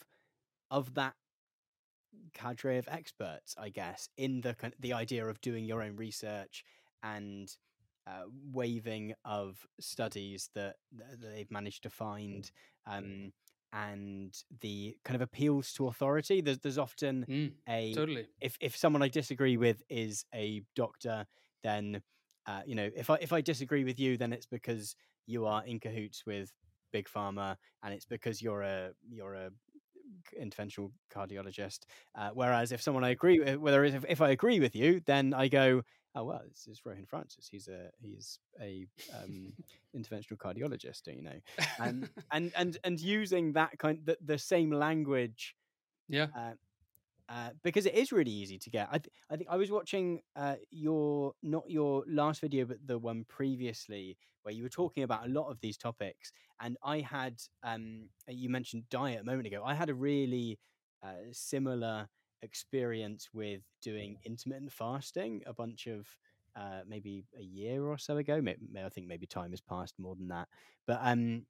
of 0.70 0.94
that 0.94 1.14
cadre 2.34 2.78
of 2.78 2.88
experts, 2.88 3.54
I 3.58 3.70
guess, 3.70 4.08
in 4.16 4.40
the 4.40 4.56
the 4.80 4.92
idea 4.92 5.26
of 5.26 5.40
doing 5.40 5.64
your 5.64 5.82
own 5.82 5.96
research 5.96 6.64
and 7.02 7.54
uh, 8.06 8.24
waving 8.52 9.14
of 9.24 9.66
studies 9.80 10.48
that, 10.54 10.76
that, 10.96 11.20
they've 11.20 11.50
managed 11.50 11.82
to 11.82 11.90
find, 11.90 12.50
um, 12.86 13.32
and 13.72 14.34
the 14.60 14.96
kind 15.04 15.14
of 15.14 15.22
appeals 15.22 15.72
to 15.74 15.88
authority. 15.88 16.40
There's 16.40 16.58
there's 16.58 16.78
often 16.78 17.26
mm, 17.28 17.52
a 17.68 17.94
totally 17.94 18.26
if 18.40 18.56
if 18.60 18.76
someone 18.76 19.02
I 19.02 19.08
disagree 19.08 19.56
with 19.56 19.82
is 19.88 20.24
a 20.34 20.62
doctor, 20.74 21.26
then 21.62 22.02
uh, 22.46 22.60
you 22.66 22.74
know 22.74 22.90
if 22.96 23.10
I 23.10 23.18
if 23.20 23.32
I 23.32 23.40
disagree 23.40 23.84
with 23.84 23.98
you, 23.98 24.16
then 24.16 24.32
it's 24.32 24.46
because 24.46 24.96
you 25.26 25.46
are 25.46 25.64
in 25.64 25.78
cahoots 25.78 26.24
with 26.26 26.52
big 26.92 27.06
pharma 27.06 27.56
and 27.82 27.92
it's 27.92 28.06
because 28.06 28.40
you're 28.40 28.62
a 28.62 28.90
you're 29.08 29.34
a 29.34 29.50
interventional 30.40 30.90
cardiologist. 31.14 31.80
Uh, 32.14 32.30
whereas 32.34 32.72
if 32.72 32.82
someone 32.82 33.04
I 33.04 33.10
agree 33.10 33.40
with, 33.40 33.56
whether 33.56 33.84
if, 33.84 34.04
if 34.08 34.20
I 34.20 34.30
agree 34.30 34.60
with 34.60 34.74
you, 34.74 35.00
then 35.06 35.34
I 35.34 35.48
go, 35.48 35.82
oh 36.14 36.24
well, 36.24 36.42
this 36.48 36.66
is 36.66 36.80
Rohin 36.86 37.08
Francis. 37.08 37.48
He's 37.50 37.68
a 37.68 37.90
he's 38.00 38.38
a 38.60 38.86
um, 39.14 39.52
interventional 39.96 40.36
cardiologist, 40.36 41.02
don't 41.04 41.16
you 41.16 41.22
know, 41.22 41.40
and 41.80 42.08
and 42.32 42.52
and 42.56 42.78
and 42.84 43.00
using 43.00 43.52
that 43.54 43.78
kind 43.78 44.00
the, 44.04 44.16
the 44.24 44.38
same 44.38 44.70
language, 44.70 45.54
yeah. 46.08 46.26
Uh, 46.36 46.52
uh, 47.28 47.50
because 47.62 47.86
it 47.86 47.94
is 47.94 48.12
really 48.12 48.30
easy 48.30 48.58
to 48.58 48.70
get. 48.70 48.88
I, 48.90 48.98
th- 48.98 49.12
I 49.30 49.36
think 49.36 49.48
I 49.50 49.56
was 49.56 49.70
watching 49.70 50.20
uh, 50.36 50.56
your 50.70 51.32
not 51.42 51.64
your 51.68 52.04
last 52.08 52.40
video, 52.40 52.64
but 52.64 52.78
the 52.86 52.98
one 52.98 53.24
previously 53.28 54.16
where 54.42 54.54
you 54.54 54.62
were 54.62 54.68
talking 54.70 55.02
about 55.02 55.26
a 55.26 55.30
lot 55.30 55.50
of 55.50 55.60
these 55.60 55.76
topics, 55.76 56.32
and 56.60 56.76
I 56.82 57.00
had 57.00 57.38
um, 57.62 58.08
uh, 58.28 58.32
you 58.32 58.48
mentioned 58.48 58.88
diet 58.90 59.20
a 59.20 59.24
moment 59.24 59.46
ago. 59.46 59.62
I 59.64 59.74
had 59.74 59.90
a 59.90 59.94
really 59.94 60.58
uh, 61.02 61.28
similar 61.32 62.08
experience 62.42 63.28
with 63.32 63.62
doing 63.82 64.16
intermittent 64.24 64.72
fasting 64.72 65.42
a 65.46 65.52
bunch 65.52 65.86
of 65.86 66.06
uh, 66.56 66.80
maybe 66.86 67.24
a 67.38 67.42
year 67.42 67.84
or 67.84 67.98
so 67.98 68.16
ago. 68.16 68.40
Maybe, 68.40 68.60
I 68.84 68.88
think 68.88 69.06
maybe 69.06 69.26
time 69.26 69.50
has 69.50 69.60
passed 69.60 69.94
more 69.98 70.16
than 70.16 70.28
that, 70.28 70.48
but 70.86 70.98
um, 71.02 71.42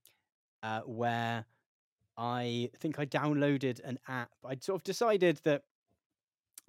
uh, 0.63 0.81
where 0.83 1.47
I 2.19 2.71
think 2.77 2.99
I 2.99 3.07
downloaded 3.07 3.81
an 3.85 3.99
app. 4.09 4.31
I'd 4.45 4.65
sort 4.65 4.81
of 4.81 4.85
decided 4.85 5.41
that 5.45 5.63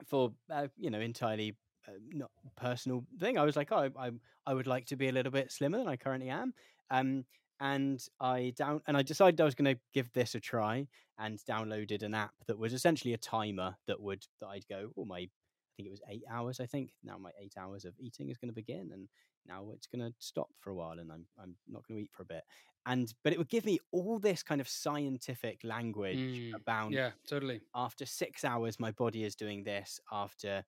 for 0.05 0.31
uh, 0.49 0.67
you 0.77 0.91
know 0.91 0.99
entirely 0.99 1.57
uh, 1.87 1.93
not 2.13 2.29
personal 2.55 3.03
thing. 3.19 3.37
I 3.37 3.43
was 3.43 3.55
like, 3.55 3.71
oh, 3.71 3.89
I, 3.97 4.11
I 4.45 4.53
would 4.53 4.67
like 4.67 4.85
to 4.87 4.95
be 4.95 5.09
a 5.09 5.11
little 5.11 5.31
bit 5.31 5.51
slimmer 5.51 5.79
than 5.79 5.87
I 5.87 5.97
currently 5.97 6.29
am. 6.29 6.53
Um, 6.91 7.25
and 7.59 8.01
I 8.21 8.53
down 8.55 8.81
and 8.87 8.95
I 8.95 9.01
decided 9.01 9.41
I 9.41 9.45
was 9.45 9.55
going 9.55 9.75
to 9.75 9.81
give 9.93 10.13
this 10.13 10.35
a 10.35 10.39
try 10.39 10.87
and 11.17 11.39
downloaded 11.49 12.03
an 12.03 12.13
app 12.13 12.33
that 12.47 12.57
was 12.57 12.73
essentially 12.73 13.13
a 13.13 13.17
timer 13.17 13.75
that 13.87 13.99
would 13.99 14.25
that 14.39 14.47
I'd 14.47 14.67
go, 14.69 14.91
oh 14.97 15.05
my, 15.05 15.17
I 15.17 15.29
think 15.75 15.87
it 15.87 15.91
was 15.91 16.01
eight 16.09 16.23
hours. 16.29 16.59
I 16.59 16.67
think 16.67 16.91
now 17.03 17.17
my 17.17 17.31
eight 17.41 17.55
hours 17.59 17.85
of 17.85 17.93
eating 17.99 18.29
is 18.29 18.37
going 18.37 18.49
to 18.49 18.55
begin, 18.55 18.91
and 18.93 19.09
now 19.45 19.67
it's 19.73 19.87
going 19.87 20.01
to 20.07 20.13
stop 20.19 20.49
for 20.59 20.69
a 20.71 20.75
while, 20.75 20.99
and 20.99 21.11
I'm 21.11 21.25
I'm 21.41 21.55
not 21.67 21.87
going 21.87 21.97
to 21.99 22.03
eat 22.03 22.11
for 22.13 22.23
a 22.23 22.25
bit 22.25 22.43
and 22.85 23.13
but 23.23 23.33
it 23.33 23.37
would 23.37 23.49
give 23.49 23.65
me 23.65 23.79
all 23.91 24.19
this 24.19 24.41
kind 24.41 24.61
of 24.61 24.67
scientific 24.67 25.59
language 25.63 26.17
mm, 26.17 26.55
about 26.55 26.91
yeah 26.91 27.11
totally 27.27 27.61
after 27.75 28.05
six 28.05 28.43
hours 28.45 28.79
my 28.79 28.91
body 28.91 29.23
is 29.23 29.35
doing 29.35 29.63
this 29.63 29.99
after 30.11 30.63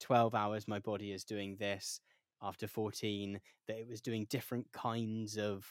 12 0.00 0.34
hours 0.34 0.66
my 0.66 0.78
body 0.78 1.12
is 1.12 1.24
doing 1.24 1.56
this 1.58 2.00
after 2.42 2.66
14 2.66 3.40
that 3.68 3.78
it 3.78 3.88
was 3.88 4.00
doing 4.00 4.26
different 4.28 4.66
kinds 4.72 5.36
of 5.36 5.66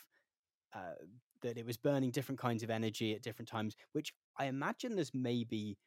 uh, 0.74 0.94
that 1.42 1.58
it 1.58 1.66
was 1.66 1.78
burning 1.78 2.12
different 2.12 2.40
kinds 2.40 2.64
of 2.64 2.70
energy 2.70 3.14
at 3.14 3.22
different 3.22 3.50
times, 3.50 3.76
which 3.94 4.14
I 4.38 4.46
imagine 4.46 4.96
there's 4.96 5.14
maybe 5.14 5.78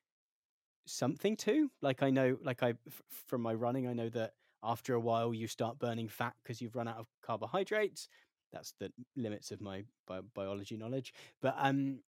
something 0.86 1.36
to. 1.38 1.70
Like 1.80 2.02
I 2.02 2.10
know, 2.10 2.36
like 2.42 2.62
I 2.62 2.70
f- 2.86 3.02
from 3.28 3.42
my 3.42 3.54
running, 3.54 3.86
I 3.86 3.92
know 3.92 4.08
that 4.10 4.32
after 4.64 4.94
a 4.94 5.00
while 5.00 5.34
you 5.34 5.46
start 5.46 5.78
burning 5.78 6.08
fat 6.08 6.34
because 6.42 6.60
you've 6.60 6.76
run 6.76 6.88
out 6.88 6.98
of 6.98 7.08
carbohydrates. 7.22 8.08
That's 8.52 8.74
the 8.78 8.92
limits 9.16 9.50
of 9.50 9.60
my 9.60 9.84
bi- 10.06 10.20
biology 10.34 10.76
knowledge. 10.76 11.12
But 11.42 11.54
um, 11.58 12.00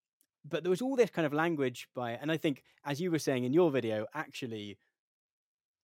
but 0.48 0.64
there 0.64 0.70
was 0.70 0.82
all 0.82 0.96
this 0.96 1.10
kind 1.10 1.26
of 1.26 1.34
language 1.34 1.88
by, 1.96 2.12
and 2.12 2.32
I 2.32 2.38
think 2.38 2.64
as 2.84 3.02
you 3.02 3.12
were 3.12 3.20
saying 3.20 3.46
in 3.46 3.54
your 3.54 3.72
video, 3.72 4.06
actually, 4.14 4.78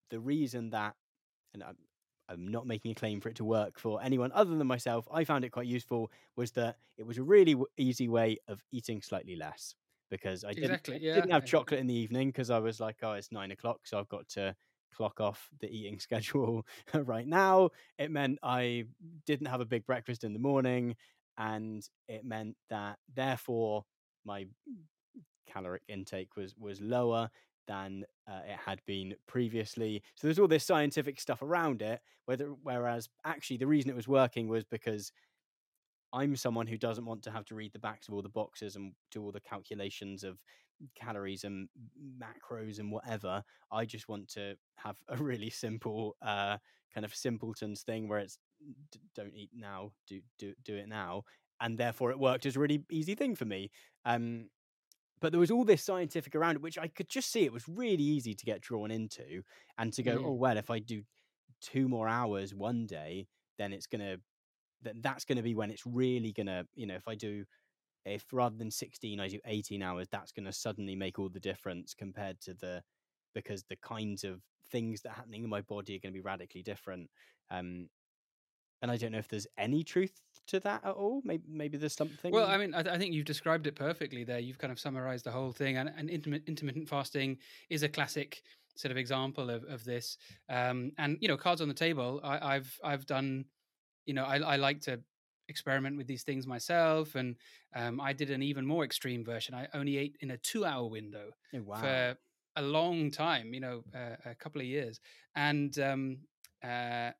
the 0.09 0.19
reason 0.19 0.69
that, 0.71 0.95
and 1.53 1.63
I'm, 1.63 1.77
I'm 2.29 2.47
not 2.47 2.67
making 2.67 2.91
a 2.91 2.95
claim 2.95 3.19
for 3.19 3.29
it 3.29 3.35
to 3.37 3.45
work 3.45 3.79
for 3.79 4.01
anyone 4.01 4.31
other 4.33 4.55
than 4.55 4.67
myself. 4.67 5.07
I 5.11 5.23
found 5.23 5.43
it 5.43 5.49
quite 5.49 5.67
useful. 5.67 6.11
Was 6.35 6.51
that 6.51 6.77
it 6.97 7.05
was 7.05 7.17
a 7.17 7.23
really 7.23 7.53
w- 7.53 7.67
easy 7.77 8.07
way 8.07 8.37
of 8.47 8.63
eating 8.71 9.01
slightly 9.01 9.35
less 9.35 9.75
because 10.09 10.43
I 10.43 10.53
didn't, 10.53 10.63
Exactly, 10.63 10.99
yeah, 11.01 11.15
didn't 11.15 11.31
have 11.31 11.45
chocolate 11.45 11.79
in 11.79 11.87
the 11.87 11.93
evening 11.93 12.29
because 12.29 12.49
I 12.49 12.59
was 12.59 12.79
like, 12.79 12.97
oh, 13.03 13.13
it's 13.13 13.31
nine 13.31 13.51
o'clock, 13.51 13.81
so 13.85 13.99
I've 13.99 14.09
got 14.09 14.27
to 14.29 14.55
clock 14.95 15.19
off 15.19 15.49
the 15.59 15.69
eating 15.69 15.99
schedule 16.07 16.65
right 16.93 17.27
now. 17.27 17.69
It 17.97 18.11
meant 18.11 18.39
I 18.43 18.85
didn't 19.25 19.47
have 19.47 19.61
a 19.61 19.65
big 19.65 19.85
breakfast 19.85 20.23
in 20.23 20.33
the 20.33 20.39
morning, 20.39 20.95
and 21.37 21.87
it 22.07 22.25
meant 22.25 22.55
that 22.69 22.97
therefore 23.15 23.85
my 24.25 24.47
caloric 25.51 25.83
intake 25.87 26.35
was 26.35 26.55
was 26.57 26.79
lower 26.81 27.29
than 27.67 28.03
uh, 28.27 28.41
it 28.47 28.57
had 28.57 28.81
been 28.85 29.15
previously. 29.27 30.01
So 30.15 30.27
there's 30.27 30.39
all 30.39 30.47
this 30.47 30.65
scientific 30.65 31.19
stuff 31.19 31.41
around 31.41 31.81
it. 31.81 32.01
Whether 32.25 32.47
whereas 32.63 33.09
actually 33.25 33.57
the 33.57 33.67
reason 33.67 33.89
it 33.89 33.95
was 33.95 34.07
working 34.07 34.47
was 34.47 34.63
because 34.63 35.11
I'm 36.13 36.35
someone 36.35 36.67
who 36.67 36.77
doesn't 36.77 37.05
want 37.05 37.23
to 37.23 37.31
have 37.31 37.45
to 37.45 37.55
read 37.55 37.73
the 37.73 37.79
backs 37.79 38.07
of 38.07 38.13
all 38.13 38.21
the 38.21 38.29
boxes 38.29 38.75
and 38.75 38.93
do 39.11 39.23
all 39.23 39.31
the 39.31 39.39
calculations 39.39 40.23
of 40.23 40.37
calories 40.95 41.43
and 41.43 41.69
macros 42.19 42.79
and 42.79 42.91
whatever. 42.91 43.43
I 43.71 43.85
just 43.85 44.07
want 44.07 44.27
to 44.29 44.55
have 44.77 44.97
a 45.07 45.17
really 45.17 45.49
simple 45.49 46.15
uh, 46.21 46.57
kind 46.93 47.05
of 47.05 47.15
simpletons 47.15 47.83
thing 47.83 48.07
where 48.07 48.19
it's 48.19 48.39
d- 48.91 48.99
don't 49.15 49.33
eat 49.35 49.51
now, 49.53 49.91
do 50.07 50.21
do 50.37 50.53
do 50.63 50.75
it 50.75 50.87
now, 50.87 51.23
and 51.59 51.77
therefore 51.77 52.11
it 52.11 52.19
worked 52.19 52.45
as 52.45 52.55
a 52.55 52.59
really 52.59 52.83
easy 52.91 53.15
thing 53.15 53.35
for 53.35 53.45
me. 53.45 53.71
Um, 54.05 54.49
but 55.19 55.31
there 55.31 55.39
was 55.39 55.51
all 55.51 55.65
this 55.65 55.83
scientific 55.83 56.35
around 56.35 56.55
it, 56.55 56.61
which 56.61 56.77
I 56.77 56.87
could 56.87 57.09
just 57.09 57.31
see 57.31 57.43
it 57.45 57.53
was 57.53 57.67
really 57.67 58.03
easy 58.03 58.33
to 58.33 58.45
get 58.45 58.61
drawn 58.61 58.91
into, 58.91 59.43
and 59.77 59.93
to 59.93 60.03
go, 60.03 60.19
Mm. 60.19 60.25
oh 60.25 60.33
well, 60.33 60.57
if 60.57 60.69
I 60.69 60.79
do 60.79 61.03
two 61.61 61.87
more 61.89 62.07
hours 62.09 62.55
one 62.55 62.87
day, 62.87 63.27
then 63.57 63.73
it's 63.73 63.87
gonna 63.87 64.17
that 64.83 65.01
that's 65.03 65.25
gonna 65.25 65.43
be 65.43 65.55
when 65.55 65.71
it's 65.71 65.85
really 65.85 66.33
gonna, 66.33 66.65
you 66.75 66.87
know, 66.87 66.95
if 66.95 67.07
I 67.07 67.15
do 67.15 67.45
if 68.05 68.25
rather 68.31 68.57
than 68.57 68.71
16 68.71 69.19
I 69.19 69.27
do 69.27 69.39
18 69.45 69.81
hours, 69.81 70.07
that's 70.09 70.31
gonna 70.31 70.53
suddenly 70.53 70.95
make 70.95 71.19
all 71.19 71.29
the 71.29 71.39
difference 71.39 71.93
compared 71.93 72.39
to 72.41 72.53
the 72.53 72.83
because 73.33 73.63
the 73.63 73.77
kinds 73.77 74.23
of 74.23 74.41
things 74.71 75.01
that 75.01 75.09
are 75.09 75.15
happening 75.15 75.43
in 75.43 75.49
my 75.49 75.61
body 75.61 75.95
are 75.95 75.99
gonna 75.99 76.13
be 76.13 76.21
radically 76.21 76.63
different. 76.63 77.09
Um 77.49 77.89
and 78.81 78.89
I 78.89 78.97
don't 78.97 79.11
know 79.11 79.19
if 79.19 79.27
there's 79.27 79.47
any 79.57 79.83
truth 79.83 80.19
to 80.47 80.59
that 80.61 80.83
at 80.83 80.93
all. 80.93 81.21
Maybe 81.23 81.43
maybe 81.47 81.77
there's 81.77 81.95
something. 81.95 82.33
Well, 82.33 82.47
I 82.47 82.57
mean, 82.57 82.73
I, 82.73 82.81
th- 82.81 82.93
I 82.93 82.97
think 82.97 83.13
you've 83.13 83.25
described 83.25 83.67
it 83.67 83.75
perfectly 83.75 84.23
there. 84.23 84.39
You've 84.39 84.57
kind 84.57 84.71
of 84.71 84.79
summarized 84.79 85.25
the 85.25 85.31
whole 85.31 85.51
thing, 85.51 85.77
and, 85.77 85.91
and 85.95 86.09
intermittent, 86.09 86.49
intermittent 86.49 86.89
fasting 86.89 87.37
is 87.69 87.83
a 87.83 87.89
classic 87.89 88.41
sort 88.75 88.91
of 88.91 88.97
example 88.97 89.49
of, 89.49 89.63
of 89.65 89.83
this. 89.83 90.17
Um, 90.49 90.93
and 90.97 91.17
you 91.21 91.27
know, 91.27 91.37
cards 91.37 91.61
on 91.61 91.67
the 91.67 91.73
table. 91.73 92.19
I, 92.23 92.55
I've 92.55 92.79
I've 92.83 93.05
done, 93.05 93.45
you 94.05 94.13
know, 94.13 94.23
I, 94.23 94.37
I 94.39 94.55
like 94.55 94.81
to 94.81 94.99
experiment 95.51 95.97
with 95.97 96.07
these 96.07 96.23
things 96.23 96.47
myself, 96.47 97.15
and 97.15 97.37
um, 97.75 98.01
I 98.01 98.13
did 98.13 98.31
an 98.31 98.43
even 98.43 98.65
more 98.65 98.85
extreme 98.85 99.25
version. 99.25 99.55
I 99.55 99.69
only 99.75 99.97
ate 99.97 100.17
in 100.21 100.31
a 100.31 100.39
two-hour 100.39 100.87
window 100.89 101.33
Oh, 101.53 101.61
wow. 101.61 102.01
for 102.01 102.17
a 102.55 102.63
long 102.63 103.11
time, 103.11 103.53
you 103.53 103.61
know, 103.61 103.83
uh, 103.93 104.17
a 104.25 104.35
couple 104.35 104.61
of 104.61 104.67
years, 104.67 104.99
and 105.35 105.77
um, 105.79 106.27
uh, 106.63 107.11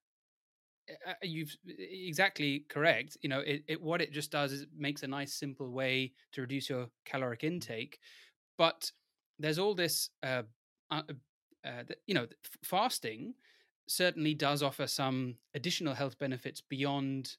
uh, 1.07 1.13
you've 1.21 1.55
exactly 1.65 2.61
correct. 2.69 3.17
You 3.21 3.29
know, 3.29 3.39
it, 3.39 3.63
it 3.67 3.81
what 3.81 4.01
it 4.01 4.11
just 4.11 4.31
does 4.31 4.51
is 4.51 4.63
it 4.63 4.69
makes 4.75 5.03
a 5.03 5.07
nice 5.07 5.33
simple 5.33 5.69
way 5.71 6.13
to 6.33 6.41
reduce 6.41 6.69
your 6.69 6.89
caloric 7.05 7.43
intake, 7.43 7.99
but 8.57 8.91
there's 9.39 9.59
all 9.59 9.75
this, 9.75 10.09
uh, 10.23 10.43
uh, 10.91 11.03
uh, 11.65 11.83
you 12.07 12.15
know, 12.15 12.27
fasting 12.63 13.35
certainly 13.87 14.33
does 14.33 14.63
offer 14.63 14.87
some 14.87 15.37
additional 15.55 15.93
health 15.95 16.17
benefits 16.19 16.61
beyond 16.61 17.37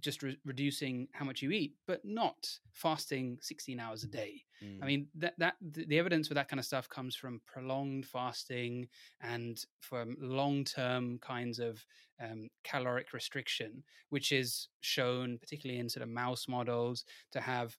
just 0.00 0.22
re- 0.22 0.38
reducing 0.44 1.08
how 1.12 1.24
much 1.24 1.42
you 1.42 1.50
eat, 1.50 1.76
but 1.86 2.04
not 2.04 2.58
fasting 2.72 3.38
16 3.40 3.80
hours 3.80 4.04
a 4.04 4.08
day. 4.08 4.44
I 4.80 4.86
Mm. 4.86 4.86
mean 4.86 5.08
that 5.14 5.34
that 5.38 5.56
the 5.60 5.84
the 5.86 5.98
evidence 5.98 6.28
for 6.28 6.34
that 6.34 6.48
kind 6.48 6.60
of 6.60 6.66
stuff 6.66 6.88
comes 6.88 7.16
from 7.16 7.40
prolonged 7.46 8.06
fasting 8.06 8.88
and 9.20 9.62
from 9.80 10.16
long 10.20 10.64
term 10.64 11.18
kinds 11.18 11.58
of 11.58 11.84
um, 12.20 12.48
caloric 12.64 13.12
restriction, 13.12 13.84
which 14.10 14.32
is 14.32 14.68
shown 14.80 15.38
particularly 15.38 15.80
in 15.80 15.88
sort 15.88 16.02
of 16.02 16.08
mouse 16.08 16.48
models 16.48 17.04
to 17.32 17.40
have 17.40 17.76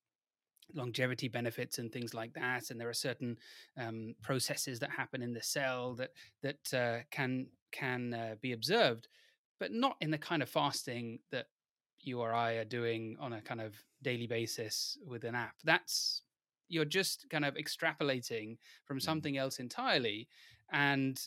longevity 0.74 1.28
benefits 1.28 1.78
and 1.78 1.92
things 1.92 2.14
like 2.14 2.34
that. 2.34 2.70
And 2.70 2.80
there 2.80 2.90
are 2.90 2.94
certain 2.94 3.38
um, 3.78 4.16
processes 4.22 4.80
that 4.80 4.92
happen 4.92 5.22
in 5.22 5.34
the 5.34 5.42
cell 5.44 5.96
that 5.96 6.12
that 6.42 6.74
uh, 6.74 7.04
can 7.12 7.48
can 7.72 8.14
uh, 8.14 8.36
be 8.42 8.52
observed, 8.54 9.08
but 9.60 9.72
not 9.72 9.98
in 10.02 10.12
the 10.12 10.18
kind 10.18 10.42
of 10.42 10.50
fasting 10.50 11.20
that 11.32 11.48
you 12.06 12.22
or 12.22 12.34
I 12.34 12.54
are 12.54 12.66
doing 12.66 13.18
on 13.20 13.34
a 13.34 13.42
kind 13.42 13.62
of 13.62 13.76
daily 14.02 14.28
basis 14.28 14.98
with 15.06 15.24
an 15.24 15.36
app. 15.36 15.56
That's 15.64 16.22
you're 16.68 16.86
just 16.86 17.28
kind 17.30 17.46
of 17.46 17.56
extrapolating 17.56 18.58
from 18.86 18.98
Mm. 18.98 19.02
something 19.02 19.38
else 19.38 19.60
entirely, 19.60 20.28
and 20.72 21.20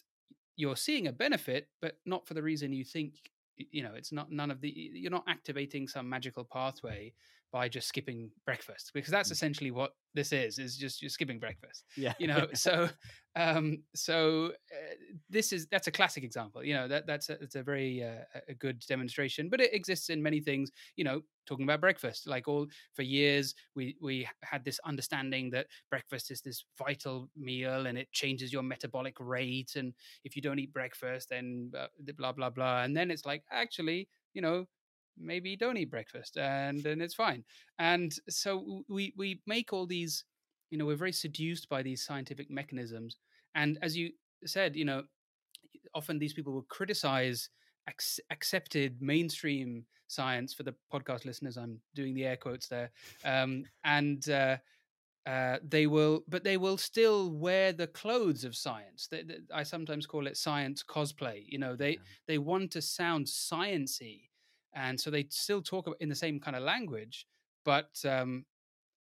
you're 0.57 0.77
seeing 0.77 1.07
a 1.07 1.13
benefit, 1.13 1.69
but 1.81 1.99
not 2.05 2.27
for 2.27 2.35
the 2.35 2.43
reason 2.43 2.73
you 2.73 2.85
think. 2.85 3.31
You 3.57 3.83
know, 3.83 3.95
it's 3.95 4.13
not 4.13 4.31
none 4.31 4.51
of 4.53 4.61
the. 4.61 4.71
You're 4.71 5.11
not 5.11 5.25
activating 5.29 5.89
some 5.89 6.09
magical 6.09 6.45
pathway 6.45 7.13
by 7.53 7.69
just 7.69 7.89
skipping 7.89 8.31
breakfast 8.45 8.91
because 8.95 9.11
that's 9.11 9.29
Mm. 9.29 9.33
essentially 9.33 9.71
what 9.71 9.93
this 10.15 10.33
is. 10.33 10.59
Is 10.59 10.77
just 10.77 11.01
you're 11.03 11.09
skipping 11.11 11.39
breakfast 11.39 11.85
yeah. 11.97 12.15
you 12.19 12.27
know 12.27 12.49
so 12.55 12.89
um 13.37 13.83
so 13.95 14.53
uh, 14.73 14.95
this 15.31 15.53
is 15.53 15.67
that's 15.69 15.87
a 15.87 15.93
classic 15.93 16.25
example 16.25 16.65
you 16.65 16.75
know 16.75 16.89
that 16.89 17.07
that's 17.07 17.29
a, 17.29 17.35
it's 17.41 17.55
a 17.55 17.63
very 17.63 18.03
uh, 18.03 18.25
a 18.49 18.55
good 18.55 18.81
demonstration 18.89 19.49
but 19.49 19.61
it 19.61 19.73
exists 19.73 20.11
in 20.11 20.23
many 20.23 20.41
things 20.41 20.71
you 20.97 21.05
know 21.05 21.21
talking 21.47 21.65
about 21.65 21.81
breakfast 21.81 22.27
like 22.27 22.49
all 22.49 22.67
for 22.95 23.03
years 23.03 23.55
we 23.75 23.97
we 24.03 24.29
had 24.43 24.65
this 24.65 24.81
understanding 24.85 25.51
that 25.51 25.67
breakfast 25.91 26.31
is 26.31 26.41
this 26.41 26.65
vital 26.79 27.29
meal 27.37 27.87
and 27.87 27.97
it 27.97 28.11
changes 28.13 28.53
your 28.53 28.63
metabolic 28.63 29.15
rate 29.21 29.77
and 29.77 29.95
if 30.25 30.35
you 30.37 30.43
don't 30.43 30.59
eat 30.59 30.73
breakfast 30.73 31.29
then 31.31 31.71
uh, 31.79 31.87
blah 32.17 32.33
blah 32.33 32.51
blah 32.51 32.83
and 32.83 32.97
then 32.97 33.11
it's 33.11 33.25
like 33.25 33.43
actually 33.51 34.09
you 34.35 34.43
know 34.43 34.67
maybe 35.21 35.57
don't 35.57 35.77
eat 35.77 35.91
breakfast 35.91 36.37
and 36.37 36.83
then 36.83 37.01
it's 37.01 37.15
fine 37.15 37.45
and 37.79 38.15
so 38.29 38.83
we 38.89 39.13
we 39.17 39.41
make 39.47 39.73
all 39.73 39.87
these 39.87 40.25
you 40.71 40.79
know 40.79 40.85
we're 40.87 40.97
very 40.97 41.13
seduced 41.13 41.69
by 41.69 41.83
these 41.83 42.05
scientific 42.05 42.51
mechanisms 42.51 43.17
and 43.55 43.79
as 43.83 43.97
you 43.97 44.11
said 44.45 44.77
you 44.77 44.85
know 44.85 45.03
often 45.95 46.19
these 46.19 46.33
people 46.35 46.53
will 46.53 46.67
criticize 46.69 47.51
ac- 47.89 48.23
accepted 48.31 49.01
mainstream 49.01 49.85
science 50.09 50.55
for 50.55 50.63
the 50.63 50.75
podcast 50.93 51.25
listeners 51.25 51.57
i'm 51.57 51.81
doing 51.95 52.15
the 52.15 52.25
air 52.25 52.37
quotes 52.37 52.69
there 52.69 52.91
um, 53.25 53.65
and 53.85 54.29
uh, 54.31 54.57
uh, 55.27 55.59
they 55.69 55.87
will, 55.87 56.23
but 56.29 56.43
they 56.43 56.57
will 56.57 56.79
still 56.79 57.31
wear 57.31 57.71
the 57.73 57.87
clothes 57.87 58.45
of 58.45 58.57
science. 58.57 59.09
They, 59.11 59.23
they- 59.25 59.41
I 59.53 59.63
sometimes 59.63 60.07
call 60.07 60.27
it 60.27 60.39
science 60.39 60.83
cosplay. 60.83 61.45
You 61.47 61.59
know, 61.59 61.77
they 61.77 61.91
Yeah. 61.91 61.97
they 62.27 62.39
want 62.39 62.71
to 62.73 62.81
sound 62.81 63.27
sciency, 63.27 64.28
and 64.75 64.99
so 65.01 65.11
they 65.11 65.27
still 65.31 65.63
talk 65.63 65.89
in 66.01 66.09
the 66.09 66.15
same 66.15 66.41
kind 66.41 66.57
of 66.57 66.63
language, 66.63 67.27
but 67.65 67.91
um, 68.09 68.45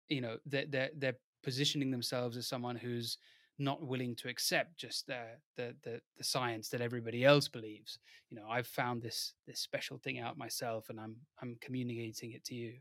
you 0.09 0.21
know, 0.21 0.37
they're, 0.45 0.65
they're 0.67 0.89
they're 0.97 1.17
positioning 1.43 1.91
themselves 1.91 2.37
as 2.37 2.47
someone 2.47 2.75
who's 2.75 3.17
not 3.59 3.81
willing 3.81 4.15
to 4.15 4.29
accept 4.29 4.77
just 4.77 5.07
the, 5.07 5.21
the 5.55 5.75
the 5.83 6.01
the 6.17 6.23
science 6.23 6.69
that 6.69 6.81
everybody 6.81 7.23
else 7.23 7.47
believes. 7.47 7.99
You 8.29 8.37
know, 8.37 8.47
I've 8.49 8.67
found 8.67 9.01
this 9.01 9.33
this 9.47 9.59
special 9.59 9.97
thing 9.97 10.19
out 10.19 10.37
myself, 10.37 10.89
and 10.89 10.99
I'm 10.99 11.15
I'm 11.41 11.57
communicating 11.61 12.31
it 12.31 12.43
to 12.45 12.55
you. 12.55 12.73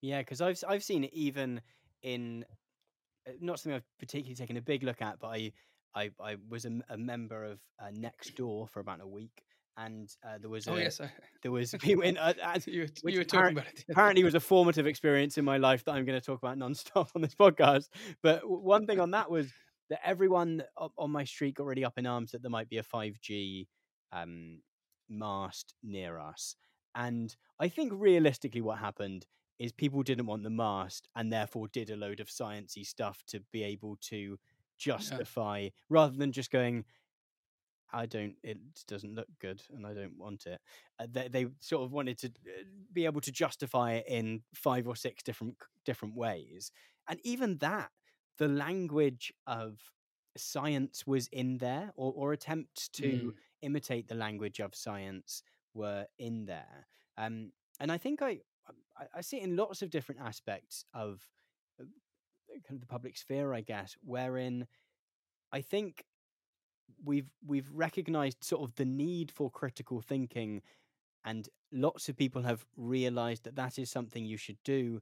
Yeah, 0.00 0.20
because 0.20 0.40
I've 0.40 0.62
I've 0.68 0.84
seen 0.84 1.04
it 1.04 1.12
even 1.12 1.60
in 2.02 2.44
uh, 3.26 3.32
not 3.40 3.60
something 3.60 3.76
I've 3.76 3.98
particularly 3.98 4.34
taken 4.34 4.56
a 4.56 4.62
big 4.62 4.82
look 4.82 5.02
at, 5.02 5.18
but 5.20 5.28
I 5.28 5.52
I, 5.94 6.10
I 6.20 6.36
was 6.48 6.64
a 6.64 6.96
member 6.96 7.44
of 7.44 7.60
uh, 7.80 7.90
Nextdoor 7.90 8.68
for 8.70 8.80
about 8.80 9.00
a 9.00 9.06
week, 9.06 9.42
and 9.78 10.10
uh, 10.26 10.38
there 10.40 10.50
was 10.50 10.66
a 10.66 10.72
Oh 10.72 10.76
yes, 10.76 11.00
I, 11.00 11.10
there 11.42 11.52
was 11.52 11.74
we 11.86 11.94
went 11.94 12.18
uh, 12.18 12.34
as, 12.42 12.66
you, 12.66 12.82
were- 12.82 13.10
you 13.10 13.18
were 13.18 13.24
talking 13.24 13.56
about 13.56 13.68
it. 13.68 13.84
apparently 13.90 14.24
was 14.24 14.34
a 14.34 14.40
formative 14.40 14.86
experience 14.86 15.38
in 15.38 15.44
my 15.44 15.56
life 15.56 15.84
that 15.84 15.92
I'm 15.92 16.04
going 16.04 16.20
to 16.20 16.24
talk 16.24 16.42
about 16.42 16.58
nonstop 16.58 17.08
on 17.14 17.22
this 17.22 17.34
podcast. 17.34 17.88
But 18.22 18.42
one 18.44 18.86
thing 18.86 19.00
on 19.00 19.12
that 19.12 19.30
was 19.30 19.50
that 19.90 20.00
everyone 20.04 20.62
on 20.98 21.10
my 21.10 21.24
street 21.24 21.54
got 21.54 21.66
really 21.66 21.84
up 21.84 21.96
in 21.96 22.06
arms 22.06 22.32
that 22.32 22.42
there 22.42 22.50
might 22.50 22.68
be 22.68 22.78
a 22.78 22.82
5G 22.82 23.66
um, 24.12 24.60
mast 25.08 25.72
near 25.82 26.18
us, 26.18 26.56
and 26.94 27.34
I 27.58 27.68
think 27.68 27.92
realistically, 27.94 28.60
what 28.60 28.78
happened 28.78 29.26
is 29.58 29.72
people 29.72 30.02
didn't 30.02 30.26
want 30.26 30.42
the 30.42 30.50
mast 30.50 31.08
and 31.16 31.32
therefore 31.32 31.68
did 31.68 31.90
a 31.90 31.96
load 31.96 32.20
of 32.20 32.28
sciencey 32.28 32.86
stuff 32.86 33.22
to 33.26 33.40
be 33.52 33.64
able 33.64 33.96
to 34.00 34.38
justify 34.78 35.58
yeah. 35.58 35.70
rather 35.88 36.16
than 36.16 36.30
just 36.30 36.52
going 36.52 36.84
I 37.92 38.06
don't. 38.06 38.34
It 38.42 38.58
doesn't 38.86 39.14
look 39.14 39.28
good, 39.40 39.62
and 39.74 39.86
I 39.86 39.94
don't 39.94 40.18
want 40.18 40.46
it. 40.46 40.60
Uh, 41.00 41.06
they, 41.10 41.28
they 41.28 41.46
sort 41.60 41.84
of 41.84 41.92
wanted 41.92 42.18
to 42.18 42.28
uh, 42.28 42.64
be 42.92 43.06
able 43.06 43.20
to 43.22 43.32
justify 43.32 43.94
it 43.94 44.04
in 44.08 44.42
five 44.54 44.86
or 44.86 44.96
six 44.96 45.22
different 45.22 45.56
different 45.84 46.16
ways, 46.16 46.70
and 47.08 47.18
even 47.24 47.58
that, 47.58 47.90
the 48.38 48.48
language 48.48 49.32
of 49.46 49.78
science 50.36 51.06
was 51.06 51.28
in 51.28 51.58
there, 51.58 51.92
or, 51.96 52.12
or 52.14 52.32
attempts 52.32 52.88
to 52.88 53.02
mm. 53.02 53.32
imitate 53.62 54.08
the 54.08 54.14
language 54.14 54.60
of 54.60 54.74
science 54.74 55.42
were 55.74 56.06
in 56.18 56.46
there. 56.46 56.86
Um, 57.16 57.52
and 57.80 57.90
I 57.90 57.98
think 57.98 58.22
I, 58.22 58.40
I, 58.96 59.04
I 59.16 59.20
see 59.20 59.38
it 59.38 59.44
in 59.44 59.56
lots 59.56 59.82
of 59.82 59.90
different 59.90 60.20
aspects 60.20 60.84
of 60.94 61.26
uh, 61.80 61.84
kind 62.66 62.76
of 62.76 62.80
the 62.80 62.86
public 62.86 63.16
sphere, 63.16 63.52
I 63.52 63.60
guess, 63.60 63.96
wherein 64.04 64.66
I 65.52 65.60
think 65.60 66.04
we've 67.08 67.30
we've 67.46 67.70
recognized 67.72 68.44
sort 68.44 68.62
of 68.62 68.76
the 68.76 68.84
need 68.84 69.32
for 69.32 69.50
critical 69.50 70.02
thinking 70.02 70.60
and 71.24 71.48
lots 71.72 72.08
of 72.08 72.16
people 72.16 72.42
have 72.42 72.66
realized 72.76 73.44
that 73.44 73.56
that 73.56 73.78
is 73.78 73.90
something 73.90 74.26
you 74.26 74.36
should 74.36 74.58
do 74.62 75.00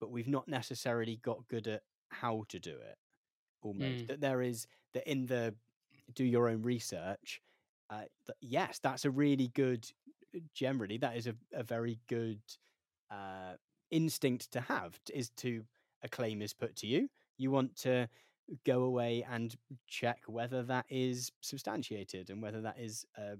but 0.00 0.10
we've 0.10 0.26
not 0.26 0.48
necessarily 0.48 1.16
got 1.22 1.46
good 1.48 1.68
at 1.68 1.82
how 2.08 2.44
to 2.48 2.58
do 2.58 2.70
it 2.70 2.96
almost 3.62 4.04
mm. 4.04 4.06
that 4.08 4.22
there 4.22 4.40
is 4.40 4.66
that 4.94 5.08
in 5.08 5.26
the 5.26 5.54
do 6.14 6.24
your 6.24 6.48
own 6.48 6.62
research 6.62 7.42
uh, 7.90 8.04
that, 8.26 8.36
yes 8.40 8.80
that's 8.82 9.04
a 9.04 9.10
really 9.10 9.48
good 9.48 9.86
uh, 10.34 10.40
generally 10.54 10.96
that 10.96 11.14
is 11.14 11.26
a, 11.26 11.34
a 11.52 11.62
very 11.62 11.98
good 12.08 12.40
uh, 13.10 13.52
instinct 13.90 14.50
to 14.50 14.60
have 14.62 14.98
is 15.12 15.28
to 15.36 15.62
a 16.02 16.08
claim 16.08 16.40
is 16.40 16.54
put 16.54 16.74
to 16.74 16.86
you 16.86 17.06
you 17.36 17.50
want 17.50 17.76
to 17.76 18.08
go 18.64 18.82
away 18.82 19.24
and 19.30 19.56
check 19.86 20.20
whether 20.26 20.62
that 20.62 20.84
is 20.88 21.32
substantiated 21.40 22.30
and 22.30 22.42
whether 22.42 22.60
that 22.60 22.76
is 22.78 23.06
uh, 23.18 23.36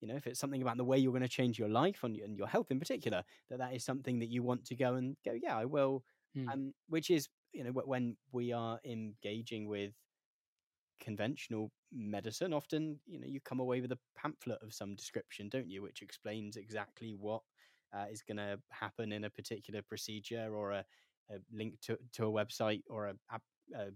you 0.00 0.08
know 0.08 0.16
if 0.16 0.26
it's 0.26 0.40
something 0.40 0.62
about 0.62 0.76
the 0.76 0.84
way 0.84 0.98
you're 0.98 1.12
going 1.12 1.22
to 1.22 1.28
change 1.28 1.58
your 1.58 1.68
life 1.68 2.00
and, 2.02 2.16
and 2.16 2.36
your 2.36 2.46
health 2.46 2.70
in 2.70 2.78
particular 2.78 3.22
that 3.48 3.58
that 3.58 3.74
is 3.74 3.84
something 3.84 4.18
that 4.18 4.30
you 4.30 4.42
want 4.42 4.64
to 4.64 4.74
go 4.74 4.94
and 4.94 5.16
go 5.24 5.32
yeah 5.42 5.56
i 5.56 5.64
will 5.64 6.04
hmm. 6.34 6.48
um, 6.48 6.74
which 6.88 7.10
is 7.10 7.28
you 7.52 7.64
know 7.64 7.70
when 7.70 8.16
we 8.32 8.52
are 8.52 8.78
engaging 8.84 9.66
with 9.66 9.92
conventional 11.00 11.70
medicine 11.92 12.52
often 12.52 12.98
you 13.06 13.18
know 13.18 13.26
you 13.26 13.40
come 13.40 13.60
away 13.60 13.80
with 13.80 13.92
a 13.92 13.98
pamphlet 14.16 14.58
of 14.62 14.72
some 14.72 14.94
description 14.94 15.48
don't 15.48 15.68
you 15.68 15.82
which 15.82 16.02
explains 16.02 16.56
exactly 16.56 17.14
what 17.18 17.42
uh, 17.94 18.06
is 18.10 18.22
going 18.22 18.36
to 18.36 18.58
happen 18.70 19.12
in 19.12 19.24
a 19.24 19.30
particular 19.30 19.82
procedure 19.82 20.54
or 20.54 20.72
a, 20.72 20.84
a 21.30 21.34
link 21.52 21.74
to, 21.80 21.98
to 22.12 22.26
a 22.26 22.30
website 22.30 22.82
or 22.88 23.08
a, 23.08 23.14
a, 23.74 23.88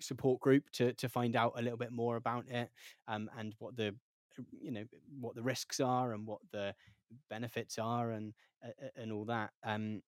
support 0.00 0.40
group 0.40 0.70
to 0.70 0.92
to 0.94 1.08
find 1.08 1.36
out 1.36 1.54
a 1.56 1.62
little 1.62 1.78
bit 1.78 1.92
more 1.92 2.16
about 2.16 2.48
it 2.48 2.70
um, 3.08 3.30
and 3.38 3.54
what 3.58 3.76
the 3.76 3.94
you 4.60 4.70
know 4.70 4.84
what 5.20 5.34
the 5.34 5.42
risks 5.42 5.80
are 5.80 6.12
and 6.12 6.26
what 6.26 6.40
the 6.50 6.74
benefits 7.28 7.78
are 7.78 8.10
and 8.12 8.32
uh, 8.64 8.88
and 8.96 9.12
all 9.12 9.24
that 9.24 9.50
um, 9.64 10.02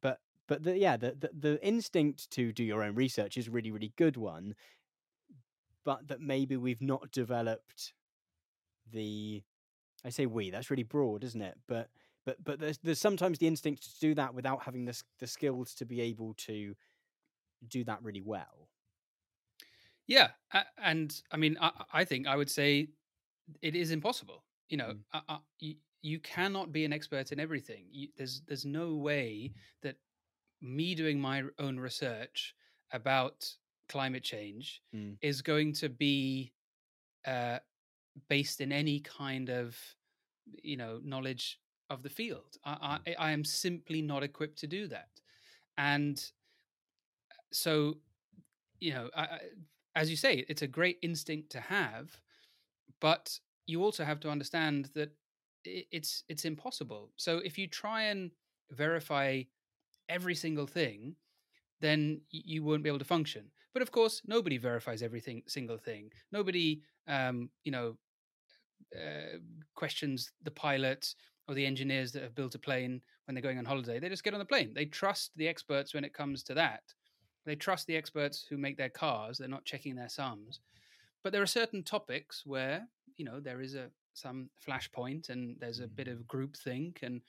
but 0.00 0.20
but 0.48 0.62
the, 0.62 0.78
yeah 0.78 0.96
the, 0.96 1.16
the 1.18 1.30
the 1.38 1.66
instinct 1.66 2.30
to 2.30 2.52
do 2.52 2.64
your 2.64 2.82
own 2.82 2.94
research 2.94 3.36
is 3.36 3.48
a 3.48 3.50
really 3.50 3.70
really 3.70 3.92
good 3.96 4.16
one 4.16 4.54
but 5.84 6.08
that 6.08 6.20
maybe 6.20 6.56
we've 6.56 6.82
not 6.82 7.10
developed 7.12 7.94
the 8.92 9.42
I 10.04 10.10
say 10.10 10.26
we 10.26 10.50
that's 10.50 10.70
really 10.70 10.82
broad 10.82 11.24
isn't 11.24 11.42
it? 11.42 11.56
But 11.66 11.88
but 12.24 12.42
but 12.42 12.58
there's 12.60 12.78
there's 12.78 13.00
sometimes 13.00 13.38
the 13.38 13.46
instinct 13.46 13.82
to 13.84 14.00
do 14.00 14.14
that 14.14 14.34
without 14.34 14.62
having 14.62 14.84
the 14.84 15.00
the 15.18 15.26
skills 15.26 15.74
to 15.74 15.84
be 15.84 16.00
able 16.00 16.34
to 16.34 16.74
do 17.68 17.84
that 17.84 18.02
really 18.02 18.22
well 18.22 18.65
yeah, 20.06 20.28
and 20.82 21.20
I 21.32 21.36
mean, 21.36 21.56
I, 21.60 21.70
I 21.92 22.04
think 22.04 22.26
I 22.26 22.36
would 22.36 22.50
say 22.50 22.88
it 23.62 23.74
is 23.74 23.90
impossible. 23.90 24.44
You 24.68 24.76
know, 24.78 24.94
mm. 25.14 25.40
you, 25.60 25.74
you, 26.02 26.18
cannot 26.20 26.72
be 26.72 26.84
an 26.84 26.92
expert 26.92 27.32
in 27.32 27.40
everything. 27.40 27.86
You, 27.90 28.08
there's 28.16 28.42
there's 28.46 28.64
no 28.64 28.94
way 28.94 29.52
that 29.82 29.96
me 30.60 30.94
doing 30.94 31.20
my 31.20 31.44
own 31.58 31.78
research 31.78 32.54
about 32.92 33.48
climate 33.88 34.22
change 34.22 34.82
mm. 34.94 35.16
is 35.22 35.42
going 35.42 35.72
to 35.74 35.88
be 35.88 36.52
uh, 37.26 37.58
based 38.28 38.60
in 38.60 38.72
any 38.72 39.00
kind 39.00 39.50
of 39.50 39.76
you 40.62 40.76
know 40.76 41.00
knowledge 41.04 41.60
of 41.90 42.02
the 42.02 42.08
field. 42.08 42.56
I, 42.64 42.70
mm. 42.70 42.78
I, 43.18 43.28
I 43.28 43.30
am 43.32 43.44
simply 43.44 44.02
not 44.02 44.22
equipped 44.22 44.58
to 44.58 44.66
do 44.66 44.86
that, 44.88 45.08
and 45.78 46.22
so 47.52 47.96
you 48.80 48.92
know 48.92 49.10
I, 49.16 49.38
as 49.96 50.10
you 50.10 50.16
say, 50.16 50.44
it's 50.48 50.62
a 50.62 50.68
great 50.68 50.98
instinct 51.02 51.50
to 51.50 51.60
have, 51.60 52.20
but 53.00 53.40
you 53.66 53.82
also 53.82 54.04
have 54.04 54.20
to 54.20 54.30
understand 54.30 54.90
that 54.94 55.10
it's 55.64 56.22
it's 56.28 56.44
impossible. 56.44 57.10
So 57.16 57.38
if 57.38 57.58
you 57.58 57.66
try 57.66 58.02
and 58.02 58.30
verify 58.70 59.42
every 60.08 60.34
single 60.34 60.66
thing, 60.66 61.16
then 61.80 62.20
you 62.30 62.62
won't 62.62 62.82
be 62.82 62.90
able 62.90 63.00
to 63.00 63.04
function. 63.04 63.50
But 63.72 63.82
of 63.82 63.90
course, 63.90 64.22
nobody 64.26 64.58
verifies 64.58 65.02
everything 65.02 65.42
single 65.48 65.78
thing. 65.78 66.12
Nobody, 66.30 66.82
um, 67.08 67.50
you 67.64 67.72
know, 67.72 67.96
uh, 68.94 69.38
questions 69.74 70.32
the 70.44 70.50
pilots 70.50 71.16
or 71.48 71.54
the 71.54 71.66
engineers 71.66 72.12
that 72.12 72.22
have 72.22 72.34
built 72.34 72.54
a 72.54 72.58
plane 72.58 73.00
when 73.24 73.34
they're 73.34 73.42
going 73.42 73.58
on 73.58 73.64
holiday. 73.64 73.98
They 73.98 74.08
just 74.08 74.24
get 74.24 74.34
on 74.34 74.40
the 74.40 74.44
plane. 74.44 74.72
They 74.74 74.86
trust 74.86 75.32
the 75.36 75.48
experts 75.48 75.94
when 75.94 76.04
it 76.04 76.14
comes 76.14 76.42
to 76.44 76.54
that. 76.54 76.82
They 77.46 77.54
trust 77.54 77.86
the 77.86 77.96
experts 77.96 78.44
who 78.48 78.58
make 78.58 78.76
their 78.76 78.90
cars. 78.90 79.38
They're 79.38 79.48
not 79.48 79.64
checking 79.64 79.94
their 79.94 80.08
sums. 80.08 80.60
But 81.22 81.32
there 81.32 81.42
are 81.42 81.46
certain 81.46 81.82
topics 81.82 82.44
where 82.44 82.86
you 83.16 83.24
know 83.24 83.40
there 83.40 83.60
is 83.60 83.74
a 83.74 83.88
some 84.12 84.50
flashpoint 84.66 85.30
and 85.30 85.56
there's 85.60 85.80
a 85.80 85.86
bit 85.86 86.08
of 86.08 86.26
groupthink 86.26 87.02
and 87.02 87.22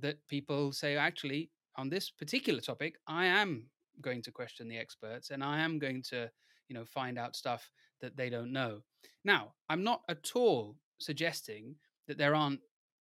that 0.00 0.26
people 0.28 0.72
say 0.72 0.96
actually 0.96 1.50
on 1.76 1.88
this 1.88 2.10
particular 2.10 2.60
topic 2.60 2.96
I 3.06 3.26
am 3.26 3.66
going 4.00 4.22
to 4.22 4.30
question 4.30 4.68
the 4.68 4.78
experts 4.78 5.30
and 5.30 5.42
I 5.42 5.60
am 5.60 5.78
going 5.78 6.02
to 6.10 6.30
you 6.68 6.74
know 6.74 6.84
find 6.84 7.18
out 7.18 7.36
stuff 7.36 7.70
that 8.00 8.16
they 8.16 8.30
don't 8.30 8.52
know. 8.52 8.80
Now, 9.24 9.52
I'm 9.68 9.84
not 9.84 10.02
at 10.08 10.30
all 10.34 10.76
suggesting 10.98 11.76
that 12.08 12.18
there 12.18 12.34
aren't 12.34 12.60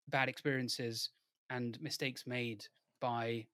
bad 0.10 0.30
experiences 0.30 1.10
and 1.50 1.80
mistakes 1.82 2.26
made 2.28 2.66
by 3.00 3.46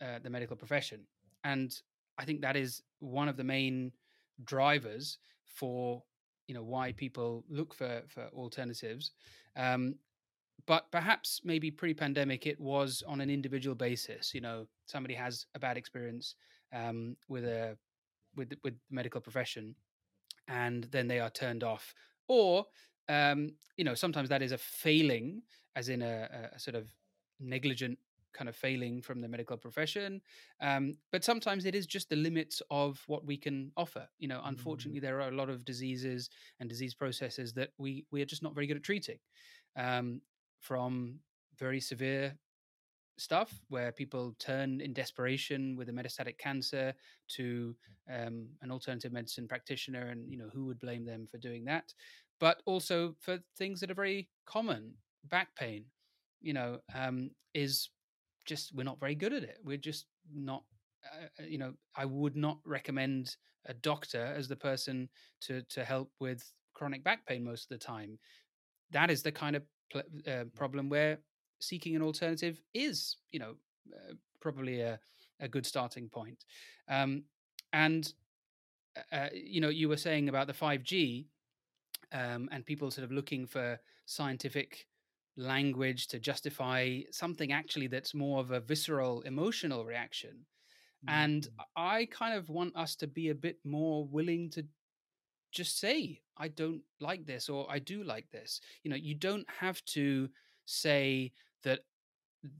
uh, 0.00 0.18
the 0.22 0.30
medical 0.30 0.56
profession. 0.56 1.00
And 1.44 1.74
I 2.20 2.24
think 2.24 2.42
that 2.42 2.56
is 2.56 2.82
one 2.98 3.28
of 3.28 3.36
the 3.36 3.44
main 3.44 3.92
drivers 4.44 5.18
for 5.46 6.02
you 6.46 6.54
know 6.54 6.62
why 6.62 6.92
people 6.92 7.44
look 7.48 7.74
for 7.74 8.02
for 8.08 8.28
alternatives. 8.34 9.12
Um, 9.56 9.96
but 10.66 10.90
perhaps 10.90 11.40
maybe 11.42 11.70
pre-pandemic 11.70 12.46
it 12.46 12.60
was 12.60 13.02
on 13.08 13.20
an 13.20 13.30
individual 13.30 13.74
basis. 13.74 14.34
You 14.34 14.42
know, 14.42 14.66
somebody 14.86 15.14
has 15.14 15.46
a 15.54 15.58
bad 15.58 15.76
experience 15.78 16.34
um, 16.72 17.16
with 17.28 17.44
a 17.44 17.76
with 18.36 18.52
with 18.62 18.74
the 18.74 18.94
medical 18.94 19.20
profession, 19.20 19.74
and 20.46 20.84
then 20.84 21.08
they 21.08 21.20
are 21.20 21.30
turned 21.30 21.64
off. 21.64 21.94
Or 22.28 22.66
um, 23.08 23.52
you 23.76 23.84
know, 23.84 23.94
sometimes 23.94 24.28
that 24.28 24.42
is 24.42 24.52
a 24.52 24.58
failing, 24.58 25.42
as 25.74 25.88
in 25.88 26.02
a, 26.02 26.50
a 26.54 26.58
sort 26.58 26.74
of 26.74 26.88
negligent 27.40 27.98
kind 28.32 28.48
of 28.48 28.56
failing 28.56 29.02
from 29.02 29.20
the 29.20 29.28
medical 29.28 29.56
profession. 29.56 30.20
Um, 30.60 30.96
but 31.12 31.24
sometimes 31.24 31.64
it 31.64 31.74
is 31.74 31.86
just 31.86 32.08
the 32.08 32.16
limits 32.16 32.62
of 32.70 33.02
what 33.06 33.24
we 33.24 33.36
can 33.36 33.72
offer. 33.76 34.08
You 34.18 34.28
know, 34.28 34.40
unfortunately, 34.44 35.00
mm-hmm. 35.00 35.06
there 35.06 35.20
are 35.20 35.30
a 35.30 35.36
lot 35.36 35.50
of 35.50 35.64
diseases 35.64 36.30
and 36.58 36.68
disease 36.68 36.94
processes 36.94 37.52
that 37.54 37.70
we 37.78 38.04
we 38.10 38.22
are 38.22 38.26
just 38.26 38.42
not 38.42 38.54
very 38.54 38.66
good 38.66 38.76
at 38.76 38.82
treating. 38.82 39.18
Um, 39.76 40.20
from 40.60 41.20
very 41.58 41.80
severe 41.80 42.34
stuff 43.18 43.60
where 43.68 43.92
people 43.92 44.34
turn 44.38 44.80
in 44.80 44.92
desperation 44.92 45.76
with 45.76 45.88
a 45.88 45.92
metastatic 45.92 46.38
cancer 46.38 46.94
to 47.28 47.76
um, 48.10 48.48
an 48.62 48.70
alternative 48.70 49.12
medicine 49.12 49.46
practitioner 49.46 50.08
and 50.08 50.30
you 50.30 50.38
know 50.38 50.48
who 50.52 50.64
would 50.64 50.80
blame 50.80 51.04
them 51.04 51.26
for 51.30 51.36
doing 51.36 51.64
that 51.64 51.92
but 52.40 52.62
also 52.64 53.14
for 53.20 53.38
things 53.58 53.78
that 53.80 53.90
are 53.90 53.94
very 53.94 54.28
common 54.46 54.94
back 55.28 55.54
pain 55.54 55.84
you 56.40 56.54
know 56.54 56.78
um, 56.94 57.30
is 57.52 57.90
just 58.50 58.74
we're 58.74 58.82
not 58.82 58.98
very 58.98 59.14
good 59.14 59.32
at 59.32 59.44
it. 59.44 59.58
We're 59.64 59.84
just 59.90 60.06
not. 60.34 60.64
Uh, 61.04 61.26
uh, 61.42 61.46
you 61.46 61.56
know, 61.56 61.72
I 61.96 62.04
would 62.04 62.36
not 62.36 62.58
recommend 62.66 63.36
a 63.66 63.72
doctor 63.72 64.24
as 64.36 64.48
the 64.48 64.56
person 64.56 65.08
to 65.42 65.62
to 65.74 65.84
help 65.84 66.10
with 66.18 66.42
chronic 66.74 67.04
back 67.04 67.24
pain 67.26 67.44
most 67.44 67.64
of 67.64 67.68
the 67.78 67.84
time. 67.84 68.18
That 68.90 69.10
is 69.10 69.22
the 69.22 69.32
kind 69.32 69.54
of 69.56 69.62
pl- 69.92 70.02
uh, 70.26 70.44
problem 70.54 70.88
where 70.88 71.18
seeking 71.60 71.94
an 71.94 72.02
alternative 72.02 72.60
is, 72.74 73.16
you 73.30 73.38
know, 73.38 73.54
uh, 73.94 74.14
probably 74.40 74.80
a 74.80 74.98
a 75.38 75.48
good 75.48 75.64
starting 75.64 76.08
point. 76.08 76.44
Um, 76.88 77.22
and 77.72 78.12
uh, 78.96 79.16
uh 79.16 79.28
you 79.32 79.60
know, 79.60 79.70
you 79.80 79.88
were 79.88 80.02
saying 80.08 80.28
about 80.28 80.48
the 80.48 80.60
five 80.64 80.82
G 80.82 81.28
um, 82.12 82.48
and 82.52 82.66
people 82.66 82.90
sort 82.90 83.04
of 83.04 83.12
looking 83.12 83.46
for 83.46 83.78
scientific 84.06 84.86
language 85.36 86.06
to 86.08 86.18
justify 86.18 87.00
something 87.10 87.52
actually 87.52 87.86
that's 87.86 88.14
more 88.14 88.40
of 88.40 88.50
a 88.50 88.60
visceral 88.60 89.22
emotional 89.22 89.84
reaction 89.84 90.46
and 91.08 91.44
Mm. 91.48 91.64
i 91.76 92.06
kind 92.06 92.34
of 92.34 92.48
want 92.50 92.76
us 92.76 92.96
to 92.96 93.06
be 93.06 93.28
a 93.30 93.34
bit 93.34 93.58
more 93.64 94.04
willing 94.06 94.50
to 94.50 94.64
just 95.52 95.78
say 95.78 96.20
i 96.36 96.48
don't 96.48 96.82
like 97.00 97.26
this 97.26 97.48
or 97.48 97.66
i 97.70 97.78
do 97.78 98.02
like 98.04 98.30
this 98.30 98.60
you 98.82 98.90
know 98.90 98.96
you 98.96 99.14
don't 99.14 99.48
have 99.50 99.84
to 99.86 100.28
say 100.66 101.32
that 101.62 101.80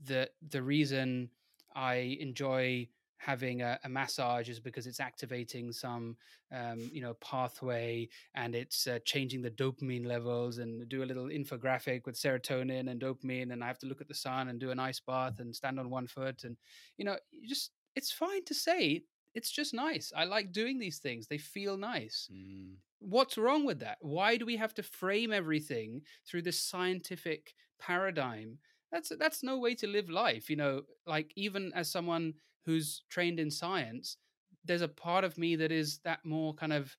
the 0.05 0.29
the 0.49 0.61
reason 0.61 1.29
i 1.75 2.17
enjoy 2.19 2.87
having 3.21 3.61
a, 3.61 3.79
a 3.83 3.89
massage 3.89 4.49
is 4.49 4.59
because 4.59 4.87
it's 4.87 4.99
activating 4.99 5.71
some 5.71 6.17
um, 6.51 6.89
you 6.91 7.01
know 7.01 7.13
pathway 7.15 8.09
and 8.33 8.55
it's 8.55 8.87
uh, 8.87 8.97
changing 9.05 9.41
the 9.41 9.51
dopamine 9.51 10.05
levels 10.07 10.57
and 10.57 10.89
do 10.89 11.03
a 11.03 11.05
little 11.05 11.25
infographic 11.25 12.05
with 12.05 12.19
serotonin 12.19 12.89
and 12.89 12.99
dopamine 12.99 13.51
and 13.53 13.63
i 13.63 13.67
have 13.67 13.77
to 13.77 13.85
look 13.85 14.01
at 14.01 14.07
the 14.07 14.15
sun 14.15 14.49
and 14.49 14.59
do 14.59 14.71
an 14.71 14.79
ice 14.79 14.99
bath 14.99 15.39
and 15.39 15.55
stand 15.55 15.79
on 15.79 15.89
one 15.89 16.07
foot 16.07 16.43
and 16.43 16.57
you 16.97 17.05
know 17.05 17.15
you 17.31 17.47
just 17.47 17.71
it's 17.95 18.11
fine 18.11 18.43
to 18.45 18.53
say 18.53 19.03
it's 19.33 19.51
just 19.51 19.73
nice. 19.73 20.11
I 20.13 20.25
like 20.25 20.51
doing 20.51 20.77
these 20.77 20.97
things. 20.97 21.27
They 21.27 21.37
feel 21.37 21.77
nice. 21.77 22.27
Mm. 22.29 22.73
what's 22.99 23.37
wrong 23.37 23.65
with 23.65 23.79
that? 23.79 23.97
Why 24.01 24.35
do 24.35 24.45
we 24.45 24.57
have 24.57 24.73
to 24.73 24.83
frame 24.83 25.31
everything 25.31 26.01
through 26.27 26.41
this 26.41 26.59
scientific 26.59 27.53
paradigm? 27.79 28.57
That's 28.91 29.11
that's 29.17 29.41
no 29.41 29.57
way 29.57 29.73
to 29.75 29.87
live 29.87 30.09
life 30.09 30.49
you 30.49 30.57
know 30.57 30.81
like 31.07 31.31
even 31.37 31.71
as 31.73 31.89
someone 31.89 32.33
who's 32.65 33.03
trained 33.09 33.39
in 33.39 33.49
science 33.49 34.17
there's 34.65 34.81
a 34.81 34.87
part 34.87 35.23
of 35.23 35.37
me 35.37 35.55
that 35.55 35.71
is 35.71 35.99
that 36.03 36.19
more 36.23 36.53
kind 36.53 36.73
of 36.73 36.95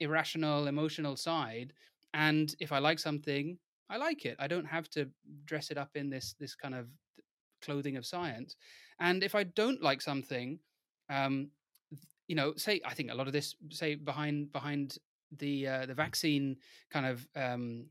irrational 0.00 0.66
emotional 0.66 1.16
side 1.16 1.72
and 2.14 2.54
if 2.60 2.72
i 2.72 2.78
like 2.78 2.98
something 2.98 3.58
i 3.90 3.96
like 3.96 4.24
it. 4.24 4.36
I 4.38 4.46
don't 4.46 4.66
have 4.66 4.88
to 4.90 5.08
dress 5.44 5.70
it 5.70 5.78
up 5.78 5.90
in 5.94 6.10
this 6.10 6.34
this 6.38 6.54
kind 6.54 6.74
of 6.74 6.88
clothing 7.62 7.96
of 7.96 8.06
science. 8.06 8.56
And 9.00 9.22
if 9.22 9.34
i 9.34 9.44
don't 9.44 9.82
like 9.82 10.00
something 10.00 10.58
um 11.10 11.50
you 12.26 12.36
know 12.36 12.54
say 12.56 12.80
i 12.84 12.92
think 12.92 13.10
a 13.10 13.14
lot 13.14 13.26
of 13.26 13.32
this 13.32 13.54
say 13.70 13.94
behind 13.94 14.52
behind 14.52 14.98
the 15.38 15.66
uh, 15.66 15.86
the 15.86 15.94
vaccine 15.94 16.56
kind 16.90 17.06
of 17.06 17.26
um 17.36 17.86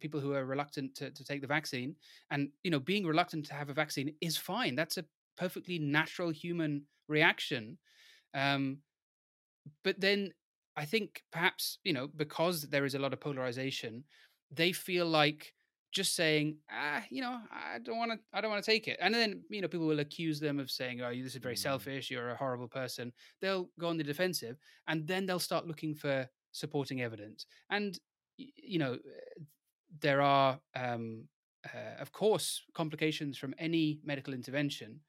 people 0.00 0.20
who 0.20 0.32
are 0.32 0.46
reluctant 0.46 0.94
to, 0.94 1.10
to 1.10 1.24
take 1.24 1.42
the 1.42 1.46
vaccine 1.46 1.94
and 2.30 2.48
you 2.64 2.70
know 2.70 2.80
being 2.80 3.06
reluctant 3.06 3.44
to 3.46 3.54
have 3.54 3.68
a 3.68 3.74
vaccine 3.74 4.14
is 4.20 4.36
fine. 4.36 4.74
That's 4.74 4.96
a 4.98 5.04
perfectly 5.36 5.78
natural 5.78 6.30
human 6.30 6.82
reaction 7.08 7.78
um 8.34 8.78
but 9.84 10.00
then 10.00 10.30
i 10.76 10.84
think 10.84 11.22
perhaps 11.32 11.78
you 11.84 11.92
know 11.92 12.08
because 12.16 12.62
there 12.62 12.84
is 12.84 12.94
a 12.94 12.98
lot 12.98 13.12
of 13.12 13.20
polarization 13.20 14.04
they 14.50 14.72
feel 14.72 15.06
like 15.06 15.52
just 15.92 16.14
saying 16.16 16.56
ah 16.70 17.02
you 17.10 17.20
know 17.20 17.38
i 17.52 17.78
don't 17.78 17.98
want 17.98 18.10
to 18.10 18.18
i 18.32 18.40
don't 18.40 18.50
want 18.50 18.64
to 18.64 18.70
take 18.70 18.88
it. 18.88 18.98
And 19.02 19.14
then 19.14 19.42
you 19.50 19.60
know 19.60 19.68
people 19.68 19.86
will 19.86 20.00
accuse 20.00 20.40
them 20.40 20.58
of 20.58 20.70
saying 20.70 21.02
oh 21.02 21.10
this 21.10 21.34
is 21.34 21.42
very 21.42 21.54
Mm. 21.54 21.58
selfish 21.58 22.10
you're 22.10 22.30
a 22.30 22.36
horrible 22.36 22.68
person. 22.68 23.12
They'll 23.42 23.68
go 23.78 23.88
on 23.88 23.98
the 23.98 24.04
defensive 24.04 24.56
and 24.88 25.06
then 25.06 25.26
they'll 25.26 25.38
start 25.38 25.66
looking 25.66 25.94
for 25.94 26.26
supporting 26.52 27.02
evidence. 27.02 27.44
And 27.68 27.98
you 28.38 28.78
know 28.78 28.98
there 30.00 30.22
are 30.22 30.58
um 30.74 31.28
uh, 31.72 32.00
of 32.00 32.10
course 32.10 32.62
complications 32.74 33.36
from 33.36 33.54
any 33.58 34.00
medical 34.02 34.32
intervention 34.32 35.00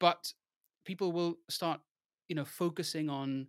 but 0.00 0.32
people 0.84 1.12
will 1.12 1.36
start 1.48 1.80
you 2.28 2.36
know 2.36 2.44
focusing 2.44 3.08
on 3.10 3.46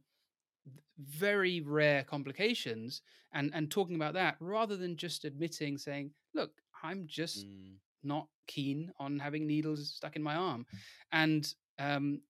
very 0.99 1.61
rare 1.61 2.03
complications 2.03 3.01
and 3.33 3.51
and 3.53 3.69
talking 3.69 3.95
about 3.95 4.13
that 4.13 4.35
rather 4.39 4.75
than 4.75 4.95
just 4.97 5.25
admitting 5.25 5.77
saying 5.77 6.11
look 6.33 6.51
i'm 6.83 7.05
just 7.07 7.45
Mm. 7.45 7.75
not 8.03 8.27
keen 8.47 8.91
on 8.99 9.19
having 9.19 9.45
needles 9.47 9.93
stuck 9.95 10.15
in 10.15 10.23
my 10.23 10.35
arm. 10.35 10.65
And 11.11 11.53
um 11.79 12.21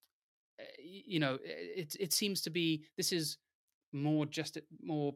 uh, 0.59 0.63
you 0.81 1.19
know 1.19 1.37
it 1.43 1.95
it 1.99 2.13
seems 2.13 2.41
to 2.41 2.49
be 2.49 2.85
this 2.97 3.11
is 3.11 3.37
more 3.93 4.25
just 4.25 4.57
a- 4.57 4.63
more 4.81 5.15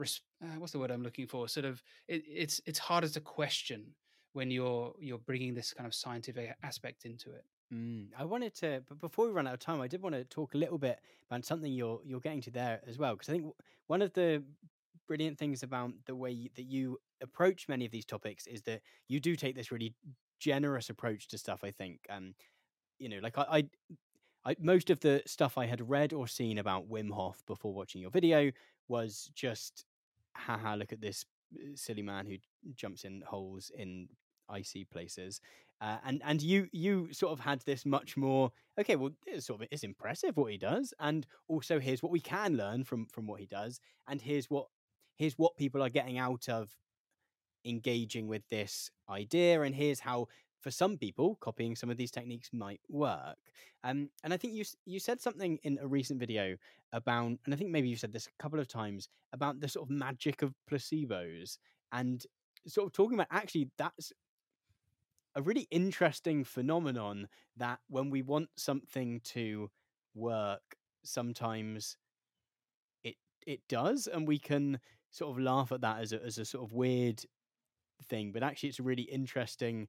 uh, 0.00 0.46
what's 0.58 0.72
the 0.72 0.78
word 0.78 0.90
i'm 0.90 1.02
looking 1.02 1.26
for? 1.26 1.48
Sort 1.48 1.66
of 1.66 1.82
it, 2.08 2.22
it's 2.26 2.60
it's 2.66 2.78
harder 2.78 3.08
to 3.08 3.20
question 3.20 3.94
when 4.32 4.50
you're 4.50 4.94
you're 4.98 5.18
bringing 5.18 5.54
this 5.54 5.72
kind 5.74 5.86
of 5.86 5.94
scientific 5.94 6.54
aspect 6.62 7.04
into 7.04 7.30
it 7.30 7.44
Mm, 7.72 8.08
I 8.18 8.24
wanted 8.24 8.54
to, 8.56 8.82
but 8.88 9.00
before 9.00 9.26
we 9.26 9.32
run 9.32 9.46
out 9.46 9.54
of 9.54 9.60
time, 9.60 9.80
I 9.80 9.88
did 9.88 10.02
want 10.02 10.14
to 10.14 10.24
talk 10.24 10.54
a 10.54 10.58
little 10.58 10.78
bit 10.78 11.00
about 11.30 11.44
something 11.44 11.72
you're 11.72 12.00
you're 12.04 12.20
getting 12.20 12.42
to 12.42 12.50
there 12.50 12.80
as 12.86 12.98
well, 12.98 13.14
because 13.14 13.28
I 13.30 13.32
think 13.32 13.46
one 13.86 14.02
of 14.02 14.12
the 14.12 14.42
brilliant 15.08 15.38
things 15.38 15.62
about 15.62 15.92
the 16.06 16.14
way 16.14 16.50
that 16.54 16.64
you 16.64 16.98
approach 17.22 17.68
many 17.68 17.86
of 17.86 17.90
these 17.90 18.04
topics 18.04 18.46
is 18.46 18.62
that 18.62 18.82
you 19.08 19.20
do 19.20 19.36
take 19.36 19.54
this 19.56 19.72
really 19.72 19.94
generous 20.38 20.90
approach 20.90 21.28
to 21.28 21.38
stuff. 21.38 21.60
I 21.64 21.70
think, 21.70 22.00
um, 22.10 22.34
you 22.98 23.08
know, 23.08 23.18
like 23.22 23.38
I, 23.38 23.42
I, 23.50 23.64
I 24.44 24.56
most 24.60 24.90
of 24.90 25.00
the 25.00 25.22
stuff 25.26 25.56
I 25.56 25.66
had 25.66 25.88
read 25.88 26.12
or 26.12 26.26
seen 26.26 26.58
about 26.58 26.90
Wim 26.90 27.10
Hof 27.10 27.42
before 27.46 27.72
watching 27.72 28.02
your 28.02 28.10
video 28.10 28.52
was 28.88 29.30
just, 29.34 29.86
haha, 30.34 30.74
look 30.74 30.92
at 30.92 31.00
this 31.00 31.24
uh, 31.56 31.68
silly 31.74 32.02
man 32.02 32.26
who 32.26 32.36
jumps 32.74 33.04
in 33.04 33.22
holes 33.26 33.70
in 33.76 34.08
icy 34.52 34.84
places 34.84 35.40
uh, 35.80 35.96
and 36.04 36.22
and 36.24 36.42
you 36.42 36.68
you 36.72 37.12
sort 37.12 37.32
of 37.32 37.40
had 37.40 37.60
this 37.62 37.84
much 37.84 38.16
more 38.16 38.52
okay 38.78 38.96
well 38.96 39.10
it's 39.26 39.46
sort 39.46 39.60
of 39.60 39.68
it's 39.70 39.82
impressive 39.82 40.36
what 40.36 40.52
he 40.52 40.58
does 40.58 40.94
and 41.00 41.26
also 41.48 41.80
here's 41.80 42.02
what 42.02 42.12
we 42.12 42.20
can 42.20 42.56
learn 42.56 42.84
from 42.84 43.06
from 43.06 43.26
what 43.26 43.40
he 43.40 43.46
does 43.46 43.80
and 44.08 44.20
here's 44.20 44.46
what 44.48 44.66
here's 45.16 45.34
what 45.34 45.56
people 45.56 45.82
are 45.82 45.88
getting 45.88 46.18
out 46.18 46.48
of 46.48 46.70
engaging 47.64 48.26
with 48.28 48.42
this 48.48 48.90
idea 49.08 49.62
and 49.62 49.74
here's 49.74 50.00
how 50.00 50.26
for 50.60 50.70
some 50.70 50.96
people 50.96 51.36
copying 51.40 51.74
some 51.74 51.90
of 51.90 51.96
these 51.96 52.10
techniques 52.10 52.50
might 52.52 52.80
work. 52.88 53.36
Um, 53.84 54.10
and 54.22 54.32
i 54.32 54.36
think 54.36 54.54
you 54.54 54.64
you 54.86 55.00
said 55.00 55.20
something 55.20 55.58
in 55.64 55.78
a 55.82 55.86
recent 55.88 56.20
video 56.20 56.56
about 56.92 57.26
and 57.44 57.52
i 57.52 57.56
think 57.56 57.70
maybe 57.70 57.88
you 57.88 57.96
said 57.96 58.12
this 58.12 58.28
a 58.28 58.42
couple 58.42 58.60
of 58.60 58.68
times 58.68 59.08
about 59.32 59.58
the 59.58 59.68
sort 59.68 59.88
of 59.88 59.90
magic 59.90 60.42
of 60.42 60.54
placebos 60.70 61.58
and 61.90 62.24
sort 62.68 62.86
of 62.86 62.92
talking 62.92 63.14
about 63.14 63.26
actually 63.32 63.68
that's 63.76 64.12
a 65.34 65.42
really 65.42 65.66
interesting 65.70 66.44
phenomenon 66.44 67.28
that 67.56 67.80
when 67.88 68.10
we 68.10 68.22
want 68.22 68.48
something 68.56 69.20
to 69.24 69.70
work 70.14 70.76
sometimes 71.04 71.96
it 73.02 73.16
it 73.46 73.60
does 73.68 74.06
and 74.06 74.28
we 74.28 74.38
can 74.38 74.78
sort 75.10 75.30
of 75.30 75.42
laugh 75.42 75.72
at 75.72 75.80
that 75.80 76.00
as 76.00 76.12
a, 76.12 76.22
as 76.22 76.38
a 76.38 76.44
sort 76.44 76.64
of 76.64 76.72
weird 76.72 77.22
thing 78.04 78.32
but 78.32 78.42
actually 78.42 78.68
it's 78.68 78.78
a 78.78 78.82
really 78.82 79.02
interesting 79.02 79.88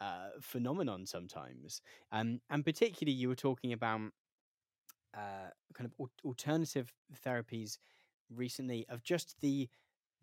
uh, 0.00 0.28
phenomenon 0.40 1.06
sometimes. 1.06 1.80
Um, 2.12 2.40
and 2.50 2.64
particularly 2.64 3.16
you 3.16 3.28
were 3.28 3.34
talking 3.34 3.72
about 3.72 4.00
uh, 5.16 5.50
kind 5.74 5.86
of 5.86 5.92
al- 5.98 6.10
alternative 6.24 6.92
therapies 7.24 7.78
recently 8.34 8.84
of 8.88 9.02
just 9.02 9.40
the 9.40 9.68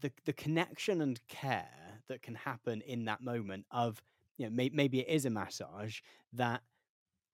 the 0.02 0.12
the 0.26 0.34
connection 0.34 1.02
and 1.02 1.26
care 1.28 2.02
that 2.10 2.22
can 2.22 2.36
happen 2.36 2.82
in 2.82 3.06
that 3.06 3.22
moment 3.22 3.66
of 3.72 4.02
you 4.38 4.46
know 4.46 4.52
may, 4.56 4.70
maybe 4.74 5.00
it 5.00 5.08
is 5.08 5.26
a 5.26 5.30
massage 5.30 6.00
that 6.34 6.62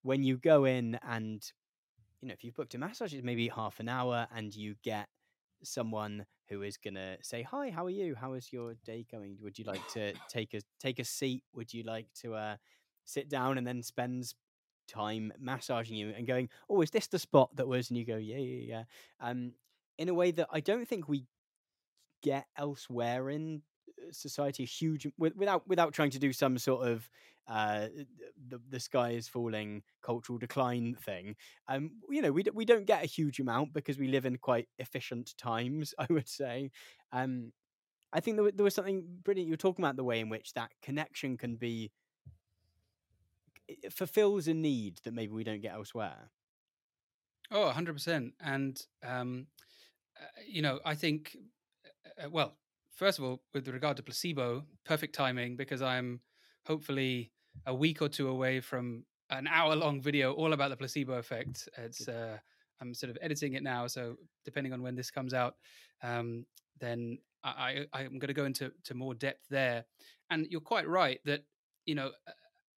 when 0.03 0.23
you 0.23 0.37
go 0.37 0.65
in 0.65 0.99
and 1.07 1.51
you 2.21 2.27
know 2.27 2.33
if 2.33 2.43
you've 2.43 2.55
booked 2.55 2.75
a 2.75 2.77
massage 2.77 3.13
it's 3.13 3.23
maybe 3.23 3.47
half 3.47 3.79
an 3.79 3.89
hour 3.89 4.27
and 4.35 4.55
you 4.55 4.75
get 4.83 5.07
someone 5.63 6.25
who 6.47 6.61
is 6.61 6.77
going 6.77 6.95
to 6.95 7.17
say 7.21 7.43
hi 7.43 7.69
how 7.69 7.85
are 7.85 7.89
you? 7.91 8.15
How 8.15 8.33
is 8.33 8.51
your 8.51 8.75
day 8.85 9.05
going? 9.11 9.37
Would 9.41 9.59
you 9.59 9.65
like 9.65 9.85
to 9.89 10.13
take 10.29 10.53
a 10.53 10.61
take 10.79 10.99
a 10.99 11.03
seat? 11.03 11.43
Would 11.53 11.73
you 11.73 11.83
like 11.83 12.07
to 12.21 12.33
uh 12.35 12.55
sit 13.05 13.29
down 13.29 13.57
and 13.57 13.65
then 13.65 13.81
spends 13.81 14.35
time 14.87 15.31
massaging 15.39 15.95
you 15.95 16.11
and 16.17 16.25
going 16.25 16.49
oh 16.69 16.81
is 16.81 16.89
this 16.89 17.07
the 17.07 17.19
spot 17.19 17.55
that 17.55 17.67
was 17.67 17.89
and 17.89 17.97
you 17.97 18.05
go 18.05 18.17
yeah 18.17 18.37
yeah 18.37 18.63
yeah. 18.67 18.83
Um 19.19 19.53
in 19.99 20.09
a 20.09 20.13
way 20.13 20.31
that 20.31 20.47
i 20.51 20.59
don't 20.59 20.87
think 20.87 21.07
we 21.07 21.25
get 22.23 22.47
elsewhere 22.57 23.29
in 23.29 23.61
society 24.13 24.63
a 24.63 24.65
huge 24.65 25.07
without 25.17 25.67
without 25.67 25.93
trying 25.93 26.09
to 26.11 26.19
do 26.19 26.33
some 26.33 26.57
sort 26.57 26.87
of 26.87 27.09
uh 27.47 27.87
the, 28.47 28.59
the 28.69 28.79
sky 28.79 29.11
is 29.11 29.27
falling 29.27 29.83
cultural 30.01 30.37
decline 30.37 30.95
thing 30.95 31.35
um 31.67 31.91
you 32.09 32.21
know 32.21 32.31
we, 32.31 32.43
d- 32.43 32.51
we 32.51 32.65
don't 32.65 32.85
get 32.85 33.03
a 33.03 33.07
huge 33.07 33.39
amount 33.39 33.73
because 33.73 33.97
we 33.97 34.07
live 34.07 34.25
in 34.25 34.37
quite 34.37 34.67
efficient 34.77 35.35
times 35.37 35.93
i 35.99 36.05
would 36.09 36.27
say 36.27 36.69
um 37.11 37.51
i 38.13 38.19
think 38.19 38.37
there, 38.37 38.45
wa- 38.45 38.51
there 38.53 38.63
was 38.65 38.75
something 38.75 39.05
brilliant 39.23 39.47
you 39.47 39.53
were 39.53 39.57
talking 39.57 39.83
about 39.85 39.97
the 39.97 40.03
way 40.05 40.19
in 40.19 40.29
which 40.29 40.53
that 40.53 40.71
connection 40.81 41.37
can 41.37 41.57
be 41.57 41.91
fulfills 43.91 44.47
a 44.47 44.53
need 44.53 44.99
that 45.03 45.13
maybe 45.13 45.31
we 45.33 45.43
don't 45.43 45.61
get 45.61 45.73
elsewhere 45.73 46.31
Oh, 47.51 47.65
100%. 47.65 48.35
And, 48.39 48.85
um, 49.03 49.47
uh, 50.19 50.27
you 50.47 50.61
know, 50.61 50.79
I 50.85 50.95
think, 50.95 51.37
uh, 52.19 52.25
uh, 52.25 52.29
well, 52.29 52.57
first 52.99 53.17
of 53.17 53.23
all, 53.23 53.41
with 53.53 53.65
regard 53.69 53.95
to 53.95 54.03
placebo, 54.03 54.65
perfect 54.85 55.15
timing 55.15 55.55
because 55.55 55.81
I'm 55.81 56.19
hopefully 56.65 57.31
a 57.65 57.73
week 57.73 58.01
or 58.01 58.09
two 58.09 58.27
away 58.27 58.59
from 58.59 59.05
an 59.29 59.47
hour 59.47 59.73
long 59.75 60.01
video 60.01 60.33
all 60.33 60.51
about 60.51 60.69
the 60.69 60.75
placebo 60.75 61.13
effect. 61.13 61.69
It's, 61.77 62.09
uh, 62.09 62.37
I'm 62.81 62.93
sort 62.93 63.09
of 63.09 63.17
editing 63.21 63.53
it 63.53 63.63
now. 63.63 63.87
So 63.87 64.17
depending 64.43 64.73
on 64.73 64.81
when 64.81 64.95
this 64.95 65.11
comes 65.11 65.33
out, 65.33 65.55
um, 66.03 66.45
then 66.81 67.19
I, 67.41 67.85
I 67.93 68.01
am 68.01 68.19
going 68.19 68.27
to 68.27 68.33
go 68.33 68.43
into 68.43 68.73
to 68.83 68.93
more 68.93 69.13
depth 69.13 69.45
there. 69.49 69.85
And 70.29 70.45
you're 70.49 70.59
quite 70.59 70.87
right 70.87 71.21
that 71.23 71.43
you 71.85 71.95
know 71.95 72.11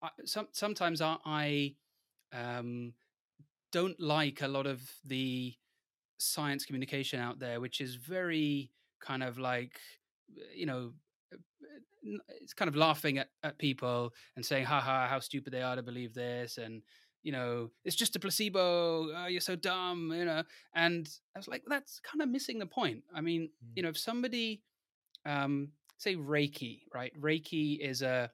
I, 0.03 0.11
some, 0.25 0.49
sometimes 0.53 1.01
I, 1.01 1.17
I 1.27 1.75
um, 2.33 2.95
don't 3.73 3.99
like 3.99 4.43
a 4.43 4.49
lot 4.49 4.67
of 4.67 4.81
the 5.05 5.55
science 6.19 6.65
communication 6.65 7.19
out 7.19 7.41
there, 7.41 7.61
which 7.61 7.81
is 7.81 7.97
very 7.97 8.71
kind 9.01 9.25
of 9.25 9.39
like 9.39 9.81
you 10.55 10.67
know 10.67 10.93
it's 12.41 12.53
kind 12.53 12.69
of 12.69 12.77
laughing 12.77 13.19
at, 13.19 13.29
at 13.45 13.59
people 13.59 14.13
and 14.37 14.45
saying 14.45 14.65
ha 14.65 14.81
ha 14.81 15.07
how 15.09 15.21
stupid 15.21 15.53
they 15.53 15.63
are 15.63 15.77
to 15.77 15.83
believe 15.83 16.15
this 16.15 16.59
and 16.59 16.83
you 17.23 17.31
know 17.31 17.71
it's 17.85 17.95
just 17.95 18.17
a 18.17 18.19
placebo. 18.19 19.09
Oh, 19.15 19.27
you're 19.27 19.41
so 19.41 19.55
dumb 19.55 20.13
you 20.13 20.25
know 20.25 20.43
and 20.75 21.09
i 21.37 21.39
was 21.39 21.47
like 21.47 21.63
that's 21.69 22.01
kind 22.01 22.21
of 22.23 22.29
missing 22.29 22.59
the 22.59 22.67
point. 22.67 23.03
I 23.15 23.21
mean 23.21 23.43
mm. 23.43 23.69
you 23.77 23.83
know 23.83 23.91
if 23.91 23.99
somebody 23.99 24.63
um 25.25 25.69
say 25.99 26.17
reiki 26.17 26.81
right? 26.93 27.13
Reiki 27.21 27.79
is 27.79 28.03
a 28.03 28.31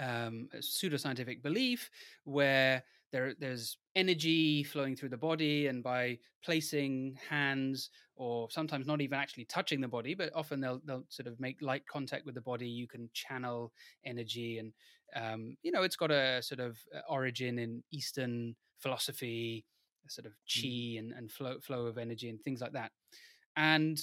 um, 0.00 0.48
a 0.54 0.58
pseudoscientific 0.58 1.42
belief 1.42 1.90
where 2.24 2.82
there, 3.12 3.34
there's 3.38 3.76
energy 3.96 4.62
flowing 4.62 4.96
through 4.96 5.08
the 5.08 5.16
body, 5.16 5.66
and 5.66 5.82
by 5.82 6.18
placing 6.44 7.18
hands, 7.28 7.90
or 8.16 8.50
sometimes 8.50 8.86
not 8.86 9.00
even 9.00 9.18
actually 9.18 9.44
touching 9.44 9.80
the 9.80 9.88
body, 9.88 10.14
but 10.14 10.30
often 10.34 10.60
they'll 10.60 10.80
they'll 10.84 11.04
sort 11.08 11.26
of 11.26 11.38
make 11.40 11.62
light 11.62 11.86
contact 11.86 12.26
with 12.26 12.34
the 12.34 12.40
body. 12.40 12.68
You 12.68 12.86
can 12.86 13.10
channel 13.12 13.72
energy, 14.04 14.58
and 14.58 14.72
um, 15.16 15.56
you 15.62 15.72
know 15.72 15.82
it's 15.82 15.96
got 15.96 16.10
a 16.10 16.42
sort 16.42 16.60
of 16.60 16.78
uh, 16.94 17.00
origin 17.08 17.58
in 17.58 17.82
Eastern 17.90 18.56
philosophy, 18.78 19.64
sort 20.08 20.26
of 20.26 20.32
chi 20.46 20.68
mm. 20.68 20.98
and, 20.98 21.12
and 21.12 21.30
flow 21.30 21.58
flow 21.60 21.86
of 21.86 21.98
energy 21.98 22.28
and 22.28 22.40
things 22.42 22.60
like 22.60 22.72
that. 22.72 22.92
And 23.56 24.00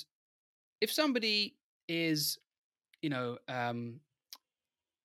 if 0.82 0.92
somebody 0.92 1.56
is, 1.88 2.38
you 3.02 3.10
know, 3.10 3.38
um, 3.48 4.00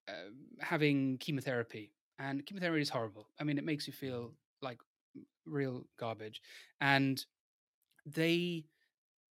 uh, 0.09 0.31
having 0.61 1.17
chemotherapy, 1.19 1.93
and 2.19 2.45
chemotherapy 2.45 2.83
is 2.83 2.89
horrible. 2.89 3.29
I 3.41 3.45
mean, 3.45 3.59
it 3.59 3.65
makes 3.65 3.87
you 3.87 3.93
feel 3.93 4.23
mm. 4.23 4.33
Like 4.63 4.79
real 5.47 5.85
garbage, 5.99 6.41
and 6.81 7.25
they 8.07 8.65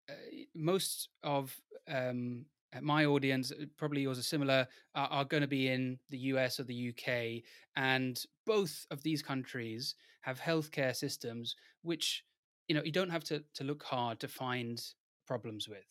uh, 0.08 0.14
most 0.54 1.08
of 1.22 1.54
um, 1.88 2.44
my 2.80 3.04
audience, 3.06 3.52
uh, 3.52 3.64
probably 3.76 4.02
yours 4.02 4.18
are 4.18 4.22
similar, 4.22 4.66
are, 4.94 5.08
are 5.08 5.24
going 5.24 5.40
to 5.40 5.48
be 5.48 5.68
in 5.68 5.98
the 6.10 6.18
US 6.18 6.60
or 6.60 6.64
the 6.64 6.90
UK, 6.90 7.42
and 7.76 8.22
both 8.46 8.86
of 8.90 9.02
these 9.02 9.22
countries 9.22 9.94
have 10.22 10.40
healthcare 10.40 10.94
systems 10.94 11.54
which 11.82 12.24
you 12.66 12.74
know 12.74 12.82
you 12.84 12.92
don't 12.92 13.10
have 13.10 13.24
to 13.24 13.42
to 13.54 13.64
look 13.64 13.82
hard 13.82 14.20
to 14.20 14.28
find 14.28 14.82
problems 15.26 15.68
with. 15.68 15.86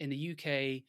In 0.00 0.10
the 0.10 0.32
UK, 0.32 0.82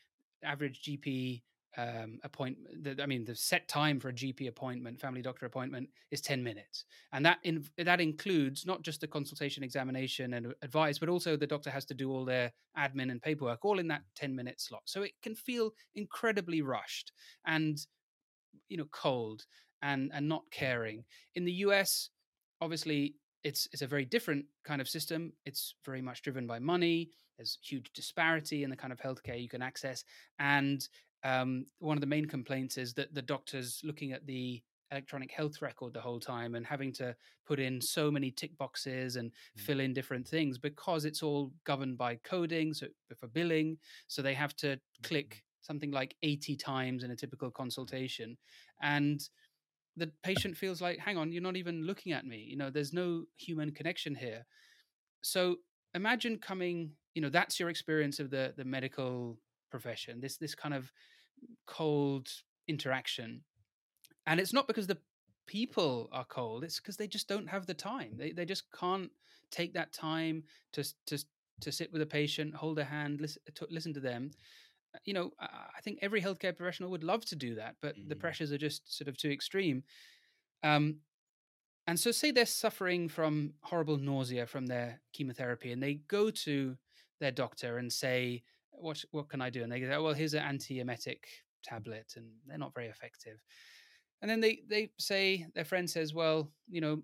average 0.43 0.81
GP 0.83 1.41
um, 1.77 2.19
appointment. 2.23 2.99
I 2.99 3.05
mean, 3.05 3.23
the 3.23 3.35
set 3.35 3.67
time 3.67 3.99
for 3.99 4.09
a 4.09 4.13
GP 4.13 4.47
appointment, 4.47 4.99
family 4.99 5.21
doctor 5.21 5.45
appointment, 5.45 5.89
is 6.11 6.21
ten 6.21 6.43
minutes, 6.43 6.85
and 7.13 7.25
that 7.25 7.37
in, 7.43 7.65
that 7.77 8.01
includes 8.01 8.65
not 8.65 8.81
just 8.81 9.01
the 9.01 9.07
consultation, 9.07 9.63
examination, 9.63 10.33
and 10.33 10.53
advice, 10.61 10.97
but 10.97 11.09
also 11.09 11.37
the 11.37 11.47
doctor 11.47 11.69
has 11.69 11.85
to 11.85 11.93
do 11.93 12.11
all 12.11 12.25
their 12.25 12.51
admin 12.77 13.11
and 13.11 13.21
paperwork, 13.21 13.63
all 13.63 13.79
in 13.79 13.87
that 13.87 14.01
ten 14.15 14.35
minute 14.35 14.59
slot. 14.59 14.81
So 14.85 15.03
it 15.03 15.11
can 15.21 15.35
feel 15.35 15.71
incredibly 15.95 16.61
rushed 16.61 17.11
and 17.45 17.77
you 18.69 18.77
know 18.77 18.87
cold 18.91 19.45
and 19.81 20.11
and 20.13 20.27
not 20.27 20.43
caring. 20.51 21.03
In 21.35 21.45
the 21.45 21.53
US, 21.53 22.09
obviously, 22.61 23.15
it's 23.43 23.67
it's 23.71 23.81
a 23.81 23.87
very 23.87 24.05
different 24.05 24.45
kind 24.63 24.81
of 24.81 24.89
system. 24.89 25.33
It's 25.45 25.75
very 25.85 26.01
much 26.01 26.21
driven 26.21 26.47
by 26.47 26.59
money. 26.59 27.11
There's 27.37 27.59
huge 27.61 27.91
disparity 27.93 28.63
in 28.63 28.69
the 28.71 28.75
kind 28.75 28.91
of 28.91 28.99
healthcare 28.99 29.39
you 29.39 29.49
can 29.49 29.61
access, 29.61 30.03
and 30.39 30.87
um, 31.27 31.65
one 31.79 31.97
of 31.97 32.01
the 32.01 32.07
main 32.07 32.25
complaints 32.25 32.77
is 32.77 32.93
that 32.93 33.13
the 33.13 33.21
doctor's 33.21 33.81
looking 33.83 34.13
at 34.13 34.25
the 34.25 34.61
electronic 34.91 35.29
health 35.31 35.61
record 35.61 35.93
the 35.93 35.99
whole 35.99 36.19
time 36.19 36.55
and 36.55 36.65
having 36.65 36.93
to 36.93 37.13
put 37.45 37.59
in 37.59 37.81
so 37.81 38.09
many 38.09 38.31
tick 38.31 38.57
boxes 38.57 39.17
and 39.17 39.31
mm. 39.31 39.61
fill 39.61 39.81
in 39.81 39.93
different 39.93 40.25
things 40.25 40.57
because 40.57 41.03
it's 41.03 41.21
all 41.21 41.51
governed 41.65 41.97
by 41.97 42.15
coding 42.23 42.73
so 42.73 42.87
for 43.19 43.27
billing 43.27 43.77
so 44.07 44.21
they 44.21 44.33
have 44.33 44.55
to 44.55 44.79
click 45.03 45.29
mm-hmm. 45.29 45.61
something 45.61 45.91
like 45.91 46.15
80 46.23 46.55
times 46.55 47.03
in 47.03 47.11
a 47.11 47.17
typical 47.17 47.51
consultation 47.51 48.37
and 48.81 49.27
the 49.97 50.09
patient 50.23 50.55
feels 50.55 50.81
like 50.81 50.97
hang 50.99 51.17
on 51.17 51.33
you're 51.33 51.41
not 51.41 51.57
even 51.57 51.83
looking 51.83 52.13
at 52.13 52.25
me 52.25 52.37
you 52.37 52.55
know 52.55 52.69
there's 52.69 52.93
no 52.93 53.23
human 53.35 53.71
connection 53.71 54.15
here 54.15 54.45
so 55.21 55.57
imagine 55.95 56.37
coming 56.37 56.91
you 57.13 57.21
know 57.21 57.29
that's 57.29 57.59
your 57.59 57.69
experience 57.69 58.19
of 58.21 58.29
the 58.29 58.53
the 58.55 58.63
medical 58.63 59.37
profession 59.69 60.21
this 60.21 60.37
this 60.37 60.55
kind 60.55 60.73
of 60.73 60.91
cold 61.65 62.29
interaction. 62.67 63.41
And 64.25 64.39
it's 64.39 64.53
not 64.53 64.67
because 64.67 64.87
the 64.87 64.97
people 65.47 66.09
are 66.11 66.25
cold 66.25 66.63
it's 66.63 66.79
because 66.79 66.97
they 66.97 67.07
just 67.07 67.27
don't 67.27 67.47
have 67.47 67.65
the 67.65 67.73
time. 67.73 68.11
They, 68.17 68.31
they 68.31 68.45
just 68.45 68.63
can't 68.77 69.09
take 69.49 69.73
that 69.73 69.93
time 69.93 70.43
to 70.73 70.83
to 71.07 71.17
to 71.61 71.71
sit 71.71 71.91
with 71.91 72.01
a 72.01 72.05
patient 72.05 72.53
hold 72.53 72.77
their 72.77 72.85
hand 72.85 73.19
listen 73.21 73.41
to, 73.55 73.67
listen 73.71 73.93
to 73.93 73.99
them. 73.99 74.31
Uh, 74.93 74.99
you 75.05 75.13
know 75.13 75.31
i 75.39 75.81
think 75.81 75.99
every 76.01 76.21
healthcare 76.21 76.55
professional 76.55 76.89
would 76.89 77.03
love 77.03 77.25
to 77.25 77.35
do 77.35 77.55
that 77.55 77.75
but 77.81 77.97
mm. 77.97 78.07
the 78.07 78.15
pressures 78.15 78.51
are 78.51 78.57
just 78.57 78.95
sort 78.95 79.07
of 79.07 79.17
too 79.17 79.31
extreme. 79.31 79.83
Um 80.63 80.97
and 81.89 81.97
so 81.97 82.11
say 82.11 82.31
they're 82.31 82.45
suffering 82.45 83.07
from 83.07 83.53
horrible 83.61 83.97
nausea 83.97 84.45
from 84.45 84.67
their 84.67 84.99
chemotherapy 85.13 85.71
and 85.71 85.81
they 85.81 85.95
go 86.09 86.29
to 86.29 86.75
their 87.21 87.31
doctor 87.31 87.77
and 87.77 87.91
say 87.91 88.43
what 88.77 89.03
what 89.11 89.29
can 89.29 89.41
I 89.41 89.49
do? 89.49 89.63
And 89.63 89.71
they 89.71 89.79
go, 89.79 89.91
oh, 89.91 90.03
well, 90.03 90.13
here's 90.13 90.33
an 90.33 90.43
antiemetic 90.43 91.19
tablet, 91.63 92.13
and 92.15 92.25
they're 92.45 92.57
not 92.57 92.73
very 92.73 92.87
effective. 92.87 93.39
And 94.21 94.29
then 94.29 94.39
they 94.39 94.61
they 94.69 94.89
say 94.99 95.45
their 95.55 95.65
friend 95.65 95.89
says, 95.89 96.13
well, 96.13 96.51
you 96.69 96.81
know, 96.81 97.03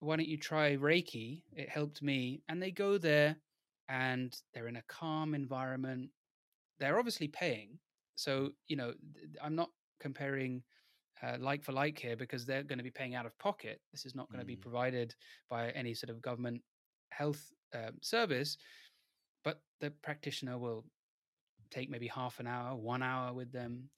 why 0.00 0.16
don't 0.16 0.28
you 0.28 0.38
try 0.38 0.76
Reiki? 0.76 1.42
It 1.52 1.68
helped 1.68 2.02
me. 2.02 2.42
And 2.48 2.62
they 2.62 2.70
go 2.70 2.98
there, 2.98 3.36
and 3.88 4.36
they're 4.52 4.68
in 4.68 4.76
a 4.76 4.84
calm 4.88 5.34
environment. 5.34 6.10
They're 6.78 6.98
obviously 6.98 7.28
paying, 7.28 7.78
so 8.14 8.50
you 8.68 8.76
know, 8.76 8.92
I'm 9.42 9.56
not 9.56 9.70
comparing 10.00 10.62
uh, 11.22 11.36
like 11.40 11.64
for 11.64 11.72
like 11.72 11.98
here 11.98 12.16
because 12.16 12.44
they're 12.44 12.62
going 12.62 12.78
to 12.78 12.84
be 12.84 12.90
paying 12.90 13.14
out 13.14 13.26
of 13.26 13.38
pocket. 13.38 13.80
This 13.92 14.04
is 14.04 14.14
not 14.14 14.30
going 14.30 14.40
to 14.40 14.44
mm. 14.44 14.48
be 14.48 14.56
provided 14.56 15.14
by 15.48 15.70
any 15.70 15.94
sort 15.94 16.10
of 16.10 16.20
government 16.20 16.60
health 17.10 17.50
um, 17.74 17.92
service, 18.02 18.58
but 19.44 19.60
the 19.80 19.90
practitioner 20.02 20.58
will 20.58 20.84
take 21.70 21.90
maybe 21.90 22.08
half 22.08 22.40
an 22.40 22.46
hour, 22.46 22.74
one 22.74 23.02
hour 23.02 23.32
with 23.32 23.52
them, 23.52 23.88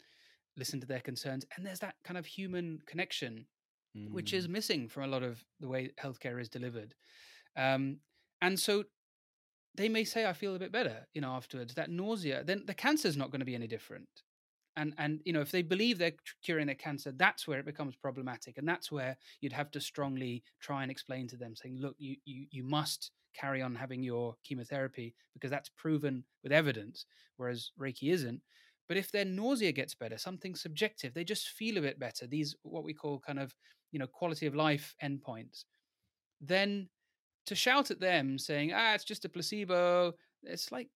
listen 0.57 0.81
to 0.81 0.87
their 0.87 1.01
concerns. 1.01 1.45
And 1.57 1.65
there's 1.65 1.81
that 1.81 1.95
kind 2.05 2.19
of 2.19 2.27
human 2.27 2.81
connection, 2.87 3.47
mm. 3.97 4.11
which 4.11 4.33
is 4.33 4.47
mm. 4.47 4.51
missing 4.51 4.89
from 4.89 5.05
a 5.05 5.09
lot 5.09 5.23
of 5.23 5.43
the 5.61 5.69
way 5.69 5.91
healthcare 6.03 6.41
is 6.41 6.49
delivered. 6.49 6.95
Um, 7.57 7.99
and 8.43 8.59
so 8.59 8.85
they 9.75 9.89
may 9.89 10.05
say, 10.05 10.27
I 10.27 10.33
feel 10.33 10.55
a 10.55 10.59
bit 10.59 10.73
better, 10.73 11.07
you 11.15 11.21
know, 11.21 11.33
afterwards. 11.33 11.75
That 11.75 11.91
nausea, 11.91 12.45
then 12.45 12.65
the 12.67 12.75
cancer 12.75 13.09
is 13.09 13.17
not 13.17 13.31
going 13.31 13.41
to 13.41 13.47
be 13.47 13.55
any 13.55 13.67
different. 13.67 14.09
And, 14.77 14.95
and 14.97 15.21
you 15.25 15.33
know 15.33 15.41
if 15.41 15.51
they 15.51 15.63
believe 15.63 15.99
they're 15.99 16.13
curing 16.45 16.67
their 16.67 16.77
cancer 16.77 17.11
that's 17.11 17.49
where 17.49 17.59
it 17.59 17.67
becomes 17.67 17.97
problematic 17.97 18.59
and 18.59 18.69
that's 18.69 18.93
where 18.93 19.17
you'd 19.41 19.53
have 19.53 19.73
to 19.73 19.81
strongly 19.81 20.45
try 20.61 20.83
and 20.83 20.91
explain 20.91 21.27
to 21.29 21.37
them 21.37 21.57
saying 21.57 21.79
look 21.81 21.97
you 21.99 22.15
you, 22.25 22.47
you 22.53 22.63
must 22.63 23.11
carry 23.35 23.63
on 23.63 23.75
having 23.75 24.03
your 24.03 24.35
chemotherapy 24.45 25.15
because 25.35 25.51
that's 25.51 25.71
proven 25.71 26.25
with 26.43 26.53
evidence, 26.53 27.07
whereas 27.37 27.71
Reiki 27.81 28.13
isn't. 28.13 28.41
But 28.89 28.97
if 28.97 29.13
their 29.13 29.25
nausea 29.25 29.73
gets 29.73 29.95
better, 29.95 30.17
something 30.17 30.55
subjective, 30.55 31.13
they 31.13 31.25
just 31.25 31.49
feel 31.49 31.77
a 31.77 31.83
bit 31.83 31.99
better, 31.99 32.27
these 32.27 32.57
what 32.63 32.85
we 32.85 32.95
call 32.95 33.21
kind 33.21 33.39
of, 33.39 33.55
you 33.93 33.99
know, 33.99 34.07
quality 34.07 34.47
of 34.47 34.55
life 34.55 34.95
endpoints, 35.03 35.65
then 36.41 36.89
to 37.47 37.55
shout 37.55 37.91
at 37.91 38.01
them 38.01 38.39
saying, 38.39 38.73
ah, 38.75 38.95
it's 38.95 39.05
just 39.05 39.25
a 39.25 39.29
placebo, 39.29 40.15
it's 40.43 40.73
like 40.73 40.89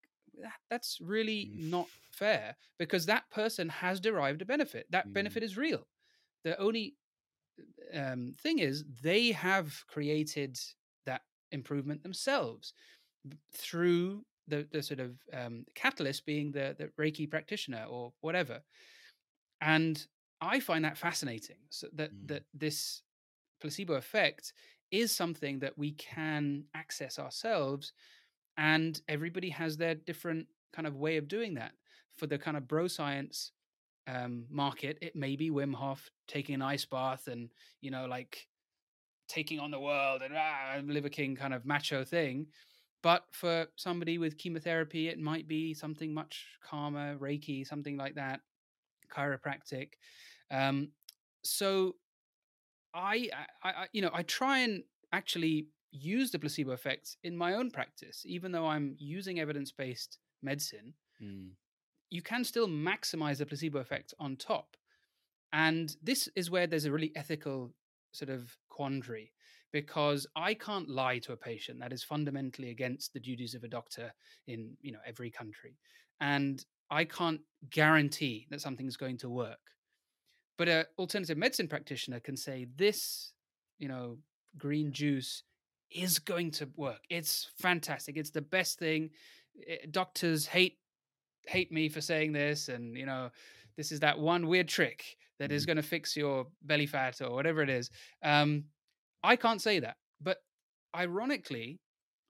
that's 0.70 0.98
really 1.00 1.50
not 1.54 1.86
fair 2.10 2.56
because 2.78 3.06
that 3.06 3.28
person 3.30 3.68
has 3.68 4.00
derived 4.00 4.42
a 4.42 4.46
benefit. 4.46 4.86
That 4.90 5.08
mm. 5.08 5.12
benefit 5.12 5.42
is 5.42 5.56
real. 5.56 5.86
The 6.44 6.58
only 6.58 6.94
um, 7.94 8.34
thing 8.40 8.58
is 8.58 8.84
they 9.02 9.32
have 9.32 9.74
created 9.86 10.58
improvement 11.52 12.02
themselves 12.02 12.72
through 13.54 14.24
the, 14.48 14.66
the 14.72 14.82
sort 14.82 15.00
of 15.00 15.12
um, 15.32 15.64
catalyst 15.74 16.26
being 16.26 16.50
the, 16.52 16.74
the 16.78 16.90
Reiki 17.00 17.30
practitioner 17.30 17.84
or 17.88 18.12
whatever. 18.20 18.60
And 19.60 20.04
I 20.40 20.58
find 20.58 20.84
that 20.84 20.98
fascinating 20.98 21.56
so 21.70 21.86
that, 21.94 22.12
mm. 22.12 22.28
that 22.28 22.44
this 22.52 23.02
placebo 23.60 23.94
effect 23.94 24.52
is 24.90 25.12
something 25.12 25.60
that 25.60 25.78
we 25.78 25.92
can 25.92 26.64
access 26.74 27.18
ourselves. 27.18 27.92
And 28.56 29.00
everybody 29.08 29.50
has 29.50 29.76
their 29.76 29.94
different 29.94 30.46
kind 30.72 30.86
of 30.86 30.96
way 30.96 31.16
of 31.16 31.28
doing 31.28 31.54
that. 31.54 31.72
For 32.18 32.26
the 32.26 32.38
kind 32.38 32.56
of 32.56 32.68
bro 32.68 32.88
science 32.88 33.52
um, 34.06 34.44
market, 34.50 34.98
it 35.00 35.16
may 35.16 35.36
be 35.36 35.50
Wim 35.50 35.74
Hof 35.74 36.10
taking 36.28 36.56
an 36.56 36.62
ice 36.62 36.84
bath 36.84 37.28
and, 37.28 37.48
you 37.80 37.90
know, 37.90 38.06
like 38.06 38.46
taking 39.28 39.60
on 39.60 39.70
the 39.70 39.80
world 39.80 40.22
and 40.22 40.34
ah, 40.36 40.80
Liver 40.84 41.08
King 41.08 41.36
kind 41.36 41.54
of 41.54 41.64
macho 41.64 42.04
thing. 42.04 42.46
But 43.02 43.24
for 43.32 43.66
somebody 43.76 44.18
with 44.18 44.38
chemotherapy, 44.38 45.08
it 45.08 45.18
might 45.18 45.48
be 45.48 45.74
something 45.74 46.14
much 46.14 46.46
calmer, 46.64 47.16
Reiki, 47.18 47.66
something 47.66 47.96
like 47.96 48.14
that, 48.14 48.40
chiropractic. 49.12 49.94
Um, 50.50 50.90
so 51.42 51.96
I, 52.94 53.28
I, 53.64 53.68
I, 53.68 53.86
you 53.92 54.02
know, 54.02 54.10
I 54.12 54.22
try 54.22 54.58
and 54.58 54.84
actually 55.12 55.68
use 55.90 56.30
the 56.30 56.38
placebo 56.38 56.72
effects 56.72 57.16
in 57.24 57.36
my 57.36 57.54
own 57.54 57.70
practice, 57.70 58.22
even 58.24 58.52
though 58.52 58.66
I'm 58.66 58.94
using 58.98 59.40
evidence 59.40 59.72
based 59.72 60.18
medicine. 60.42 60.94
Mm. 61.22 61.50
You 62.10 62.22
can 62.22 62.44
still 62.44 62.68
maximize 62.68 63.38
the 63.38 63.46
placebo 63.46 63.78
effect 63.78 64.14
on 64.20 64.36
top. 64.36 64.76
And 65.52 65.94
this 66.02 66.28
is 66.34 66.50
where 66.50 66.66
there's 66.66 66.84
a 66.86 66.92
really 66.92 67.12
ethical 67.14 67.74
sort 68.12 68.30
of 68.30 68.56
quandary 68.72 69.32
because 69.72 70.26
I 70.34 70.54
can't 70.54 70.88
lie 70.88 71.18
to 71.20 71.32
a 71.32 71.36
patient. 71.36 71.78
That 71.80 71.92
is 71.92 72.02
fundamentally 72.02 72.70
against 72.70 73.12
the 73.12 73.20
duties 73.20 73.54
of 73.54 73.64
a 73.64 73.68
doctor 73.68 74.12
in 74.46 74.76
you 74.80 74.92
know 74.92 75.04
every 75.06 75.30
country, 75.30 75.76
and 76.20 76.64
I 76.90 77.04
can't 77.04 77.40
guarantee 77.70 78.46
that 78.50 78.60
something's 78.60 78.96
going 78.96 79.18
to 79.18 79.28
work. 79.28 79.60
But 80.58 80.68
an 80.68 80.84
alternative 80.98 81.38
medicine 81.38 81.68
practitioner 81.68 82.20
can 82.20 82.36
say 82.36 82.66
this, 82.76 83.32
you 83.78 83.88
know, 83.88 84.18
green 84.58 84.92
juice 84.92 85.42
is 85.90 86.18
going 86.18 86.50
to 86.52 86.68
work. 86.76 87.00
It's 87.10 87.50
fantastic. 87.58 88.16
It's 88.16 88.30
the 88.30 88.42
best 88.42 88.78
thing. 88.78 89.10
Eh, 89.68 89.76
doctors 89.90 90.46
hate 90.46 90.78
hate 91.46 91.72
me 91.72 91.88
for 91.88 92.00
saying 92.00 92.32
this, 92.32 92.68
and 92.68 92.96
you 92.96 93.06
know, 93.06 93.30
this 93.76 93.92
is 93.92 94.00
that 94.00 94.18
one 94.18 94.46
weird 94.46 94.68
trick 94.68 95.16
that 95.38 95.52
is 95.52 95.64
mm. 95.64 95.68
going 95.68 95.76
to 95.76 95.82
fix 95.82 96.16
your 96.16 96.46
belly 96.62 96.86
fat 96.86 97.20
or 97.20 97.30
whatever 97.30 97.62
it 97.62 97.70
is. 97.70 97.90
Um, 98.22 98.64
I 99.22 99.36
can't 99.36 99.60
say 99.60 99.80
that. 99.80 99.96
But 100.20 100.38
ironically, 100.94 101.80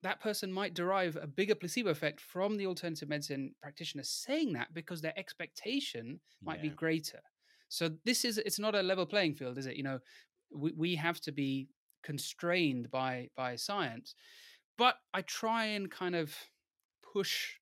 that 0.03 0.21
person 0.21 0.53
might 0.53 0.75
derive 0.75 1.17
a 1.21 1.27
bigger 1.27 1.55
placebo 1.55 1.91
effect 1.91 2.21
from 2.21 2.57
the 2.57 2.67
alternative 2.67 3.09
medicine 3.09 3.55
practitioner 3.63 4.03
saying 4.05 4.53
that 4.55 4.75
because 4.75 5.01
their 5.01 5.17
expectation 5.17 6.21
might 6.43 6.57
yeah. 6.57 6.71
be 6.71 6.71
greater. 6.71 7.21
So 7.69 7.91
this 8.05 8.25
is 8.25 8.39
it's 8.39 8.59
not 8.59 8.75
a 8.75 8.83
level 8.83 9.07
playing 9.07 9.35
field, 9.35 9.59
is 9.59 9.67
it? 9.67 9.77
You 9.77 9.85
know, 9.85 9.99
we, 10.55 10.73
we 10.77 10.95
have 10.97 11.21
to 11.23 11.33
be 11.33 11.69
constrained 12.03 12.91
by 12.91 13.29
by 13.37 13.57
science. 13.57 14.15
But 14.77 14.97
I 15.15 15.23
try 15.23 15.67
and 15.67 15.91
kind 15.91 16.17
of 16.17 16.35
push 17.13 17.53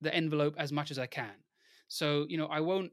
the 0.00 0.14
envelope 0.14 0.54
as 0.58 0.72
much 0.72 0.90
as 0.90 0.98
I 0.98 1.06
can. 1.06 1.34
So, 1.88 2.26
you 2.28 2.38
know, 2.38 2.46
I 2.46 2.60
won't 2.60 2.92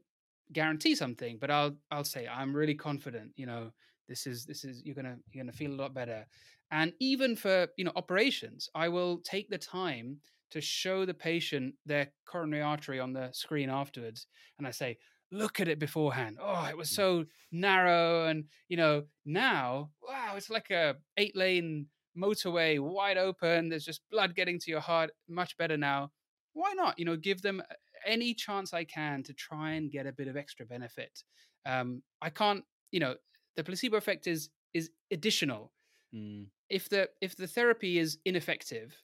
guarantee 0.52 0.94
something, 0.94 1.38
but 1.40 1.50
I'll 1.50 1.76
I'll 1.90 2.04
say 2.04 2.26
I'm 2.26 2.54
really 2.54 2.74
confident, 2.74 3.32
you 3.36 3.46
know, 3.46 3.72
this 4.08 4.26
is 4.26 4.44
this 4.44 4.64
is 4.64 4.82
you're 4.84 4.94
gonna 4.94 5.16
you're 5.32 5.42
gonna 5.42 5.52
feel 5.52 5.72
a 5.72 5.80
lot 5.82 5.94
better. 5.94 6.26
And 6.70 6.92
even 6.98 7.36
for 7.36 7.68
you 7.76 7.84
know 7.84 7.92
operations 7.94 8.68
i 8.74 8.88
will 8.88 9.18
take 9.18 9.48
the 9.48 9.58
time 9.58 10.18
to 10.50 10.60
show 10.60 11.04
the 11.04 11.14
patient 11.14 11.74
their 11.86 12.08
coronary 12.26 12.62
artery 12.62 13.00
on 13.00 13.12
the 13.12 13.28
screen 13.32 13.70
afterwards 13.70 14.26
and 14.58 14.66
i 14.66 14.70
say 14.70 14.96
look 15.30 15.58
at 15.58 15.68
it 15.68 15.78
beforehand. 15.78 16.38
Oh 16.40 16.64
it 16.64 16.76
was 16.76 16.90
mm. 16.90 16.94
so 16.94 17.24
narrow 17.52 18.26
and 18.26 18.44
you 18.68 18.76
know 18.76 19.04
now 19.24 19.90
wow 20.02 20.34
it's 20.36 20.50
like 20.50 20.70
a 20.70 20.96
eight 21.16 21.36
lane 21.36 21.86
motorway 22.16 22.80
wide 22.80 23.18
open 23.18 23.68
there's 23.68 23.84
just 23.84 24.00
blood 24.10 24.34
getting 24.34 24.58
to 24.60 24.70
your 24.70 24.80
heart 24.80 25.10
much 25.28 25.56
better 25.56 25.76
now. 25.76 26.10
Why 26.52 26.72
not 26.74 26.98
you 26.98 27.04
know 27.04 27.16
give 27.16 27.42
them 27.42 27.62
any 28.06 28.34
chance 28.34 28.72
i 28.72 28.84
can 28.84 29.22
to 29.22 29.32
try 29.32 29.72
and 29.72 29.90
get 29.90 30.06
a 30.06 30.12
bit 30.12 30.28
of 30.28 30.36
extra 30.36 30.66
benefit 30.66 31.22
um, 31.66 32.02
i 32.22 32.30
can't 32.30 32.64
you 32.92 33.00
know 33.00 33.14
the 33.56 33.64
placebo 33.64 33.96
effect 33.96 34.26
is 34.26 34.50
is 34.72 34.90
additional. 35.10 35.72
Mm. 36.14 36.46
If 36.68 36.88
the 36.88 37.08
if 37.20 37.36
the 37.36 37.46
therapy 37.46 37.98
is 37.98 38.18
ineffective, 38.24 38.94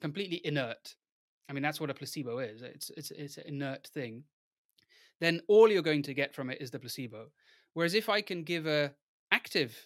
completely 0.00 0.40
inert, 0.44 0.94
I 1.48 1.52
mean 1.52 1.62
that's 1.62 1.80
what 1.80 1.90
a 1.90 1.94
placebo 1.94 2.38
is. 2.38 2.62
It's 2.62 2.90
it's 2.96 3.10
it's 3.10 3.36
an 3.38 3.44
inert 3.46 3.88
thing. 3.94 4.24
Then 5.20 5.40
all 5.48 5.70
you're 5.70 5.82
going 5.82 6.02
to 6.04 6.14
get 6.14 6.34
from 6.34 6.50
it 6.50 6.60
is 6.60 6.70
the 6.70 6.78
placebo. 6.78 7.26
Whereas 7.74 7.94
if 7.94 8.08
I 8.08 8.20
can 8.20 8.42
give 8.42 8.66
a 8.66 8.92
active 9.30 9.76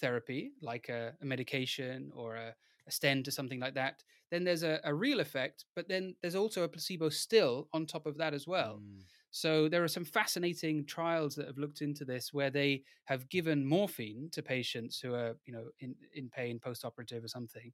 therapy 0.00 0.52
like 0.60 0.88
a, 0.88 1.12
a 1.22 1.24
medication 1.24 2.10
or 2.14 2.34
a, 2.34 2.54
a, 2.86 2.90
stent 2.90 3.28
or 3.28 3.30
something 3.30 3.60
like 3.60 3.74
that, 3.74 4.02
then 4.30 4.44
there's 4.44 4.62
a, 4.62 4.80
a, 4.84 4.94
real 4.94 5.20
effect, 5.20 5.64
but 5.76 5.88
then 5.88 6.14
there's 6.22 6.34
also 6.34 6.62
a 6.62 6.68
placebo 6.68 7.08
still 7.08 7.68
on 7.72 7.86
top 7.86 8.06
of 8.06 8.16
that 8.18 8.34
as 8.34 8.46
well. 8.46 8.80
Mm. 8.82 9.02
So 9.30 9.68
there 9.68 9.82
are 9.82 9.88
some 9.88 10.04
fascinating 10.04 10.86
trials 10.86 11.34
that 11.34 11.46
have 11.46 11.58
looked 11.58 11.82
into 11.82 12.04
this 12.04 12.32
where 12.32 12.50
they 12.50 12.82
have 13.06 13.28
given 13.28 13.66
morphine 13.66 14.28
to 14.32 14.42
patients 14.42 15.00
who 15.00 15.14
are, 15.14 15.36
you 15.44 15.52
know, 15.52 15.64
in, 15.80 15.94
in 16.14 16.28
pain 16.28 16.60
post-operative 16.60 17.24
or 17.24 17.28
something. 17.28 17.72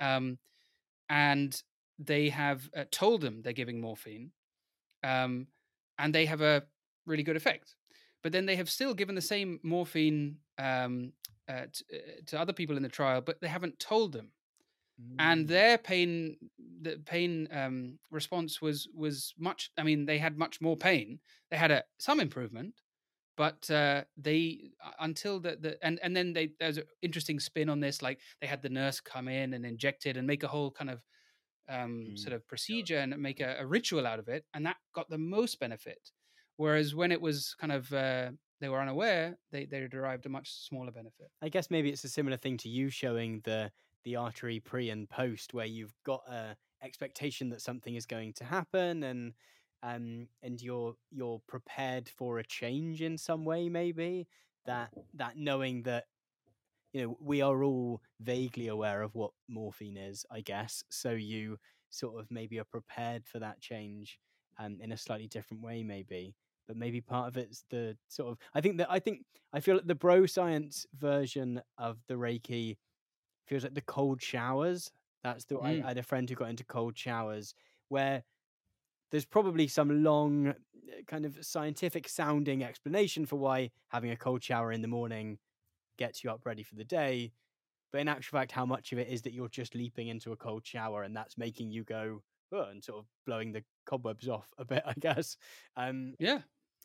Um, 0.00 0.38
and 1.08 1.60
they 1.98 2.28
have 2.28 2.68
uh, 2.76 2.84
told 2.90 3.22
them 3.22 3.40
they're 3.42 3.52
giving 3.52 3.80
morphine 3.80 4.30
um, 5.02 5.46
and 5.98 6.14
they 6.14 6.26
have 6.26 6.42
a 6.42 6.64
really 7.06 7.22
good 7.22 7.36
effect. 7.36 7.74
But 8.22 8.32
then 8.32 8.46
they 8.46 8.56
have 8.56 8.68
still 8.68 8.94
given 8.94 9.14
the 9.14 9.20
same 9.20 9.60
morphine 9.62 10.36
um, 10.58 11.12
uh, 11.48 11.66
t- 11.72 11.84
uh, 11.96 12.20
to 12.26 12.40
other 12.40 12.52
people 12.52 12.76
in 12.76 12.82
the 12.82 12.88
trial, 12.88 13.20
but 13.20 13.40
they 13.40 13.48
haven't 13.48 13.78
told 13.78 14.12
them 14.12 14.30
and 15.18 15.44
mm. 15.44 15.48
their 15.48 15.78
pain 15.78 16.36
the 16.82 17.00
pain 17.06 17.48
um, 17.52 17.98
response 18.10 18.60
was 18.60 18.88
was 18.94 19.34
much 19.38 19.70
i 19.78 19.82
mean 19.82 20.06
they 20.06 20.18
had 20.18 20.36
much 20.36 20.60
more 20.60 20.76
pain 20.76 21.18
they 21.50 21.56
had 21.56 21.70
a 21.70 21.82
some 21.98 22.20
improvement 22.20 22.74
but 23.36 23.70
uh, 23.70 24.02
they 24.16 24.72
until 24.98 25.38
the, 25.38 25.56
the 25.60 25.78
and 25.84 26.00
and 26.02 26.14
then 26.14 26.32
they 26.32 26.50
there's 26.58 26.78
an 26.78 26.84
interesting 27.02 27.38
spin 27.38 27.68
on 27.68 27.80
this 27.80 28.02
like 28.02 28.18
they 28.40 28.46
had 28.46 28.60
the 28.62 28.68
nurse 28.68 29.00
come 29.00 29.28
in 29.28 29.54
and 29.54 29.64
inject 29.64 30.06
it 30.06 30.16
and 30.16 30.26
make 30.26 30.42
a 30.42 30.48
whole 30.48 30.70
kind 30.70 30.90
of 30.90 31.00
um, 31.70 32.06
mm. 32.10 32.18
sort 32.18 32.32
of 32.32 32.46
procedure 32.48 32.98
and 32.98 33.16
make 33.18 33.40
a, 33.40 33.56
a, 33.60 33.66
ritual 33.66 34.06
out 34.06 34.18
of 34.18 34.28
it 34.28 34.44
and 34.54 34.64
that 34.64 34.76
got 34.94 35.08
the 35.10 35.18
most 35.18 35.60
benefit 35.60 36.10
whereas 36.56 36.94
when 36.94 37.12
it 37.12 37.20
was 37.20 37.54
kind 37.60 37.72
of 37.72 37.92
uh, 37.92 38.30
they 38.60 38.68
were 38.68 38.80
unaware 38.80 39.38
they 39.52 39.66
they 39.66 39.86
derived 39.86 40.26
a 40.26 40.30
much 40.30 40.50
smaller 40.66 40.90
benefit 40.90 41.30
i 41.42 41.48
guess 41.48 41.70
maybe 41.70 41.90
it's 41.90 42.04
a 42.04 42.08
similar 42.08 42.36
thing 42.36 42.56
to 42.56 42.68
you 42.68 42.90
showing 42.90 43.40
the 43.44 43.70
the 44.04 44.16
artery 44.16 44.60
pre 44.60 44.90
and 44.90 45.08
post 45.08 45.54
where 45.54 45.66
you've 45.66 45.94
got 46.04 46.22
a 46.28 46.56
expectation 46.82 47.50
that 47.50 47.60
something 47.60 47.94
is 47.94 48.06
going 48.06 48.32
to 48.32 48.44
happen 48.44 49.02
and 49.02 49.32
um 49.82 50.28
and 50.42 50.60
you're 50.60 50.94
you're 51.10 51.40
prepared 51.48 52.08
for 52.08 52.38
a 52.38 52.44
change 52.44 53.02
in 53.02 53.18
some 53.18 53.44
way 53.44 53.68
maybe 53.68 54.26
that 54.66 54.90
that 55.14 55.36
knowing 55.36 55.82
that 55.82 56.04
you 56.92 57.02
know 57.02 57.16
we 57.20 57.42
are 57.42 57.62
all 57.62 58.00
vaguely 58.20 58.68
aware 58.68 59.02
of 59.02 59.14
what 59.14 59.32
morphine 59.48 59.96
is 59.96 60.24
i 60.30 60.40
guess. 60.40 60.82
So 60.90 61.10
you 61.10 61.58
sort 61.90 62.20
of 62.20 62.30
maybe 62.30 62.58
are 62.58 62.64
prepared 62.64 63.24
for 63.26 63.38
that 63.38 63.60
change 63.60 64.18
um 64.58 64.78
in 64.80 64.92
a 64.92 64.96
slightly 64.96 65.28
different 65.28 65.62
way 65.62 65.82
maybe 65.82 66.34
but 66.66 66.76
maybe 66.76 67.00
part 67.00 67.28
of 67.28 67.36
it's 67.36 67.64
the 67.70 67.96
sort 68.08 68.30
of 68.30 68.38
i 68.54 68.60
think 68.60 68.78
that 68.78 68.88
i 68.90 68.98
think 68.98 69.22
i 69.52 69.60
feel 69.60 69.76
like 69.76 69.86
the 69.86 69.94
bro 69.94 70.26
science 70.26 70.86
version 70.98 71.60
of 71.78 71.98
the 72.08 72.14
reiki 72.14 72.76
feels 73.48 73.62
like 73.64 73.74
the 73.74 73.80
cold 73.80 74.22
showers. 74.22 74.92
That's 75.24 75.44
the 75.44 75.56
mm. 75.56 75.64
I, 75.64 75.84
I 75.84 75.88
had 75.88 75.98
a 75.98 76.02
friend 76.02 76.28
who 76.28 76.36
got 76.36 76.50
into 76.50 76.64
cold 76.64 76.96
showers 76.96 77.54
where 77.88 78.22
there's 79.10 79.24
probably 79.24 79.66
some 79.66 80.02
long, 80.04 80.48
eh, 80.48 81.02
kind 81.06 81.24
of 81.24 81.38
scientific 81.40 82.08
sounding 82.08 82.62
explanation 82.62 83.26
for 83.26 83.36
why 83.36 83.70
having 83.88 84.10
a 84.10 84.16
cold 84.16 84.42
shower 84.42 84.72
in 84.72 84.82
the 84.82 84.88
morning 84.88 85.38
gets 85.96 86.22
you 86.22 86.30
up 86.30 86.44
ready 86.44 86.62
for 86.62 86.74
the 86.74 86.84
day. 86.84 87.32
But 87.90 88.02
in 88.02 88.08
actual 88.08 88.38
fact, 88.38 88.52
how 88.52 88.66
much 88.66 88.92
of 88.92 88.98
it 88.98 89.08
is 89.08 89.22
that 89.22 89.32
you're 89.32 89.48
just 89.48 89.74
leaping 89.74 90.08
into 90.08 90.32
a 90.32 90.36
cold 90.36 90.66
shower 90.66 91.02
and 91.02 91.16
that's 91.16 91.38
making 91.38 91.70
you 91.70 91.84
go 91.84 92.22
oh, 92.52 92.68
and 92.70 92.82
sort 92.82 92.98
of 92.98 93.06
blowing 93.26 93.52
the 93.52 93.62
cobwebs 93.86 94.28
off 94.28 94.52
a 94.58 94.64
bit, 94.64 94.82
I 94.86 94.94
guess. 94.98 95.36
Um, 95.76 96.14
yeah. 96.18 96.40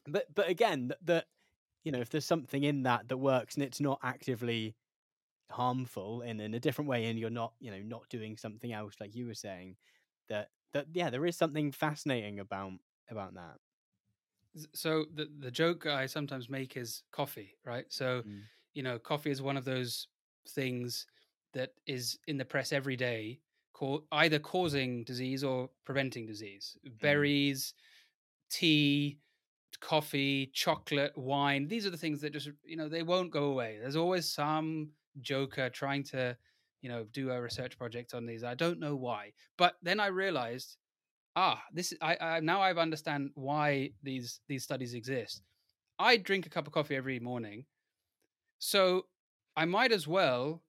But 0.08 0.26
but 0.34 0.50
again, 0.50 0.92
that 1.04 1.26
you 1.84 1.92
know, 1.92 2.00
if 2.00 2.10
there's 2.10 2.26
something 2.26 2.64
in 2.64 2.84
that 2.84 3.08
that 3.10 3.18
works 3.18 3.56
and 3.56 3.64
it's 3.64 3.82
not 3.82 4.00
actively 4.04 4.76
harmful 5.54 6.22
in 6.22 6.40
in 6.40 6.54
a 6.54 6.60
different 6.60 6.90
way 6.90 7.06
and 7.06 7.20
you're 7.20 7.30
not 7.30 7.54
you 7.60 7.72
know 7.72 7.82
not 7.86 8.08
doing 8.10 8.36
something 8.36 8.74
else 8.74 8.96
like 9.00 9.16
you 9.16 9.28
were 9.28 9.34
saying 9.34 9.76
that 10.30 10.50
that 10.74 10.88
yeah 10.94 11.10
there 11.10 11.26
is 11.26 11.38
something 11.38 11.72
fascinating 11.72 12.40
about 12.40 12.72
about 13.10 13.34
that 13.36 13.56
so 14.74 15.06
the 15.16 15.28
the 15.40 15.52
joke 15.52 15.86
i 15.86 16.06
sometimes 16.06 16.50
make 16.50 16.76
is 16.78 17.04
coffee 17.12 17.56
right 17.66 17.86
so 17.90 18.22
mm. 18.28 18.42
you 18.74 18.84
know 18.84 19.00
coffee 19.00 19.32
is 19.32 19.42
one 19.42 19.58
of 19.58 19.66
those 19.66 20.08
things 20.50 21.06
that 21.54 21.70
is 21.86 22.18
in 22.28 22.38
the 22.38 22.46
press 22.46 22.72
every 22.72 22.96
day 22.96 23.40
co- 23.74 24.04
either 24.12 24.40
causing 24.40 25.04
disease 25.04 25.44
or 25.44 25.70
preventing 25.86 26.26
disease 26.26 26.78
mm. 26.86 27.00
berries 27.00 27.74
tea 28.50 29.18
coffee 29.80 30.50
chocolate 30.54 31.16
wine 31.18 31.68
these 31.68 31.86
are 31.86 31.90
the 31.90 31.98
things 31.98 32.22
that 32.22 32.32
just 32.32 32.50
you 32.64 32.78
know 32.78 32.88
they 32.88 33.04
won't 33.04 33.32
go 33.32 33.46
away 33.46 33.78
there's 33.82 33.96
always 33.96 34.30
some 34.30 34.90
joker 35.22 35.70
trying 35.70 36.04
to 36.04 36.36
you 36.82 36.90
know 36.90 37.06
do 37.12 37.32
a 37.32 37.42
research 37.42 37.78
project 37.78 38.14
on 38.14 38.26
these 38.26 38.44
i 38.44 38.54
don't 38.54 38.80
know 38.80 38.96
why 38.96 39.32
but 39.58 39.76
then 39.82 40.00
i 40.00 40.08
realized 40.08 40.78
ah 41.36 41.62
this 41.74 41.94
i, 42.02 42.18
I 42.20 42.40
now 42.40 42.62
i've 42.62 42.78
understand 42.78 43.32
why 43.36 43.92
these 44.02 44.40
these 44.48 44.64
studies 44.64 44.94
exist 44.94 45.44
i 46.00 46.18
drink 46.18 46.46
a 46.46 46.50
cup 46.50 46.68
of 46.68 46.74
coffee 46.74 46.96
every 46.96 47.20
morning 47.20 47.66
so 48.60 49.06
i 49.56 49.66
might 49.66 49.92
as 49.92 50.08
well 50.08 50.62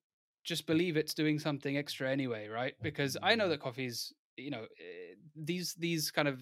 just 0.45 0.67
believe 0.67 0.95
it's 0.95 1.13
doing 1.13 1.39
something 1.39 1.77
extra 1.77 2.09
anyway, 2.09 2.47
right? 2.47 2.75
Because 2.81 3.17
I 3.21 3.35
know 3.35 3.49
that 3.49 3.59
coffee's, 3.59 4.13
you 4.37 4.51
know, 4.51 4.61
eh, 4.79 5.15
these 5.35 5.73
these 5.73 6.11
kind 6.11 6.27
of 6.27 6.39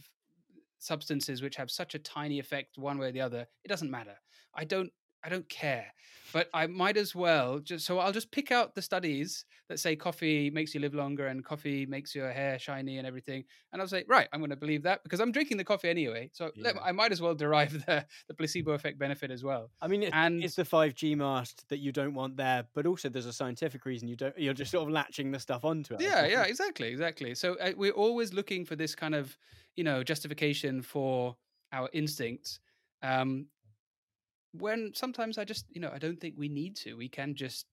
substances 0.80 1.42
which 1.42 1.56
have 1.56 1.72
such 1.72 1.96
a 1.96 2.00
tiny 2.00 2.38
effect 2.38 2.78
one 2.78 2.98
way 2.98 3.08
or 3.08 3.12
the 3.14 3.22
other, 3.22 3.48
it 3.64 3.70
doesn't 3.70 3.90
matter. 3.90 4.16
I 4.54 4.66
don't 4.66 4.92
I 5.24 5.30
don't 5.30 5.48
care. 5.50 5.94
But 6.34 6.50
I 6.52 6.66
might 6.66 6.98
as 6.98 7.14
well 7.14 7.60
just 7.60 7.86
so 7.86 8.00
I'll 8.00 8.12
just 8.12 8.32
pick 8.32 8.52
out 8.52 8.74
the 8.74 8.82
studies 8.82 9.46
that 9.70 9.80
say 9.80 9.96
coffee 9.96 10.50
makes 10.50 10.74
you 10.74 10.82
live 10.82 10.96
longer 10.96 11.28
and 11.28 11.46
coffee 11.46 11.86
makes 11.86 12.16
your 12.16 12.32
hair 12.32 12.58
shiny 12.58 12.98
and 12.98 13.06
everything. 13.06 13.44
And 13.72 13.80
I'll 13.82 13.88
say, 13.88 14.04
right, 14.08 14.28
I'm 14.34 14.40
going 14.40 14.50
to 14.50 14.56
believe 14.56 14.82
that 14.84 15.04
because 15.04 15.20
I'm 15.20 15.32
drinking 15.32 15.58
the 15.58 15.64
coffee 15.64 15.90
anyway. 15.90 16.32
So 16.34 16.50
let- 16.58 16.76
I 16.84 16.92
might 16.92 17.12
as 17.12 17.22
well 17.22 17.36
derive 17.36 17.72
the, 17.86 18.06
the 18.28 18.34
placebo 18.34 18.72
effect 18.72 18.98
benefit 18.98 19.30
as 19.30 19.44
well. 19.44 19.70
I 19.80 19.88
mean, 19.88 20.02
it's, 20.04 20.12
And 20.16 20.44
it's 20.44 20.56
the 20.56 20.66
five 20.66 20.96
G 20.96 21.14
mast 21.14 21.70
that 21.70 21.78
you 21.78 21.92
don't 21.92 22.16
want 22.16 22.36
there, 22.36 22.66
but 22.74 22.88
also 22.88 23.10
there's 23.10 23.28
a 23.28 23.34
scientific 23.34 23.86
reason 23.86 24.08
you 24.08 24.16
don't. 24.16 24.38
You're 24.38 24.56
just 24.56 24.72
sort 24.72 24.88
of 24.88 24.90
latching 24.92 25.32
the 25.32 25.40
stuff 25.40 25.64
onto 25.64 25.94
it. 25.94 26.02
Yeah 26.02 26.26
yeah 26.26 26.44
exactly 26.48 26.88
exactly 26.88 27.36
so 27.36 27.56
uh, 27.60 27.72
we're 27.78 27.92
always 27.92 28.34
looking 28.34 28.66
for 28.66 28.76
this 28.76 28.96
kind 28.96 29.14
of 29.14 29.38
you 29.76 29.84
know 29.84 30.04
justification 30.04 30.82
for 30.82 31.36
our 31.72 31.90
instincts 31.94 32.60
um 33.02 33.48
when 34.54 34.92
sometimes 34.94 35.38
i 35.38 35.44
just 35.44 35.66
you 35.72 35.82
know 35.82 35.92
i 35.94 35.98
don't 35.98 36.20
think 36.20 36.36
we 36.38 36.50
need 36.50 36.76
to 36.76 36.96
we 36.96 37.10
can 37.10 37.36
just 37.36 37.66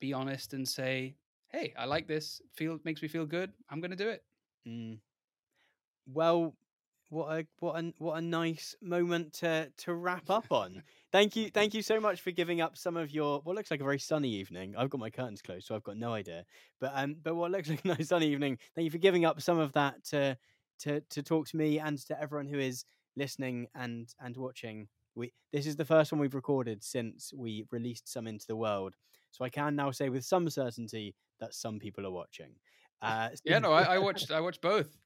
be 0.00 0.12
honest 0.12 0.54
and 0.54 0.66
say 0.66 1.14
hey 1.48 1.72
i 1.78 1.84
like 1.84 2.08
this 2.08 2.40
feel 2.54 2.78
makes 2.84 3.02
me 3.02 3.08
feel 3.08 3.26
good 3.26 3.52
i'm 3.70 3.80
going 3.80 3.90
to 3.90 3.96
do 3.96 4.08
it 4.08 4.22
Mm. 4.66 4.98
Well, 6.06 6.54
what 7.10 7.38
a 7.38 7.46
what 7.60 7.78
a 7.82 7.92
what 7.98 8.18
a 8.18 8.20
nice 8.20 8.74
moment 8.82 9.34
to 9.34 9.70
to 9.78 9.94
wrap 9.94 10.30
up 10.30 10.50
on. 10.50 10.82
Thank 11.12 11.36
you, 11.36 11.50
thank 11.54 11.74
you 11.74 11.82
so 11.82 12.00
much 12.00 12.20
for 12.20 12.30
giving 12.30 12.60
up 12.60 12.76
some 12.76 12.96
of 12.96 13.10
your 13.10 13.40
what 13.40 13.56
looks 13.56 13.70
like 13.70 13.80
a 13.80 13.84
very 13.84 13.98
sunny 13.98 14.30
evening. 14.30 14.74
I've 14.76 14.90
got 14.90 15.00
my 15.00 15.10
curtains 15.10 15.42
closed, 15.42 15.66
so 15.66 15.74
I've 15.74 15.84
got 15.84 15.96
no 15.96 16.12
idea. 16.12 16.44
But 16.80 16.92
um, 16.94 17.16
but 17.22 17.34
what 17.34 17.50
looks 17.50 17.68
like 17.70 17.84
a 17.84 17.88
nice 17.88 18.08
sunny 18.08 18.28
evening. 18.28 18.58
Thank 18.74 18.84
you 18.84 18.90
for 18.90 18.98
giving 18.98 19.24
up 19.24 19.40
some 19.40 19.58
of 19.58 19.72
that 19.72 20.04
to 20.06 20.36
to 20.80 21.00
to 21.00 21.22
talk 21.22 21.48
to 21.48 21.56
me 21.56 21.78
and 21.78 21.98
to 22.06 22.20
everyone 22.20 22.48
who 22.48 22.58
is 22.58 22.84
listening 23.16 23.68
and 23.74 24.12
and 24.20 24.36
watching. 24.36 24.88
We 25.14 25.32
this 25.52 25.66
is 25.66 25.76
the 25.76 25.84
first 25.84 26.12
one 26.12 26.20
we've 26.20 26.34
recorded 26.34 26.82
since 26.82 27.32
we 27.34 27.66
released 27.70 28.12
some 28.12 28.26
into 28.26 28.46
the 28.46 28.56
world, 28.56 28.94
so 29.30 29.44
I 29.44 29.48
can 29.48 29.76
now 29.76 29.90
say 29.90 30.08
with 30.08 30.24
some 30.24 30.48
certainty 30.50 31.14
that 31.40 31.54
some 31.54 31.78
people 31.78 32.06
are 32.06 32.10
watching. 32.10 32.52
Uh, 33.02 33.28
yeah 33.44 33.58
no 33.58 33.72
i, 33.72 33.82
I 33.82 33.98
watched 34.06 34.30
i 34.30 34.40
watched 34.40 34.62
both 34.62 34.96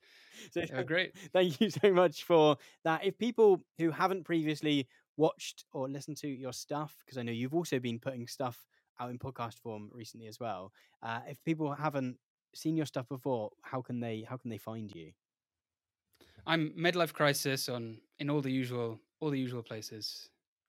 so 0.52 0.60
they 0.60 0.76
were 0.76 0.84
great 0.84 1.16
thank 1.32 1.60
you 1.60 1.70
so 1.70 1.92
much 1.92 2.24
for 2.24 2.56
that. 2.84 3.04
If 3.04 3.18
people 3.18 3.60
who 3.78 3.90
haven't 3.90 4.24
previously 4.24 4.86
watched 5.16 5.64
or 5.72 5.88
listened 5.88 6.16
to 6.18 6.28
your 6.28 6.52
stuff, 6.52 6.96
because 7.04 7.18
I 7.18 7.22
know 7.22 7.32
you've 7.32 7.54
also 7.54 7.78
been 7.78 7.98
putting 7.98 8.26
stuff 8.26 8.66
out 9.00 9.10
in 9.10 9.18
podcast 9.18 9.58
form 9.58 9.90
recently 9.92 10.26
as 10.26 10.38
well. 10.40 10.72
Uh, 11.02 11.20
if 11.28 11.42
people 11.44 11.72
haven't 11.72 12.16
seen 12.54 12.76
your 12.76 12.86
stuff 12.86 13.08
before, 13.08 13.50
how 13.62 13.82
can 13.82 14.00
they 14.00 14.24
how 14.28 14.36
can 14.36 14.50
they 14.50 14.58
find 14.58 14.94
you? 14.94 15.12
i'm 16.46 16.72
Medlife 16.78 17.12
Crisis 17.12 17.68
on 17.68 17.98
in 18.18 18.30
all 18.30 18.40
the 18.40 18.50
usual 18.50 19.00
all 19.20 19.30
the 19.30 19.38
usual 19.38 19.62
places 19.62 20.28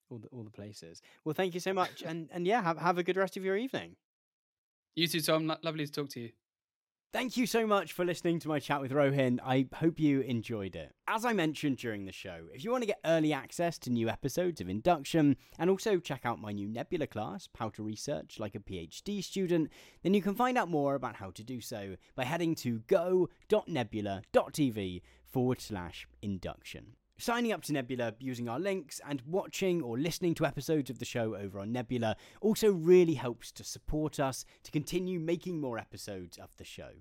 All 0.10 0.20
the 0.20 0.28
all 0.30 0.43
the 0.43 0.58
places. 0.62 1.02
Well, 1.24 1.36
thank 1.36 1.54
you 1.54 1.60
so 1.60 1.74
much, 1.74 2.02
and 2.02 2.30
and 2.32 2.47
yeah, 2.47 2.62
have 2.64 2.78
have 2.78 2.97
a 2.97 3.04
good 3.04 3.18
rest 3.18 3.38
of 3.38 3.45
your 3.45 3.58
evening. 3.58 3.95
you 4.95 5.08
too 5.08 5.22
tom 5.22 5.47
lo- 5.47 5.58
lovely 5.62 5.86
to 5.86 5.91
talk 5.91 6.10
to 6.10 6.20
you 6.20 6.32
Thank 7.12 7.38
you 7.38 7.47
so 7.47 7.66
much 7.66 7.91
for 7.91 8.06
listening 8.06 8.38
to 8.41 8.47
my 8.47 8.60
chat 8.60 8.82
with 8.82 8.91
Rohin. 8.91 9.39
I 9.43 9.66
hope 9.74 10.00
you 10.00 10.22
enjoyed 10.22 10.76
it. 10.76 10.93
As 11.08 11.26
I 11.26 11.34
mentioned 11.34 11.78
during 11.78 12.06
the 12.06 12.12
show, 12.12 12.41
if 12.54 12.64
you 12.64 12.70
want 12.70 12.84
to 12.84 12.88
get 12.88 13.00
early 13.04 13.34
access 13.34 13.80
to 13.80 13.89
new 13.89 14.10
episodes 14.10 14.62
of 14.62 14.70
Induction 14.70 15.36
and 15.58 15.72
also 15.72 15.97
check 15.97 16.24
out 16.24 16.39
my 16.39 16.52
new 16.52 16.68
Nebula 16.68 17.08
class, 17.08 17.50
How 17.58 17.70
to 17.70 17.82
Research 17.82 18.38
Like 18.38 18.54
a 18.54 18.60
PhD 18.60 19.24
Student, 19.24 19.72
then 20.04 20.14
you 20.14 20.22
can 20.22 20.36
find 20.36 20.56
out 20.56 20.70
more 20.70 20.93
about 20.93 21.16
how 21.16 21.32
to 21.32 21.43
do 21.43 21.62
so 21.62 21.95
by 22.16 22.26
heading 22.26 22.54
to 22.56 22.82
go.nebula.tv 22.86 25.02
forward 25.26 25.62
slash 25.62 26.08
induction. 26.22 26.93
Signing 27.22 27.52
up 27.52 27.64
to 27.64 27.74
Nebula 27.74 28.14
using 28.20 28.48
our 28.48 28.62
links 28.62 29.02
and 29.06 29.22
watching 29.28 29.82
or 29.82 30.00
listening 30.00 30.34
to 30.36 30.46
episodes 30.46 30.90
of 30.90 31.00
the 31.00 31.06
show 31.06 31.36
over 31.36 31.60
on 31.60 31.74
Nebula 31.74 32.16
also 32.40 32.72
really 32.72 33.16
helps 33.16 33.52
to 33.52 33.64
support 33.66 34.22
us 34.22 34.46
to 34.64 34.72
continue 34.72 35.20
making 35.20 35.60
more 35.60 35.78
episodes 35.78 36.38
of 36.38 36.56
the 36.56 36.64
show. 36.64 36.92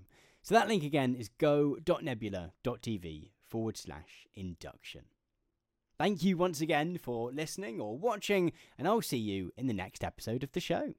So 0.42 0.56
that 0.56 0.66
link 0.66 0.82
again 0.82 1.14
is 1.14 1.28
go.nebula.tv 1.38 3.30
forward 3.46 3.76
slash 3.76 4.26
induction. 4.34 5.02
Thank 5.98 6.24
you 6.24 6.36
once 6.36 6.60
again 6.60 6.98
for 6.98 7.30
listening 7.30 7.80
or 7.80 7.96
watching, 7.96 8.52
and 8.76 8.88
I'll 8.88 9.02
see 9.02 9.18
you 9.18 9.52
in 9.56 9.68
the 9.68 9.72
next 9.72 10.02
episode 10.02 10.42
of 10.42 10.50
the 10.50 10.58
show. 10.58 10.94